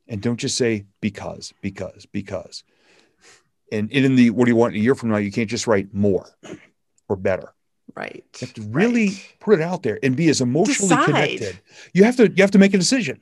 and 0.07 0.21
don't 0.21 0.37
just 0.39 0.57
say 0.57 0.85
because 1.01 1.53
because 1.61 2.05
because 2.05 2.63
and 3.71 3.91
in 3.91 4.15
the 4.15 4.29
what 4.31 4.45
do 4.45 4.51
you 4.51 4.55
want 4.55 4.75
a 4.75 4.79
year 4.79 4.95
from 4.95 5.09
now 5.09 5.17
you 5.17 5.31
can't 5.31 5.49
just 5.49 5.67
write 5.67 5.93
more 5.93 6.27
or 7.09 7.15
better 7.15 7.53
Right. 7.95 8.25
you 8.39 8.47
have 8.47 8.53
to 8.55 8.61
really 8.63 9.07
right. 9.07 9.35
put 9.39 9.59
it 9.59 9.61
out 9.63 9.83
there 9.83 9.99
and 10.03 10.15
be 10.17 10.27
as 10.29 10.41
emotionally 10.41 10.89
Decide. 10.89 11.05
connected 11.05 11.59
you 11.93 12.03
have 12.03 12.15
to 12.17 12.29
you 12.29 12.41
have 12.43 12.51
to 12.51 12.57
make 12.59 12.73
a 12.73 12.77
decision 12.77 13.21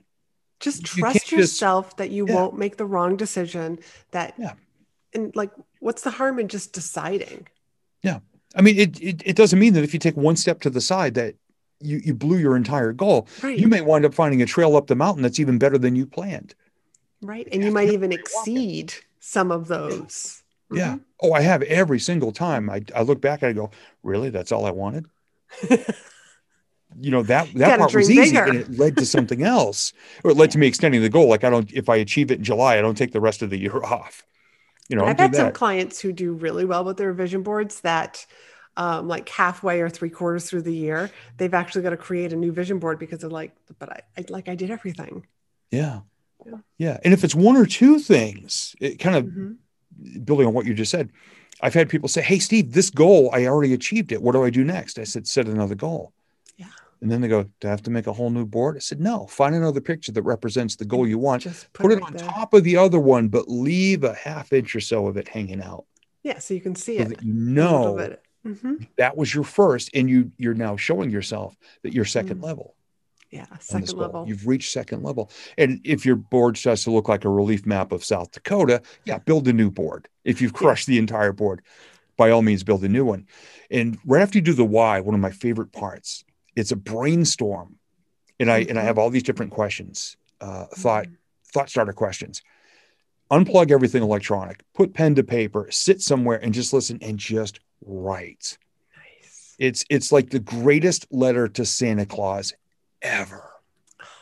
just 0.60 0.82
you 0.96 1.02
trust 1.02 1.16
just- 1.20 1.32
yourself 1.32 1.98
that 1.98 2.10
you 2.12 2.26
Yeah. 2.28 2.36
won't 2.36 2.58
make 2.58 2.78
the 2.78 2.86
wrong 2.86 3.18
decision. 3.18 3.80
That 4.12 4.34
Yeah. 4.40 4.54
and 5.14 5.36
like, 5.36 5.52
what's 5.82 6.04
the 6.04 6.12
harm 6.12 6.40
in 6.40 6.48
just 6.48 6.72
deciding? 6.72 7.48
I 8.56 8.62
mean 8.62 8.78
it, 8.78 9.02
it 9.02 9.22
it 9.26 9.36
doesn't 9.36 9.60
mean 9.60 9.74
that 9.74 9.84
if 9.84 9.94
you 9.94 10.00
take 10.00 10.16
one 10.18 10.36
step 10.36 10.60
to 10.62 10.70
the 10.70 10.82
side 10.82 11.14
that 11.16 11.36
you 11.80 11.98
you 12.04 12.14
blew 12.14 12.38
your 12.38 12.56
entire 12.56 12.94
goal 12.94 13.28
Right. 13.42 13.58
you 13.60 13.68
may 13.68 13.82
wind 13.82 14.06
up 14.06 14.14
finding 14.14 14.42
a 14.42 14.46
trail 14.46 14.76
up 14.76 14.88
the 14.88 14.96
mountain 14.96 15.24
that's 15.24 15.40
even 15.40 15.58
better 15.58 15.78
than 15.78 15.96
you 15.96 16.06
planned 16.06 16.56
right. 17.22 17.48
And 17.52 17.64
you 17.64 17.72
might 17.72 17.90
even 17.90 18.10
where 18.10 18.20
you're 18.20 18.24
walking. 18.36 18.54
exceed 18.54 18.94
some 19.20 19.52
of 19.52 19.68
those. 19.68 20.44
yeah 20.72 20.94
mm-hmm. 20.96 21.04
oh 21.22 21.34
i 21.34 21.42
have 21.42 21.62
every 21.64 22.00
single 22.00 22.32
time 22.32 22.70
i, 22.70 22.84
I 22.96 23.02
look 23.04 23.22
back 23.22 23.42
and 23.42 23.50
i 23.50 23.54
go 23.54 23.72
really 24.04 24.30
that's 24.30 24.52
all 24.52 24.66
i 24.66 24.72
wanted 24.72 25.06
you 27.00 27.10
know 27.12 27.24
that 27.24 27.52
that 27.56 27.80
part 27.80 27.94
was 27.94 28.10
easy 28.10 28.32
bigger. 28.32 28.44
and 28.44 28.58
it 28.60 28.72
led 28.78 28.98
to 28.98 29.06
something 29.06 29.42
else 29.58 29.94
or 30.24 30.32
it 30.32 30.38
led 30.38 30.52
to 30.52 30.58
me 30.58 30.68
extending 30.68 31.02
the 31.02 31.10
goal 31.10 31.28
like 31.28 31.44
i 31.44 31.50
don't 31.50 31.72
if 31.74 31.90
i 31.90 31.96
achieve 31.96 32.32
it 32.32 32.38
in 32.38 32.44
july 32.44 32.78
i 32.78 32.82
don't 32.82 32.98
take 32.98 33.12
the 33.14 33.22
rest 33.22 33.42
of 33.42 33.50
the 33.50 33.58
year 33.58 33.84
off 33.84 34.24
you 34.90 34.96
know 34.96 35.06
I've 35.06 35.18
had 35.20 35.36
some 35.36 35.52
clients 35.54 36.00
who 36.00 36.12
do 36.12 36.34
really 36.34 36.66
well 36.66 36.84
with 36.84 36.98
their 36.98 37.14
vision 37.14 37.44
boards 37.44 37.82
that 37.82 38.26
um, 38.76 39.08
like 39.08 39.30
halfway 39.30 39.82
or 39.82 39.90
three 39.90 40.10
quarters 40.10 40.50
through 40.50 40.64
the 40.64 40.74
year, 40.74 41.12
they've 41.38 41.54
actually 41.54 41.84
got 41.84 41.92
to 41.92 41.98
create 41.98 42.34
a 42.34 42.36
new 42.36 42.52
vision 42.52 42.80
board 42.80 42.98
because 42.98 43.20
they're 43.20 43.30
like, 43.30 43.56
but 43.80 43.90
I, 43.92 44.02
I 44.18 44.26
like 44.30 44.50
I 44.50 44.56
did 44.56 44.72
everything. 44.72 45.28
yeah 45.72 46.02
Yeah. 46.46 46.58
yeah 46.78 46.98
and 47.04 47.14
if 47.14 47.24
it's 47.24 47.36
one 47.36 47.56
or 47.56 47.66
two 47.66 48.00
things 48.00 48.76
it 48.82 49.00
kind 49.00 49.16
of 49.16 49.26
Mhm. 49.26 49.58
building 50.26 50.48
on 50.48 50.54
what 50.54 50.66
you 50.66 50.74
just 50.74 50.92
said 50.92 51.12
i've 51.62 51.74
had 51.76 51.88
people 51.88 52.10
say 52.10 52.22
hey 52.22 52.40
steve 52.40 52.74
this 52.74 52.90
goal 52.90 53.30
i 53.32 53.46
already 53.46 53.74
achieved 53.74 54.12
it 54.12 54.22
what 54.24 54.32
do 54.34 54.44
i 54.44 54.50
do 54.50 54.64
next 54.64 54.98
i 55.00 55.04
said 55.04 55.28
set 55.28 55.48
another 55.48 55.76
goal. 55.76 56.12
And 57.04 57.12
then 57.12 57.20
they 57.22 57.28
go 57.28 57.44
do 57.60 57.68
i 57.68 57.70
have 57.70 57.84
to 57.84 57.92
make 57.92 58.08
a 58.08 58.14
whole 58.14 58.30
new 58.32 58.46
board 58.46 58.76
i 58.76 58.80
said 58.80 59.00
no 59.00 59.28
find 59.28 59.54
another 59.54 59.82
picture 59.82 60.12
that 60.12 60.24
represents 60.24 60.76
the 60.78 60.86
goal 60.86 61.06
you 61.08 61.20
want 61.20 61.44
Just 61.44 61.72
put 61.74 61.92
it 61.92 61.96
right 61.96 62.04
on 62.06 62.14
there. 62.14 62.26
top 62.26 62.54
of 62.54 62.64
the 62.64 62.78
other 62.78 63.00
one 63.00 63.28
but 63.28 63.48
leave 63.50 64.04
a 64.04 64.14
half 64.16 64.52
inch 64.54 64.76
or 64.76 64.80
so 64.80 65.06
of 65.08 65.18
it 65.18 65.28
hanging 65.28 65.62
out 65.62 65.86
Yeah, 66.24 66.40
so 66.40 66.54
you 66.54 66.62
can 66.62 66.76
see 66.76 66.98
so 66.98 67.04
it. 67.04 67.22
you 67.22 67.34
know. 67.34 68.16
Mhm. 68.46 68.88
that 68.98 69.16
was 69.16 69.34
your 69.36 69.44
first 69.44 69.90
and 69.94 70.10
you 70.10 70.32
you're 70.38 70.54
now 70.54 70.76
showing 70.76 71.10
yourself 71.12 71.56
that 71.84 71.94
you're 71.94 72.04
second 72.06 72.40
Mm. 72.40 72.44
level 72.46 72.76
Yeah, 73.32 73.46
second 73.60 73.94
level. 73.98 74.26
you've 74.28 74.48
reached 74.48 74.72
second 74.72 75.04
level 75.04 75.30
and 75.58 75.80
if 75.84 76.06
your 76.06 76.16
board 76.18 76.58
starts 76.58 76.84
to 76.86 76.92
look 76.92 77.08
like 77.10 77.26
a 77.26 77.30
relief 77.30 77.66
map 77.66 77.92
of 77.92 78.04
south 78.04 78.32
dakota 78.32 78.82
yeah 79.06 79.18
build 79.20 79.48
a 79.48 79.54
new 79.54 79.70
board 79.72 80.08
if 80.24 80.42
you've 80.42 80.52
Yeah. 80.54 80.58
crushed 80.60 80.88
the 80.88 80.98
entire 81.00 81.32
board 81.34 81.62
by 82.18 82.30
all 82.32 82.42
means 82.44 82.64
build 82.64 82.84
a 82.84 82.90
new 82.90 83.06
one 83.06 83.26
and 83.72 83.98
right 84.06 84.22
after 84.22 84.38
you 84.38 84.42
do 84.42 84.54
the 84.54 84.66
why 84.66 85.00
one 85.02 85.16
of 85.16 85.22
my 85.22 85.32
favorite 85.32 85.72
parts 85.72 86.24
it's 86.56 86.72
a 86.72 86.76
brainstorm 86.76 87.76
and 88.40 88.52
i 88.52 88.60
and 88.62 88.78
i 88.80 88.82
have 88.84 88.98
all 88.98 89.10
these 89.10 89.24
different 89.24 89.52
questions 89.52 90.18
uh, 90.42 90.66
thought 90.76 91.06
Mhm. 91.08 91.16
thought 91.54 91.70
starter 91.70 91.94
questions 91.94 92.42
unplug 93.32 93.72
everything 93.72 94.04
electronic 94.04 94.64
put 94.74 94.94
pen 94.94 95.16
to 95.16 95.24
paper 95.24 95.68
sit 95.72 96.02
somewhere 96.02 96.38
and 96.44 96.54
just 96.54 96.74
listen 96.74 96.98
and 97.02 97.18
just 97.18 97.60
write 97.86 98.58
Nice. 98.96 99.56
it's 99.60 99.86
it's 99.90 100.12
like 100.12 100.30
the 100.30 100.40
greatest 100.40 101.08
letter 101.12 101.48
to 101.48 101.66
Santa 101.66 102.06
Claus 102.06 102.54
ever. 103.02 103.50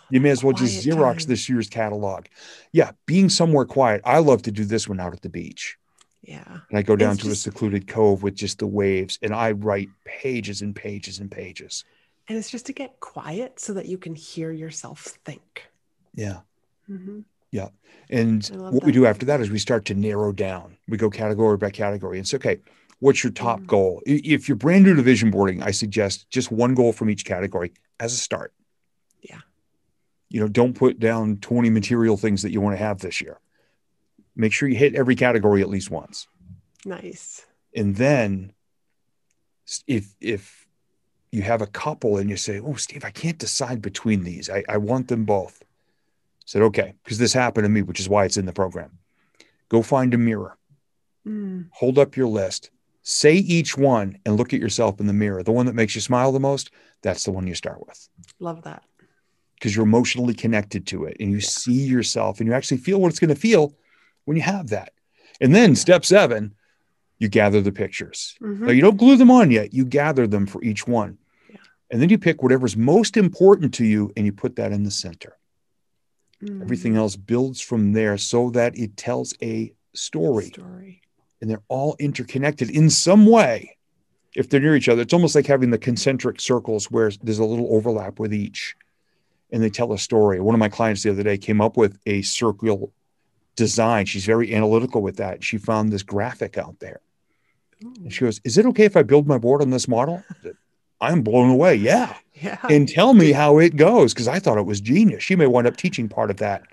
You 0.10 0.20
may 0.20 0.30
as 0.32 0.44
well 0.44 0.52
just 0.54 0.86
Xerox 0.86 1.20
time. 1.20 1.28
this 1.30 1.48
year's 1.48 1.70
catalog. 1.70 2.26
Yeah, 2.74 2.92
being 3.06 3.30
somewhere 3.30 3.64
quiet. 3.64 4.02
I 4.04 4.18
love 4.20 4.42
to 4.42 4.52
do 4.52 4.66
this 4.66 4.90
one 4.90 5.00
out 5.00 5.14
at 5.14 5.22
the 5.22 5.30
beach. 5.30 5.78
Yeah. 6.22 6.44
And 6.70 6.78
I 6.78 6.82
go 6.82 6.98
down 6.98 7.14
It's 7.14 7.22
to 7.24 7.30
just- 7.30 7.48
a 7.48 7.50
secluded 7.52 7.88
cove 7.88 8.22
with 8.22 8.36
just 8.36 8.60
the 8.60 8.68
waves 8.68 9.18
and 9.22 9.34
I 9.34 9.52
write 9.52 9.88
pages 10.04 10.62
and 10.62 10.76
pages 10.76 11.20
and 11.20 11.32
pages. 11.32 11.86
And 12.32 12.38
it's 12.38 12.50
just 12.50 12.68
to 12.68 12.74
get 12.74 13.02
quiet 13.02 13.60
so 13.60 13.74
that 13.74 13.88
you 13.88 13.98
can 13.98 14.16
hear 14.16 14.54
yourself 14.54 15.02
think. 15.26 15.68
Yeah. 16.16 16.40
Mhm. 16.90 17.26
And 18.10 18.50
I 18.54 18.56
love 18.56 18.74
what 18.74 18.86
we 18.86 18.94
do 18.94 19.06
after 19.06 19.26
that 19.26 19.42
is 19.42 19.50
we 19.52 19.60
start 19.60 19.84
to 19.86 19.94
narrow 19.94 20.32
down. 20.32 20.78
We 20.88 20.96
go 20.98 21.10
category 21.10 21.58
by 21.58 21.72
category. 21.72 22.18
And 22.18 22.24
it's 22.24 22.34
okay. 22.34 22.62
What's 23.00 23.22
your 23.22 23.34
top 23.34 23.60
Mhm. 23.60 23.68
goal? 23.68 24.02
If 24.06 24.48
you're 24.48 24.56
brand 24.56 24.86
new 24.86 24.96
to 24.96 25.02
vision 25.02 25.30
boarding, 25.30 25.62
I 25.62 25.72
suggest 25.72 26.30
just 26.30 26.54
one 26.54 26.74
goal 26.74 26.94
from 26.94 27.10
each 27.10 27.26
category 27.26 27.74
as 28.00 28.14
a 28.14 28.18
start. 28.18 28.54
Yeah. 29.22 29.42
You 30.30 30.40
know, 30.40 30.48
don't 30.48 30.74
put 30.74 31.00
down 31.00 31.38
20 31.38 31.70
material 31.70 32.16
things 32.16 32.44
that 32.44 32.52
you 32.52 32.62
want 32.62 32.78
to 32.78 32.84
have 32.84 33.00
this 33.00 33.20
year. 33.20 33.42
Make 34.38 34.54
sure 34.54 34.70
you 34.70 34.78
hit 34.78 34.96
every 34.96 35.18
category 35.18 35.62
at 35.62 35.68
least 35.70 35.92
once. 35.92 36.28
Nice. 36.86 37.46
And 37.76 37.98
then 37.98 38.54
if 39.86 40.16
if 40.22 40.66
you 41.32 41.42
have 41.44 41.62
a 41.62 41.68
couple 41.68 42.18
and 42.18 42.30
you 42.30 42.38
say, 42.38 42.60
Oh, 42.60 42.76
Steve, 42.76 43.06
I 43.06 43.10
can't 43.12 43.38
decide 43.38 43.82
between 43.82 44.24
these. 44.24 44.50
I, 44.50 44.64
I 44.68 44.78
want 44.78 45.08
them 45.08 45.26
both. 45.26 45.64
I 45.64 45.66
said, 46.46 46.62
okay, 46.64 46.94
because 47.04 47.18
this 47.18 47.34
happened 47.34 47.64
to 47.66 47.70
me, 47.70 47.82
which 47.82 48.00
is 48.00 48.10
why 48.10 48.26
it's 48.26 48.36
in 48.38 48.46
the 48.46 48.52
program. 48.52 48.98
Go 49.70 49.82
find 49.82 50.14
a 50.14 50.18
mirror, 50.18 50.58
Mm. 51.26 51.68
hold 51.72 52.00
up 52.00 52.18
your 52.18 52.28
list, 52.28 52.72
say 53.04 53.36
each 53.36 53.78
one 53.78 54.18
and 54.26 54.38
look 54.38 54.54
at 54.56 54.60
yourself 54.60 55.00
in 55.00 55.06
the 55.06 55.14
mirror. 55.14 55.44
The 55.44 55.52
one 55.52 55.68
that 55.68 55.76
makes 55.76 55.94
you 55.94 56.02
smile 56.02 56.32
the 56.32 56.40
most, 56.40 56.72
that's 57.04 57.24
the 57.26 57.32
one 57.32 57.46
you 57.48 57.54
start 57.54 57.86
with 57.88 58.10
Love 58.40 58.64
that. 58.64 58.84
because 59.54 59.76
you're 59.76 59.86
emotionally 59.86 60.34
connected 60.34 60.88
to 60.88 61.06
it 61.06 61.16
and 61.20 61.32
you 61.32 61.40
see 61.40 61.86
yourself 61.86 62.40
and 62.40 62.48
you 62.48 62.54
actually 62.56 62.78
feel 62.78 63.00
what 63.00 63.10
it's 63.10 63.20
going 63.20 63.30
to 63.34 63.40
feel 63.40 63.76
when 64.26 64.36
you 64.36 64.42
have 64.44 64.70
that. 64.70 64.94
And 65.40 65.54
then 65.56 65.76
step 65.76 66.04
seven, 66.06 66.56
you 67.20 67.30
gather 67.30 67.62
the 67.62 67.72
pictures. 67.72 68.36
Mhm. 68.42 68.62
Now, 68.62 68.72
you 68.72 68.82
don't 68.82 68.98
glue 68.98 69.16
them 69.16 69.30
on 69.32 69.52
yet, 69.52 69.74
you 69.76 69.86
gather 69.86 70.26
them 70.26 70.48
for 70.48 70.62
each 70.64 70.88
one. 70.88 71.20
And 71.92 72.02
then 72.02 72.10
you 72.10 72.18
pick 72.18 72.42
whatever's 72.42 72.78
most 72.78 73.18
important 73.18 73.74
to 73.76 73.86
you 73.86 74.12
and 74.16 74.26
you 74.26 74.32
put 74.32 74.56
that 74.56 74.72
in 74.72 74.84
the 74.84 74.92
center. 74.92 75.38
Mm. 76.42 76.62
Everything 76.62 76.96
else 76.96 77.18
builds 77.18 77.60
from 77.62 77.92
there 77.92 78.18
so 78.18 78.50
that 78.52 78.78
it 78.78 78.96
tells 78.96 79.36
a 79.42 79.74
story 79.94 80.46
Story. 80.46 81.02
and 81.42 81.50
they're 81.50 81.62
all 81.68 81.98
interconnected 82.00 82.70
in 82.70 82.90
some 82.90 83.26
way. 83.26 83.78
If 84.34 84.50
they're 84.50 84.62
near 84.62 84.78
each 84.78 84.88
other, 84.88 85.02
it's 85.02 85.14
almost 85.14 85.36
like 85.36 85.46
having 85.46 85.72
the 85.72 85.78
concentric 85.78 86.40
circles 86.40 86.90
where 86.90 87.12
there's 87.22 87.40
a 87.40 87.46
little 87.46 87.68
overlap 87.76 88.20
with 88.20 88.34
each 88.34 88.76
and 89.52 89.62
they 89.62 89.70
tell 89.70 89.92
a 89.92 89.98
story. 89.98 90.40
One 90.40 90.56
of 90.56 90.60
my 90.60 90.70
clients 90.70 91.04
the 91.04 91.10
other 91.10 91.24
day 91.24 91.38
came 91.38 91.60
up 91.60 91.76
with 91.76 92.00
a 92.06 92.22
circular 92.22 92.88
design. 93.58 94.06
She's 94.06 94.26
very 94.26 94.56
analytical 94.56 95.02
with 95.02 95.18
that. 95.18 95.44
She 95.44 95.58
found 95.58 95.92
this 95.92 96.04
graphic 96.04 96.58
out 96.58 96.80
there 96.80 97.02
Ooh. 97.84 97.94
and 98.04 98.14
she 98.14 98.22
goes, 98.22 98.40
Is 98.46 98.58
it 98.58 98.66
okay 98.68 98.86
if 98.86 98.96
I 98.96 99.04
build 99.04 99.28
my 99.28 99.38
board 99.38 99.62
on 99.62 99.70
this 99.70 99.90
model? 99.90 100.24
Said, 100.42 100.56
I'm 101.02 101.22
blown 101.24 101.50
away. 101.50 101.76
Yeah. 101.76 102.16
Yeah. 102.36 102.60
And 102.70 102.88
tell 102.88 103.14
me 103.14 103.32
how 103.34 103.58
it 103.60 103.76
goes 103.76 104.14
because 104.14 104.28
I 104.28 104.40
thought 104.40 104.58
it 104.58 104.66
was 104.66 104.80
genius. 104.82 105.22
She 105.24 105.36
may 105.36 105.48
wind 105.48 105.68
up 105.68 105.78
teaching 105.78 106.08
part 106.10 106.32
of 106.32 106.38
that 106.38 106.64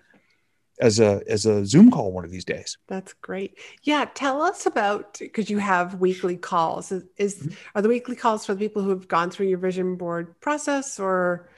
as 0.81 1.01
a 1.01 1.22
as 1.29 1.45
a 1.45 1.66
Zoom 1.66 1.91
call 1.91 2.12
one 2.12 2.24
of 2.24 2.31
these 2.31 2.45
days. 2.45 2.79
That's 2.87 3.12
great. 3.14 3.59
Yeah, 3.83 4.07
tell 4.14 4.41
us 4.43 4.64
about 4.64 5.18
because 5.18 5.51
you 5.51 5.59
have 5.59 5.97
weekly 5.97 6.37
calls. 6.37 6.93
Is, 6.93 7.03
is 7.16 7.35
Mhm. 7.43 7.57
are 7.74 7.83
the 7.83 7.89
weekly 7.89 8.16
calls 8.16 8.47
for 8.47 8.55
the 8.55 8.61
people 8.61 8.83
who 8.83 8.91
have 8.91 9.09
gone 9.09 9.31
through 9.31 9.49
your 9.49 9.59
vision 9.59 9.97
board 9.97 10.41
process 10.41 10.99
or 11.01 11.49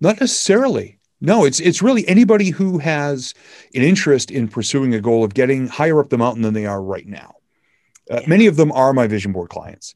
Not 0.00 0.20
necessarily. 0.20 0.98
No, 1.20 1.44
it's 1.44 1.60
it's 1.60 1.80
really 1.82 2.06
anybody 2.08 2.50
who 2.50 2.78
has 2.78 3.34
an 3.74 3.82
interest 3.82 4.30
in 4.30 4.48
pursuing 4.48 4.94
a 4.94 5.00
goal 5.00 5.24
of 5.24 5.32
getting 5.34 5.68
higher 5.68 5.98
up 6.00 6.10
the 6.10 6.18
mountain 6.18 6.42
than 6.42 6.54
they 6.54 6.66
are 6.66 6.82
right 6.82 7.06
now. 7.06 7.36
Uh, 8.10 8.20
Yeah. 8.20 8.26
Many 8.28 8.46
of 8.46 8.56
them 8.56 8.70
are 8.72 8.92
my 8.92 9.06
vision 9.06 9.32
board 9.32 9.48
clients, 9.50 9.94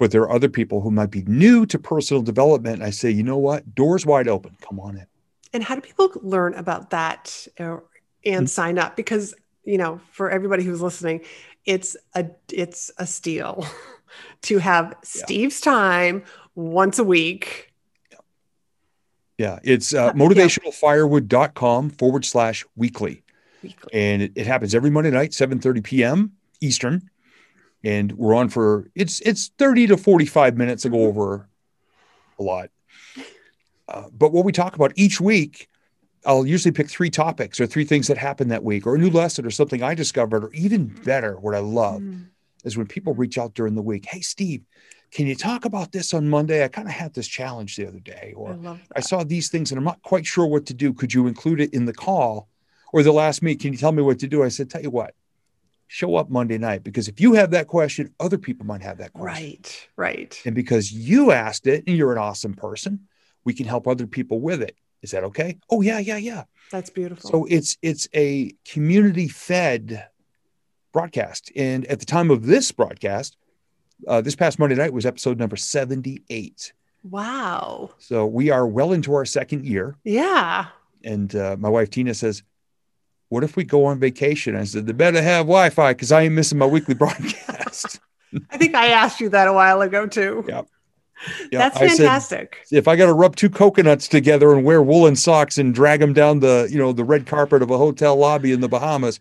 but 0.00 0.10
there 0.10 0.22
are 0.22 0.32
other 0.32 0.48
people 0.48 0.80
who 0.80 0.90
might 0.90 1.10
be 1.10 1.22
new 1.26 1.64
to 1.66 1.78
personal 1.78 2.22
development. 2.22 2.82
I 2.82 2.88
say, 2.90 3.10
you 3.10 3.22
know 3.22 3.36
what? 3.36 3.74
Doors 3.74 4.04
wide 4.06 4.26
open. 4.26 4.56
Come 4.66 4.80
on 4.80 4.96
in. 4.96 5.06
and 5.52 5.62
how 5.62 5.74
do 5.74 5.80
people 5.80 6.10
learn 6.22 6.54
about 6.54 6.90
that 6.90 7.46
and 7.58 8.46
Mm. 8.46 8.48
sign 8.48 8.78
up? 8.78 8.96
Because 8.96 9.34
you 9.64 9.76
know, 9.78 10.00
for 10.10 10.30
everybody 10.30 10.64
who's 10.64 10.80
listening, 10.80 11.20
it's 11.66 11.96
a 12.14 12.26
it's 12.50 12.90
a 12.98 13.06
steal 13.06 13.64
to 14.42 14.58
have 14.58 14.94
Steve's 15.04 15.60
time 15.60 16.24
once 16.54 16.98
a 16.98 17.04
week. 17.04 17.72
Yeah, 19.38 19.58
it's 19.62 19.92
uh, 19.94 20.06
Uh, 20.06 20.12
motivationalfirewood.com 20.14 21.90
forward 21.90 22.24
slash 22.24 22.64
weekly. 22.76 23.22
weekly. 23.62 23.90
and 23.92 24.22
it, 24.22 24.32
it 24.34 24.46
happens 24.46 24.74
every 24.74 24.90
Monday 24.90 25.10
night, 25.10 25.30
7:30 25.32 25.82
p.m. 25.84 26.32
Eastern. 26.60 27.09
And 27.82 28.12
we're 28.12 28.34
on 28.34 28.48
for 28.50 28.90
it's 28.94 29.20
it's 29.20 29.48
30 29.58 29.88
to 29.88 29.96
45 29.96 30.56
minutes 30.56 30.82
to 30.82 30.90
go 30.90 31.04
over 31.04 31.48
a 32.38 32.42
lot. 32.42 32.70
Uh, 33.88 34.04
but 34.12 34.32
what 34.32 34.44
we 34.44 34.52
talk 34.52 34.76
about 34.76 34.92
each 34.96 35.20
week, 35.20 35.68
I'll 36.24 36.46
usually 36.46 36.72
pick 36.72 36.88
three 36.88 37.10
topics 37.10 37.58
or 37.60 37.66
three 37.66 37.84
things 37.84 38.06
that 38.08 38.18
happened 38.18 38.50
that 38.50 38.62
week, 38.62 38.86
or 38.86 38.94
a 38.94 38.98
new 38.98 39.10
lesson 39.10 39.44
or 39.46 39.50
something 39.50 39.82
I 39.82 39.94
discovered, 39.94 40.44
or 40.44 40.52
even 40.52 40.86
better, 40.86 41.38
what 41.40 41.54
I 41.54 41.58
love 41.60 42.02
Mm. 42.02 42.26
is 42.64 42.76
when 42.76 42.86
people 42.86 43.14
reach 43.14 43.38
out 43.38 43.54
during 43.54 43.74
the 43.74 43.82
week. 43.82 44.06
Hey, 44.06 44.20
Steve, 44.20 44.62
can 45.10 45.26
you 45.26 45.34
talk 45.34 45.64
about 45.64 45.92
this 45.92 46.14
on 46.14 46.28
Monday? 46.28 46.62
I 46.62 46.68
kind 46.68 46.86
of 46.86 46.94
had 46.94 47.14
this 47.14 47.26
challenge 47.26 47.76
the 47.76 47.88
other 47.88 47.98
day, 47.98 48.32
or 48.36 48.54
love 48.54 48.80
I 48.94 49.00
saw 49.00 49.24
these 49.24 49.48
things 49.48 49.72
and 49.72 49.78
I'm 49.78 49.84
not 49.84 50.02
quite 50.02 50.26
sure 50.26 50.46
what 50.46 50.66
to 50.66 50.74
do. 50.74 50.92
Could 50.92 51.14
you 51.14 51.26
include 51.26 51.60
it 51.60 51.72
in 51.74 51.86
the 51.86 51.94
call? 51.94 52.48
Or 52.92 53.02
they'll 53.02 53.20
ask 53.20 53.40
me, 53.42 53.54
Can 53.56 53.72
you 53.72 53.78
tell 53.78 53.92
me 53.92 54.02
what 54.02 54.18
to 54.20 54.28
do? 54.28 54.42
I 54.44 54.48
said, 54.48 54.68
Tell 54.70 54.82
you 54.82 54.90
what, 54.90 55.14
show 55.92 56.14
up 56.14 56.30
Monday 56.30 56.56
night 56.56 56.84
because 56.84 57.08
if 57.08 57.20
you 57.20 57.32
have 57.32 57.50
that 57.50 57.66
question, 57.66 58.14
other 58.20 58.38
people 58.38 58.64
might 58.64 58.80
have 58.80 58.98
that 58.98 59.12
question. 59.12 59.44
Right, 59.44 59.88
right. 59.96 60.40
And 60.46 60.54
because 60.54 60.92
you 60.92 61.32
asked 61.32 61.66
it 61.66 61.82
and 61.88 61.96
you're 61.96 62.12
an 62.12 62.18
awesome 62.18 62.54
person, 62.54 63.08
we 63.44 63.54
can 63.54 63.66
help 63.66 63.88
other 63.88 64.06
people 64.06 64.40
with 64.40 64.62
it. 64.62 64.76
Is 65.02 65.10
that 65.10 65.24
okay? 65.24 65.58
Oh, 65.68 65.80
yeah, 65.80 65.98
yeah, 65.98 66.16
yeah. 66.16 66.44
That's 66.70 66.90
beautiful. 66.90 67.28
So 67.28 67.44
it's 67.50 67.76
it's 67.82 68.06
a 68.14 68.52
community 68.64 69.26
fed 69.26 70.06
broadcast. 70.92 71.50
And 71.56 71.84
at 71.86 71.98
the 71.98 72.06
time 72.06 72.30
of 72.30 72.46
this 72.46 72.70
broadcast, 72.70 73.36
uh, 74.06 74.20
this 74.20 74.36
past 74.36 74.60
Monday 74.60 74.76
night 74.76 74.92
was 74.92 75.04
episode 75.04 75.38
number 75.38 75.56
78. 75.56 76.72
wow. 77.02 77.90
So 77.98 78.26
we 78.26 78.50
are 78.50 78.64
well 78.64 78.92
into 78.92 79.12
our 79.14 79.24
second 79.24 79.66
year. 79.66 79.96
Yeah. 80.04 80.66
And 81.02 81.34
uh, 81.34 81.56
my 81.58 81.68
wife 81.68 81.90
Tina 81.90 82.14
says, 82.14 82.44
"What 83.30 83.42
if 83.44 83.56
we 83.56 83.64
go 83.64 83.86
on 83.86 83.98
vacation?" 83.98 84.54
I 84.56 84.64
said, 84.64 84.86
"They 84.86 84.92
better 84.92 85.22
have 85.22 85.46
Wi-Fi 85.46 85.94
because 85.94 86.12
I 86.12 86.22
ain't 86.22 86.34
missing 86.34 86.58
my 86.58 86.66
weekly 86.66 86.94
broadcast." 87.02 88.00
I 88.50 88.58
think 88.58 88.74
I 88.76 88.88
asked 88.88 89.20
you 89.20 89.30
that 89.30 89.48
a 89.48 89.52
while 89.54 89.80
ago 89.82 90.06
too. 90.06 90.44
Yeah. 90.46 90.62
Yeah, 91.52 91.58
That's 91.58 91.76
I 91.76 91.88
said, 91.88 91.96
fantastic. 91.98 92.58
if 92.70 92.88
I 92.88 92.96
got 92.96 93.06
to 93.06 93.12
rub 93.12 93.36
two 93.36 93.50
coconuts 93.50 94.08
together 94.08 94.54
and 94.54 94.64
wear 94.64 94.80
woolen 94.82 95.16
socks 95.16 95.58
and 95.58 95.74
drag 95.74 96.00
them 96.00 96.14
down 96.14 96.40
the 96.40 96.66
you 96.70 96.78
know 96.78 96.92
the 96.92 97.04
red 97.04 97.26
carpet 97.26 97.60
of 97.62 97.70
a 97.70 97.76
hotel 97.76 98.16
lobby 98.16 98.52
in 98.52 98.60
the 98.60 98.68
Bahamas, 98.68 99.20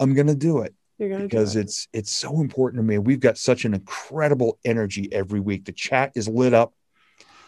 I'm 0.00 0.14
gonna 0.14 0.34
do 0.34 0.60
it 0.62 0.74
You're 0.98 1.08
gonna 1.10 1.24
because 1.24 1.52
do 1.52 1.60
it. 1.60 1.62
it's 1.62 1.88
it's 1.92 2.10
so 2.10 2.40
important 2.40 2.80
to 2.80 2.84
me. 2.84 2.98
We've 2.98 3.20
got 3.20 3.38
such 3.38 3.64
an 3.64 3.74
incredible 3.74 4.58
energy 4.64 5.08
every 5.12 5.38
week. 5.38 5.66
The 5.66 5.72
chat 5.72 6.10
is 6.16 6.28
lit 6.28 6.52
up 6.52 6.74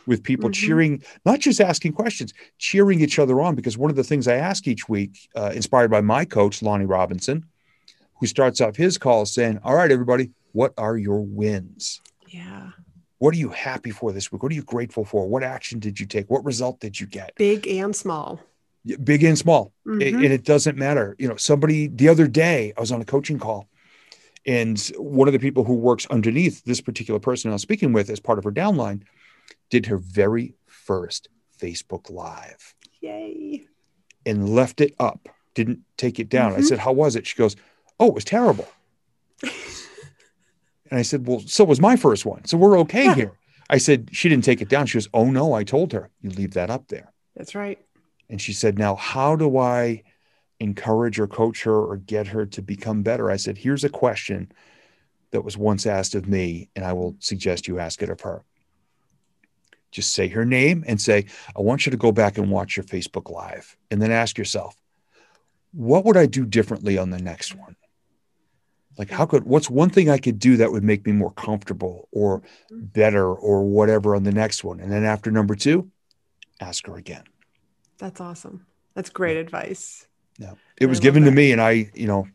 with 0.07 0.23
people 0.23 0.51
Mhm. 0.51 0.55
cheering, 0.55 1.03
not 1.25 1.41
just 1.41 1.61
asking 1.61 1.93
questions, 1.93 2.33
cheering 2.59 3.01
each 3.01 3.19
other 3.19 3.41
on. 3.41 3.55
Because 3.55 3.79
one 3.79 3.91
of 3.91 3.97
the 3.97 4.05
things 4.05 4.27
I 4.29 4.37
ask 4.37 4.67
each 4.67 4.89
week, 4.89 5.29
uh, 5.35 5.53
inspired 5.55 5.91
by 5.91 6.01
my 6.01 6.25
coach 6.25 6.63
Lonnie 6.63 6.87
Robinson, 6.87 7.45
who 8.21 8.27
starts 8.27 8.61
off 8.61 8.77
his 8.77 8.99
call 8.99 9.27
saying, 9.27 9.59
"All 9.65 9.75
right, 9.75 9.91
everybody, 9.91 10.31
what 10.53 10.73
are 10.79 10.97
your 10.97 11.21
wins?" 11.21 12.01
yeah. 12.29 12.71
What 13.19 13.35
are 13.35 13.39
you 13.39 13.51
happy 13.51 13.91
for 13.93 14.11
this 14.11 14.33
week? 14.33 14.43
What 14.43 14.51
are 14.51 14.55
you 14.57 14.65
grateful 14.65 15.05
for? 15.05 15.29
What 15.29 15.45
action 15.45 15.79
did 15.79 16.01
you 16.01 16.07
take? 16.07 16.29
What 16.29 16.45
result 16.45 16.81
did 16.81 16.99
you 16.99 17.07
get? 17.07 17.33
Big 17.37 17.69
and 17.69 17.95
small. 17.95 18.41
Big 19.05 19.23
and 19.23 19.39
small. 19.39 19.73
A- 19.87 19.91
Mhm. 19.91 20.15
and 20.25 20.33
it 20.33 20.45
doesn't 20.45 20.77
matter. 20.77 21.15
You 21.21 21.29
know, 21.29 21.37
somebody 21.37 21.87
the 21.87 22.09
other 22.09 22.27
day, 22.27 22.73
I 22.77 22.81
was 22.81 22.91
on 22.91 23.01
a 23.01 23.05
coaching 23.05 23.39
call, 23.39 23.69
and 24.45 24.77
one 24.99 25.29
of 25.29 25.33
the 25.33 25.39
people 25.39 25.63
who 25.63 25.75
works 25.75 26.05
underneath 26.11 26.65
this 26.65 26.81
particular 26.81 27.21
person 27.21 27.51
I 27.51 27.53
was 27.53 27.63
speaking 27.63 27.93
with 27.93 28.11
as 28.11 28.19
part 28.19 28.39
of 28.39 28.45
her 28.45 28.51
downline 28.51 29.03
did 29.71 29.87
her 29.87 29.97
very 29.97 30.55
first 30.67 31.29
Facebook 31.59 32.11
Live 32.11 32.75
Yay. 33.01 33.65
and 34.27 34.55
left 34.55 34.81
it 34.81 34.95
up, 34.99 35.29
didn't 35.55 35.81
take 35.97 36.19
it 36.19 36.29
down. 36.29 36.53
I 36.53 36.59
Mhm. 36.59 36.65
said, 36.65 36.79
How 36.81 36.93
was 36.93 37.17
it? 37.17 37.27
She 37.27 37.37
goes, 37.37 37.57
Oh, 38.01 38.09
it 38.09 38.15
was 38.15 38.25
terrible. 38.25 38.67
and 40.91 40.99
I 40.99 41.03
said, 41.03 41.27
Well, 41.27 41.41
so 41.41 41.65
was 41.65 41.81
my 41.81 41.97
first 41.97 42.27
one. 42.27 42.45
So 42.45 42.57
we're 42.57 42.79
okay 42.81 43.05
Yeah. 43.07 43.15
here. 43.15 43.33
I 43.71 43.79
said, 43.79 44.11
She 44.13 44.29
didn't 44.29 44.45
take 44.45 44.61
it 44.61 44.69
down. 44.69 44.87
She 44.87 44.97
goes, 44.97 45.09
Oh, 45.15 45.31
no, 45.31 45.53
I 45.55 45.65
told 45.65 45.93
her, 45.93 46.11
You 46.21 46.31
leave 46.31 46.55
that 46.55 46.71
up 46.71 46.89
there. 46.89 47.13
That's 47.37 47.55
right. 47.55 47.79
And 48.29 48.41
she 48.41 48.53
said, 48.53 48.79
Now, 48.79 48.95
how 48.97 49.37
do 49.37 49.57
I 49.59 50.03
encourage 50.61 51.19
or 51.19 51.27
coach 51.27 51.65
her 51.65 51.75
or 51.75 51.97
get 51.97 52.29
her 52.29 52.47
to 52.47 52.63
become 52.63 53.03
better? 53.03 53.31
I 53.31 53.37
said, 53.37 53.59
Here's 53.59 53.85
a 53.85 53.89
question 53.89 54.53
that 55.31 55.43
was 55.45 55.57
once 55.57 55.87
asked 55.87 56.15
of 56.15 56.29
me, 56.29 56.69
and 56.77 56.85
I 56.85 56.93
will 56.93 57.17
suggest 57.19 57.67
you 57.67 57.79
ask 57.79 58.03
it 58.03 58.11
of 58.11 58.21
her. 58.21 58.45
Just 59.93 60.15
say 60.15 60.29
her 60.29 60.45
name 60.45 60.85
and 60.87 61.01
say, 61.01 61.27
I 61.57 61.61
want 61.61 61.87
you 61.87 61.91
to 61.91 61.97
go 61.97 62.11
back 62.11 62.39
and 62.39 62.51
watch 62.51 62.77
your 62.77 62.85
Facebook 62.85 63.31
Live. 63.31 63.77
And 63.91 64.03
then 64.03 64.11
ask 64.11 64.37
yourself, 64.39 64.75
what 65.73 66.05
would 66.05 66.17
I 66.17 66.27
do 66.27 66.45
differently 66.45 66.99
on 66.99 67.11
the 67.11 67.19
next 67.19 67.55
one? 67.55 67.77
Like, 68.99 69.11
how 69.11 69.25
could, 69.25 69.45
what's 69.45 69.71
one 69.71 69.91
thing 69.91 70.11
I 70.11 70.19
could 70.19 70.39
do 70.39 70.57
that 70.59 70.73
would 70.73 70.83
make 70.83 71.07
me 71.07 71.13
more 71.13 71.33
comfortable 71.33 72.09
or 72.11 72.43
better 72.71 73.33
or 73.33 73.65
whatever 73.65 74.15
on 74.15 74.25
the 74.25 74.33
next 74.33 74.65
one? 74.65 74.81
And 74.81 74.91
then 74.91 75.05
after 75.05 75.31
number 75.31 75.55
two, 75.55 75.91
ask 76.61 76.87
her 76.87 76.97
again. 76.97 77.25
That's 77.99 78.21
awesome. 78.21 78.67
That's 78.95 79.11
great 79.11 79.37
advice. 79.37 80.07
Yeah. 80.39 80.55
it 80.77 80.87
was 80.87 81.01
given 81.01 81.25
to 81.25 81.31
me, 81.31 81.53
and 81.53 81.61
I, 81.61 81.91
you 81.95 82.07
know, 82.07 82.27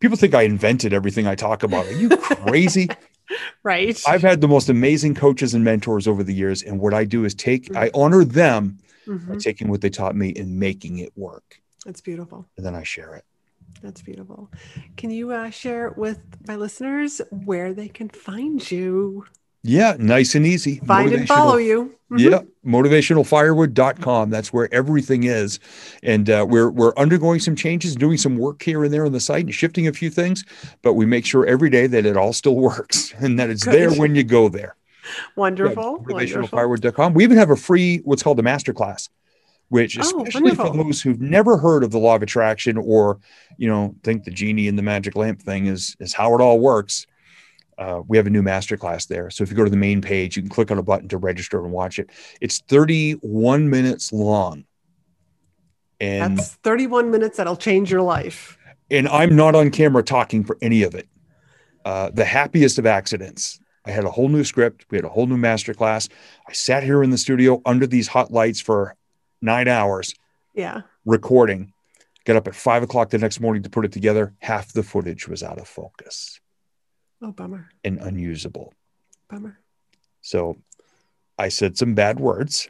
people 0.00 0.16
think 0.16 0.34
I 0.34 0.42
invented 0.42 0.92
everything 0.92 1.26
I 1.26 1.34
talk 1.34 1.62
about. 1.62 1.86
Are 1.86 1.92
you 1.92 2.08
crazy? 2.16 2.88
Right. 3.62 4.00
I've 4.06 4.22
had 4.22 4.40
the 4.40 4.48
most 4.48 4.68
amazing 4.68 5.14
coaches 5.14 5.52
and 5.54 5.64
mentors 5.64 6.06
over 6.06 6.22
the 6.22 6.32
years, 6.34 6.62
and 6.62 6.78
what 6.80 6.94
I 6.94 7.04
do 7.04 7.24
is 7.24 7.34
take, 7.34 7.74
I 7.76 7.90
honor 7.94 8.24
them 8.24 8.78
by 9.06 9.14
Mhm. 9.14 9.40
taking 9.40 9.68
what 9.68 9.80
they 9.80 9.90
taught 9.90 10.14
me 10.16 10.32
and 10.36 10.58
making 10.58 10.98
it 10.98 11.12
work, 11.16 11.60
That's 11.84 12.00
beautiful. 12.00 12.46
and 12.56 12.64
then 12.66 12.74
I 12.74 12.82
share 12.84 13.14
it. 13.16 13.24
That's 13.82 14.02
beautiful. 14.02 14.50
Can 14.96 15.10
you 15.10 15.30
uh, 15.32 15.50
share 15.50 15.90
with 15.96 16.20
my 16.48 16.56
listeners 16.56 17.20
where 17.30 17.72
they 17.74 17.88
can 17.88 18.08
find 18.08 18.68
you, 18.70 19.24
Yeah, 19.66 19.96
nice 19.98 20.34
and 20.34 20.46
easy. 20.46 20.80
find 20.86 21.12
and 21.12 21.26
follow 21.26 21.56
you? 21.56 21.92
Mhm. 22.10 22.18
Yeah, 22.20 22.40
motivationalfirewood.com. 22.64 24.30
That's 24.30 24.52
where 24.52 24.72
everything 24.72 25.24
is. 25.24 25.58
And 26.02 26.30
uh, 26.30 26.46
we're 26.48 26.70
we're 26.70 26.94
undergoing 26.96 27.40
some 27.40 27.56
changes, 27.56 27.96
doing 27.96 28.16
some 28.16 28.36
work 28.38 28.62
here 28.62 28.84
and 28.84 28.94
there 28.94 29.06
on 29.06 29.12
the 29.12 29.20
site 29.20 29.44
and 29.44 29.54
shifting 29.54 29.88
a 29.88 29.92
few 29.92 30.08
things, 30.10 30.44
but 30.82 30.94
we 30.94 31.04
make 31.04 31.26
sure 31.26 31.44
every 31.46 31.68
day 31.70 31.86
that 31.88 32.06
it 32.06 32.16
all 32.16 32.32
still 32.32 32.54
works 32.70 33.12
and 33.18 33.38
that 33.40 33.50
it's 33.50 33.64
there 33.64 33.90
when 33.92 34.14
you 34.14 34.22
go 34.22 34.48
there. 34.48 34.76
Wonderful. 35.36 36.04
Yeah, 36.08 36.14
motivationalfirewood.com. 36.14 37.14
We 37.14 37.24
even 37.24 37.36
have 37.38 37.50
a 37.50 37.56
free 37.56 37.98
what's 38.04 38.22
called 38.22 38.38
a 38.38 38.42
masterclass, 38.42 39.08
which 39.68 39.98
Oh, 40.00 40.24
especially 40.24 40.54
for 40.54 40.72
those 40.72 41.00
who've 41.02 41.20
never 41.20 41.56
heard 41.58 41.82
of 41.82 41.90
the 41.90 41.98
law 41.98 42.14
of 42.16 42.22
attraction 42.22 42.76
or 42.76 43.18
you 43.56 43.68
know 43.68 43.96
think 44.04 44.24
the 44.24 44.30
genie 44.30 44.68
in 44.68 44.76
the 44.76 44.82
magic 44.82 45.16
lamp 45.16 45.42
thing 45.42 45.66
is 45.66 45.96
is 45.98 46.12
how 46.12 46.34
it 46.36 46.40
all 46.40 46.60
works. 46.60 47.06
Uh, 47.78 48.00
we 48.08 48.16
have 48.16 48.26
a 48.26 48.30
new 48.30 48.42
masterclass 48.42 49.06
there. 49.06 49.28
So 49.30 49.44
if 49.44 49.50
you 49.50 49.56
go 49.56 49.64
to 49.64 49.70
the 49.70 49.76
main 49.76 50.00
page, 50.00 50.36
you 50.36 50.42
can 50.42 50.48
click 50.50 50.70
on 50.70 50.78
a 50.78 50.82
button 50.82 51.08
to 51.08 51.18
register 51.18 51.62
and 51.62 51.72
watch 51.72 51.98
it. 51.98 52.10
It's 52.40 52.60
31 52.68 53.68
minutes 53.68 54.12
long. 54.12 54.64
And 56.00 56.38
That's 56.38 56.54
31 56.56 57.10
minutes 57.10 57.36
that'll 57.36 57.56
change 57.56 57.90
your 57.90 58.02
life. 58.02 58.58
and 58.90 59.08
I'm 59.08 59.34
not 59.36 59.54
on 59.54 59.70
camera 59.70 60.02
talking 60.02 60.44
for 60.44 60.56
any 60.62 60.82
of 60.82 60.94
it. 60.94 61.08
Uh, 61.84 62.10
the 62.12 62.24
happiest 62.24 62.78
of 62.78 62.86
accidents. 62.86 63.60
I 63.84 63.90
had 63.92 64.04
a 64.04 64.10
whole 64.10 64.28
new 64.28 64.42
script. 64.44 64.86
We 64.90 64.96
had 64.98 65.04
a 65.04 65.08
whole 65.08 65.26
new 65.26 65.36
master 65.36 65.72
class. 65.72 66.08
I 66.48 66.52
sat 66.52 66.82
here 66.82 67.02
in 67.02 67.10
the 67.10 67.18
studio 67.18 67.62
under 67.64 67.86
these 67.86 68.08
hot 68.08 68.32
lights 68.32 68.60
for 68.60 68.96
nine 69.40 69.68
hours 69.68 70.14
Yeah. 70.54 70.82
recording. 71.04 71.72
Got 72.24 72.36
up 72.36 72.48
at 72.48 72.54
five 72.56 72.82
o'clock 72.82 73.10
the 73.10 73.18
next 73.18 73.38
morning 73.40 73.62
to 73.62 73.70
put 73.70 73.84
it 73.84 73.92
together. 73.92 74.34
Half 74.40 74.72
the 74.72 74.82
footage 74.82 75.28
was 75.28 75.42
out 75.42 75.58
of 75.58 75.68
focus 75.68 76.40
Oh, 77.22 77.32
bummer. 77.32 77.68
and 77.84 77.98
unusable. 77.98 78.74
Bummer. 79.28 79.58
So 80.20 80.56
I 81.38 81.48
said 81.48 81.76
some 81.78 81.94
bad 81.94 82.20
words. 82.20 82.68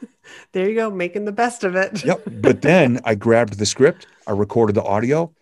There 0.52 0.68
you 0.68 0.74
go, 0.74 0.90
making 0.90 1.24
the 1.24 1.32
best 1.32 1.64
of 1.64 1.74
it. 1.74 2.04
Yep. 2.04 2.22
But 2.42 2.60
then 2.70 3.00
I 3.04 3.14
grabbed 3.14 3.58
the 3.58 3.64
script, 3.66 4.06
I 4.26 4.32
recorded 4.32 4.76
the 4.76 4.82
audio, 4.84 5.32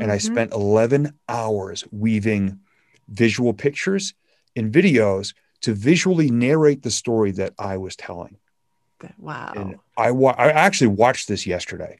and 0.00 0.10
I 0.10 0.16
Mhm. 0.18 0.22
spent 0.22 0.52
11 0.52 1.12
hours 1.28 1.84
weaving 1.90 2.60
visual 3.08 3.52
pictures 3.52 4.14
and 4.54 4.72
videos 4.72 5.34
to 5.62 5.74
visually 5.74 6.30
narrate 6.30 6.82
the 6.82 6.90
story 6.92 7.32
that 7.32 7.54
I 7.58 7.76
was 7.76 7.96
telling. 7.96 8.36
Wow. 9.18 9.52
And 9.56 9.76
I 9.96 10.12
wa- 10.12 10.34
I 10.38 10.50
actually 10.52 10.88
watched 10.88 11.26
this 11.28 11.44
yesterday 11.46 11.98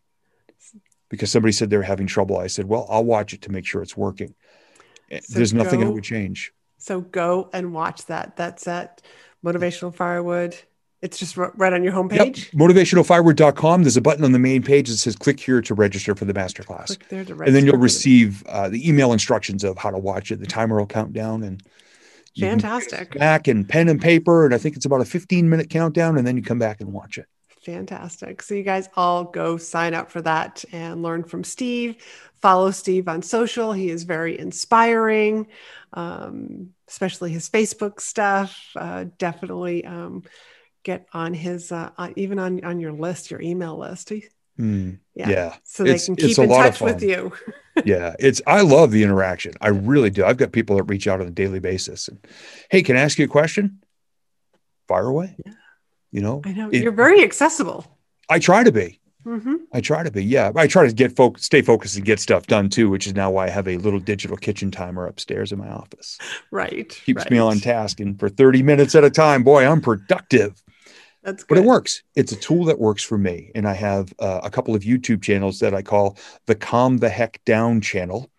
because 1.10 1.30
somebody 1.32 1.52
said 1.52 1.68
they 1.68 1.76
were 1.76 1.82
having 1.82 2.06
trouble. 2.06 2.38
I 2.38 2.46
said, 2.46 2.66
"Well, 2.66 2.86
I'll 2.88 3.04
watch 3.04 3.34
it 3.34 3.42
to 3.42 3.52
make 3.52 3.66
sure 3.66 3.82
it's 3.82 3.96
working." 3.96 4.34
So 5.11 5.20
There's 5.34 5.54
nothing 5.54 5.80
I 5.82 5.84
go- 5.86 5.92
would 5.92 6.04
change. 6.04 6.52
So 6.78 7.00
go 7.00 7.48
and 7.52 7.72
watch 7.72 8.07
that. 8.07 8.36
That's 8.36 8.66
at 8.68 9.02
Motivational 9.44 9.94
Firewood. 9.94 10.57
It's 11.02 11.18
just 11.18 11.36
right 11.36 11.72
on 11.72 11.84
your 11.84 11.92
homepage. 11.92 12.52
Yep. 12.52 12.61
Motivationalfirewood.com. 12.61 13.82
There's 13.82 13.96
a 13.96 14.00
button 14.00 14.24
on 14.24 14.32
the 14.32 14.38
main 14.38 14.62
page 14.62 14.88
that 14.88 14.96
says 14.96 15.14
"Click 15.14 15.38
here 15.38 15.61
to 15.61 15.74
register 15.74 16.14
for 16.14 16.24
the 16.24 16.32
masterclass," 16.32 16.86
Click 16.86 17.09
there 17.09 17.24
to 17.24 17.34
register. 17.34 17.44
and 17.44 17.54
then 17.54 17.66
you'll 17.66 17.76
receive 17.80 18.44
uh, 18.46 18.68
the 18.68 18.86
email 18.88 19.12
instructions 19.12 19.62
of 19.62 19.76
how 19.78 19.90
to 19.90 19.98
watch 19.98 20.30
it. 20.32 20.40
The 20.40 20.46
timer 20.46 20.78
will 20.78 20.86
count 20.86 21.12
down, 21.12 21.42
and 21.42 21.62
Fantastic. 22.38 23.14
back 23.18 23.46
and 23.48 23.68
pen 23.68 23.88
and 23.88 24.00
paper. 24.00 24.44
And 24.44 24.54
I 24.54 24.59
think 24.59 24.76
it's 24.76 24.84
about 24.86 25.00
a 25.00 25.04
15 25.04 25.48
minute 25.48 25.70
countdown, 25.70 26.16
and 26.18 26.26
then 26.26 26.36
you 26.36 26.42
come 26.42 26.59
back 26.59 26.80
and 26.80 26.92
watch 26.92 27.18
it. 27.18 27.26
Fantastic. 27.66 28.42
So 28.42 28.54
you 28.54 28.62
guys 28.62 28.88
all 28.96 29.24
go 29.24 29.56
sign 29.56 29.92
up 29.92 30.10
for 30.10 30.22
that 30.22 30.64
and 30.72 31.02
learn 31.02 31.24
from 31.24 31.42
Steve. 31.44 31.96
Follow 32.40 32.70
Steve 32.70 33.08
on 33.08 33.22
social. 33.22 33.72
He 33.72 33.90
is 33.90 34.04
very 34.04 34.38
inspiring, 34.38 35.48
um, 35.92 36.70
especially 36.88 37.32
his 37.32 37.50
Facebook 37.50 38.00
stuff. 38.00 38.70
Uh, 38.76 39.06
definitely 39.18 39.84
um, 39.84 40.22
get 40.84 41.06
on 41.12 41.34
his, 41.34 41.72
uh, 41.72 41.90
even 42.14 42.38
on, 42.38 42.64
on 42.64 42.78
your 42.78 42.92
list, 42.92 43.32
your 43.32 43.42
email 43.42 43.76
list. 43.76 44.12
Hmm. 44.56 44.92
Yeah. 45.14 45.28
yeah. 45.28 45.56
So 45.64 45.82
they 45.82 45.90
It's- 45.90 46.06
can 46.06 46.14
keep 46.16 46.38
in 46.38 46.48
touch 46.48 46.80
with 46.80 47.02
you. 47.02 47.32
yeah 47.84 48.14
it's 48.18 48.40
i 48.46 48.62
love 48.62 48.90
the 48.90 49.02
interaction 49.02 49.52
i 49.60 49.68
really 49.68 50.08
do 50.08 50.24
i've 50.24 50.38
got 50.38 50.50
people 50.50 50.76
that 50.76 50.84
reach 50.84 51.06
out 51.06 51.20
on 51.20 51.26
a 51.26 51.30
daily 51.30 51.60
basis 51.60 52.08
and 52.08 52.26
hey 52.70 52.82
can 52.82 52.96
i 52.96 53.00
ask 53.00 53.18
you 53.18 53.26
a 53.26 53.28
question 53.28 53.82
fire 54.88 55.08
away 55.08 55.36
Yeah. 55.44 55.52
You 56.16 56.22
know 56.22 56.40
I 56.44 56.52
know 56.52 56.68
It- 56.72 56.82
you're 56.82 56.92
very 57.06 57.22
accessible. 57.22 57.80
i 58.34 58.38
try 58.48 58.60
to 58.64 58.72
be 58.72 58.88
hmm 59.24 59.56
i 59.76 59.80
try 59.90 60.00
to 60.08 60.10
be 60.18 60.24
yeah 60.24 60.50
i 60.56 60.66
try 60.66 60.86
to 60.86 60.94
get 61.02 61.14
folk 61.20 61.38
stay 61.38 61.60
focused 61.72 61.96
and 61.96 62.04
get 62.12 62.18
stuff 62.20 62.46
done 62.46 62.68
too 62.76 62.86
which 62.88 63.06
is 63.08 63.14
now 63.22 63.28
why 63.30 63.44
i 63.46 63.50
have 63.58 63.68
a 63.68 63.76
little 63.86 64.00
digital 64.12 64.36
kitchen 64.46 64.70
timer 64.70 65.04
upstairs 65.06 65.52
in 65.52 65.58
my 65.58 65.68
office 65.82 66.16
Right. 66.50 66.88
keeps 67.04 67.28
me 67.30 67.38
on 67.38 67.58
task 67.60 68.00
and 68.00 68.18
for 68.18 68.28
30 68.30 68.62
minutes 68.62 68.94
at 68.94 69.04
a 69.04 69.10
time 69.10 69.42
boy 69.50 69.62
i'm 69.70 69.82
productive 69.90 70.52
That's 71.22 71.42
good. 71.44 71.48
but 71.56 71.58
it 71.62 71.66
works. 71.74 72.02
It's 72.20 72.32
a 72.32 72.40
tool 72.48 72.64
that 72.70 72.78
works 72.78 73.02
for 73.10 73.18
me. 73.18 73.50
And 73.56 73.64
I 73.66 73.74
have 73.88 74.04
uh, 74.26 74.40
a 74.44 74.50
couple 74.56 74.74
of 74.76 74.82
YouTube 74.90 75.22
channels 75.28 75.58
that 75.58 75.74
I 75.74 75.82
call 75.82 76.16
the 76.46 76.54
Calm 76.54 76.98
the 76.98 77.08
Heck 77.18 77.34
Down 77.44 77.80
channel, 77.80 78.30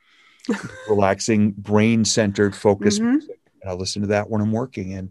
relaxing, 0.88 1.52
brain 1.52 2.06
centered 2.06 2.56
focus 2.56 3.00
Mhm. 3.00 3.12
music. 3.12 3.40
And 3.62 3.70
I 3.72 3.74
listen 3.74 4.04
to 4.04 4.08
that 4.16 4.30
when 4.30 4.40
I'm 4.42 4.54
working, 4.54 4.94
and 4.94 5.10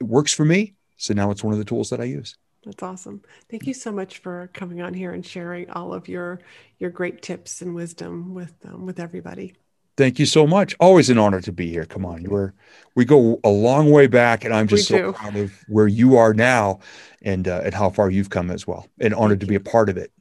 it 0.00 0.06
works 0.16 0.32
for 0.34 0.44
me. 0.44 0.74
So 0.98 1.14
now 1.14 1.30
it's 1.30 1.42
one 1.42 1.52
of 1.52 1.58
the 1.58 1.64
tools 1.64 1.88
that 1.90 2.00
I 2.00 2.04
use. 2.04 2.36
That's 2.64 2.82
awesome. 2.82 3.22
Thank 3.48 3.66
you 3.66 3.72
so 3.72 3.90
much 3.90 4.18
for 4.18 4.50
coming 4.52 4.82
on 4.82 4.92
here 4.92 5.12
and 5.12 5.24
sharing 5.24 5.70
all 5.70 5.94
of 5.94 6.08
your 6.08 6.40
your 6.78 6.90
great 6.90 7.22
tips 7.22 7.62
and 7.62 7.74
wisdom 7.74 8.34
with 8.34 8.54
um, 8.66 8.84
with 8.84 9.00
everybody. 9.00 9.54
Thank 9.96 10.18
you 10.18 10.26
so 10.26 10.46
much. 10.46 10.76
Always 10.78 11.08
an 11.10 11.18
honor 11.18 11.40
to 11.40 11.50
be 11.52 11.70
here. 11.70 11.84
Come 11.84 12.04
on, 12.04 12.22
you 12.22 12.30
were 12.30 12.54
we 12.94 13.04
go 13.04 13.40
a 13.42 13.48
long 13.48 13.90
way 13.90 14.06
back, 14.06 14.44
and 14.44 14.52
I'm 14.52 14.66
We 14.66 14.76
just 14.76 14.88
so 14.88 14.96
do. 14.96 15.12
proud 15.12 15.36
of 15.36 15.52
where 15.68 15.88
you 15.88 16.16
are 16.16 16.34
now, 16.34 16.80
and 17.22 17.48
uh, 17.48 17.62
and 17.64 17.74
how 17.74 17.90
far 17.90 18.10
you've 18.10 18.30
come 18.30 18.50
as 18.50 18.66
well. 18.66 18.86
And 19.00 19.14
honored 19.14 19.40
Thank 19.40 19.40
to 19.40 19.46
be 19.46 19.54
a 19.54 19.60
part 19.60 19.88
of 19.88 19.96
it. 19.96 20.12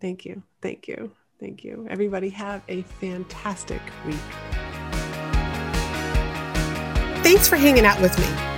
Thank 0.00 0.24
you. 0.24 0.42
Thank 0.62 0.88
you. 0.88 1.10
Thank 1.40 1.64
you. 1.64 1.86
Everybody 1.88 2.28
have 2.30 2.62
a 2.68 2.82
fantastic 2.82 3.80
week. 4.06 4.16
Thanks 7.22 7.48
for 7.48 7.56
hanging 7.56 7.84
out 7.84 8.00
with 8.00 8.18
me. 8.18 8.57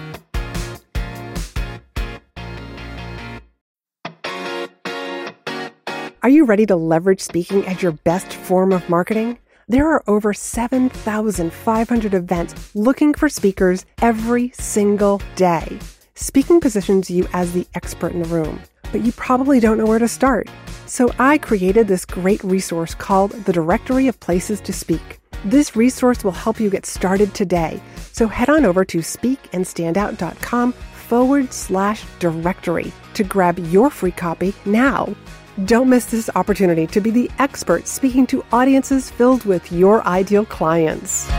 Are 6.23 6.29
you 6.29 6.45
ready 6.45 6.67
to 6.67 6.75
leverage 6.75 7.19
speaking 7.19 7.65
as 7.65 7.81
your 7.81 7.93
best 7.93 8.31
form 8.31 8.73
of 8.73 8.87
marketing? 8.87 9.39
There 9.67 9.89
are 9.89 10.03
over 10.07 10.35
7,500 10.35 12.13
events 12.13 12.75
looking 12.75 13.15
for 13.15 13.27
speakers 13.27 13.87
every 14.03 14.51
single 14.51 15.19
day. 15.35 15.79
Speaking 16.13 16.59
positions 16.59 17.09
you 17.09 17.27
as 17.33 17.53
the 17.53 17.65
expert 17.73 18.11
in 18.11 18.21
the 18.21 18.29
room, 18.29 18.61
but 18.91 19.01
you 19.01 19.11
probably 19.13 19.59
don't 19.59 19.79
know 19.79 19.87
where 19.87 19.97
to 19.97 20.07
start. 20.07 20.47
So 20.85 21.11
I 21.17 21.39
created 21.39 21.87
this 21.87 22.05
great 22.05 22.43
resource 22.43 22.93
called 22.93 23.31
the 23.31 23.53
Directory 23.53 24.07
of 24.07 24.19
Places 24.19 24.61
to 24.61 24.73
Speak. 24.73 25.19
This 25.45 25.75
resource 25.75 26.23
will 26.23 26.33
help 26.33 26.59
you 26.59 26.69
get 26.69 26.85
started 26.85 27.33
today. 27.33 27.81
So 28.11 28.27
head 28.27 28.51
on 28.51 28.63
over 28.63 28.85
to 28.85 28.99
speakandstandout.com 28.99 30.73
forward 30.73 31.51
slash 31.51 32.05
directory 32.19 32.93
to 33.15 33.23
grab 33.23 33.57
your 33.57 33.89
free 33.89 34.11
copy 34.11 34.53
now. 34.65 35.15
Don't 35.65 35.89
miss 35.89 36.05
this 36.05 36.29
opportunity 36.35 36.87
to 36.87 37.01
be 37.01 37.11
the 37.11 37.29
expert 37.37 37.85
speaking 37.85 38.25
to 38.27 38.43
audiences 38.53 39.11
filled 39.11 39.43
with 39.43 39.69
your 39.69 40.01
ideal 40.07 40.45
clients. 40.45 41.29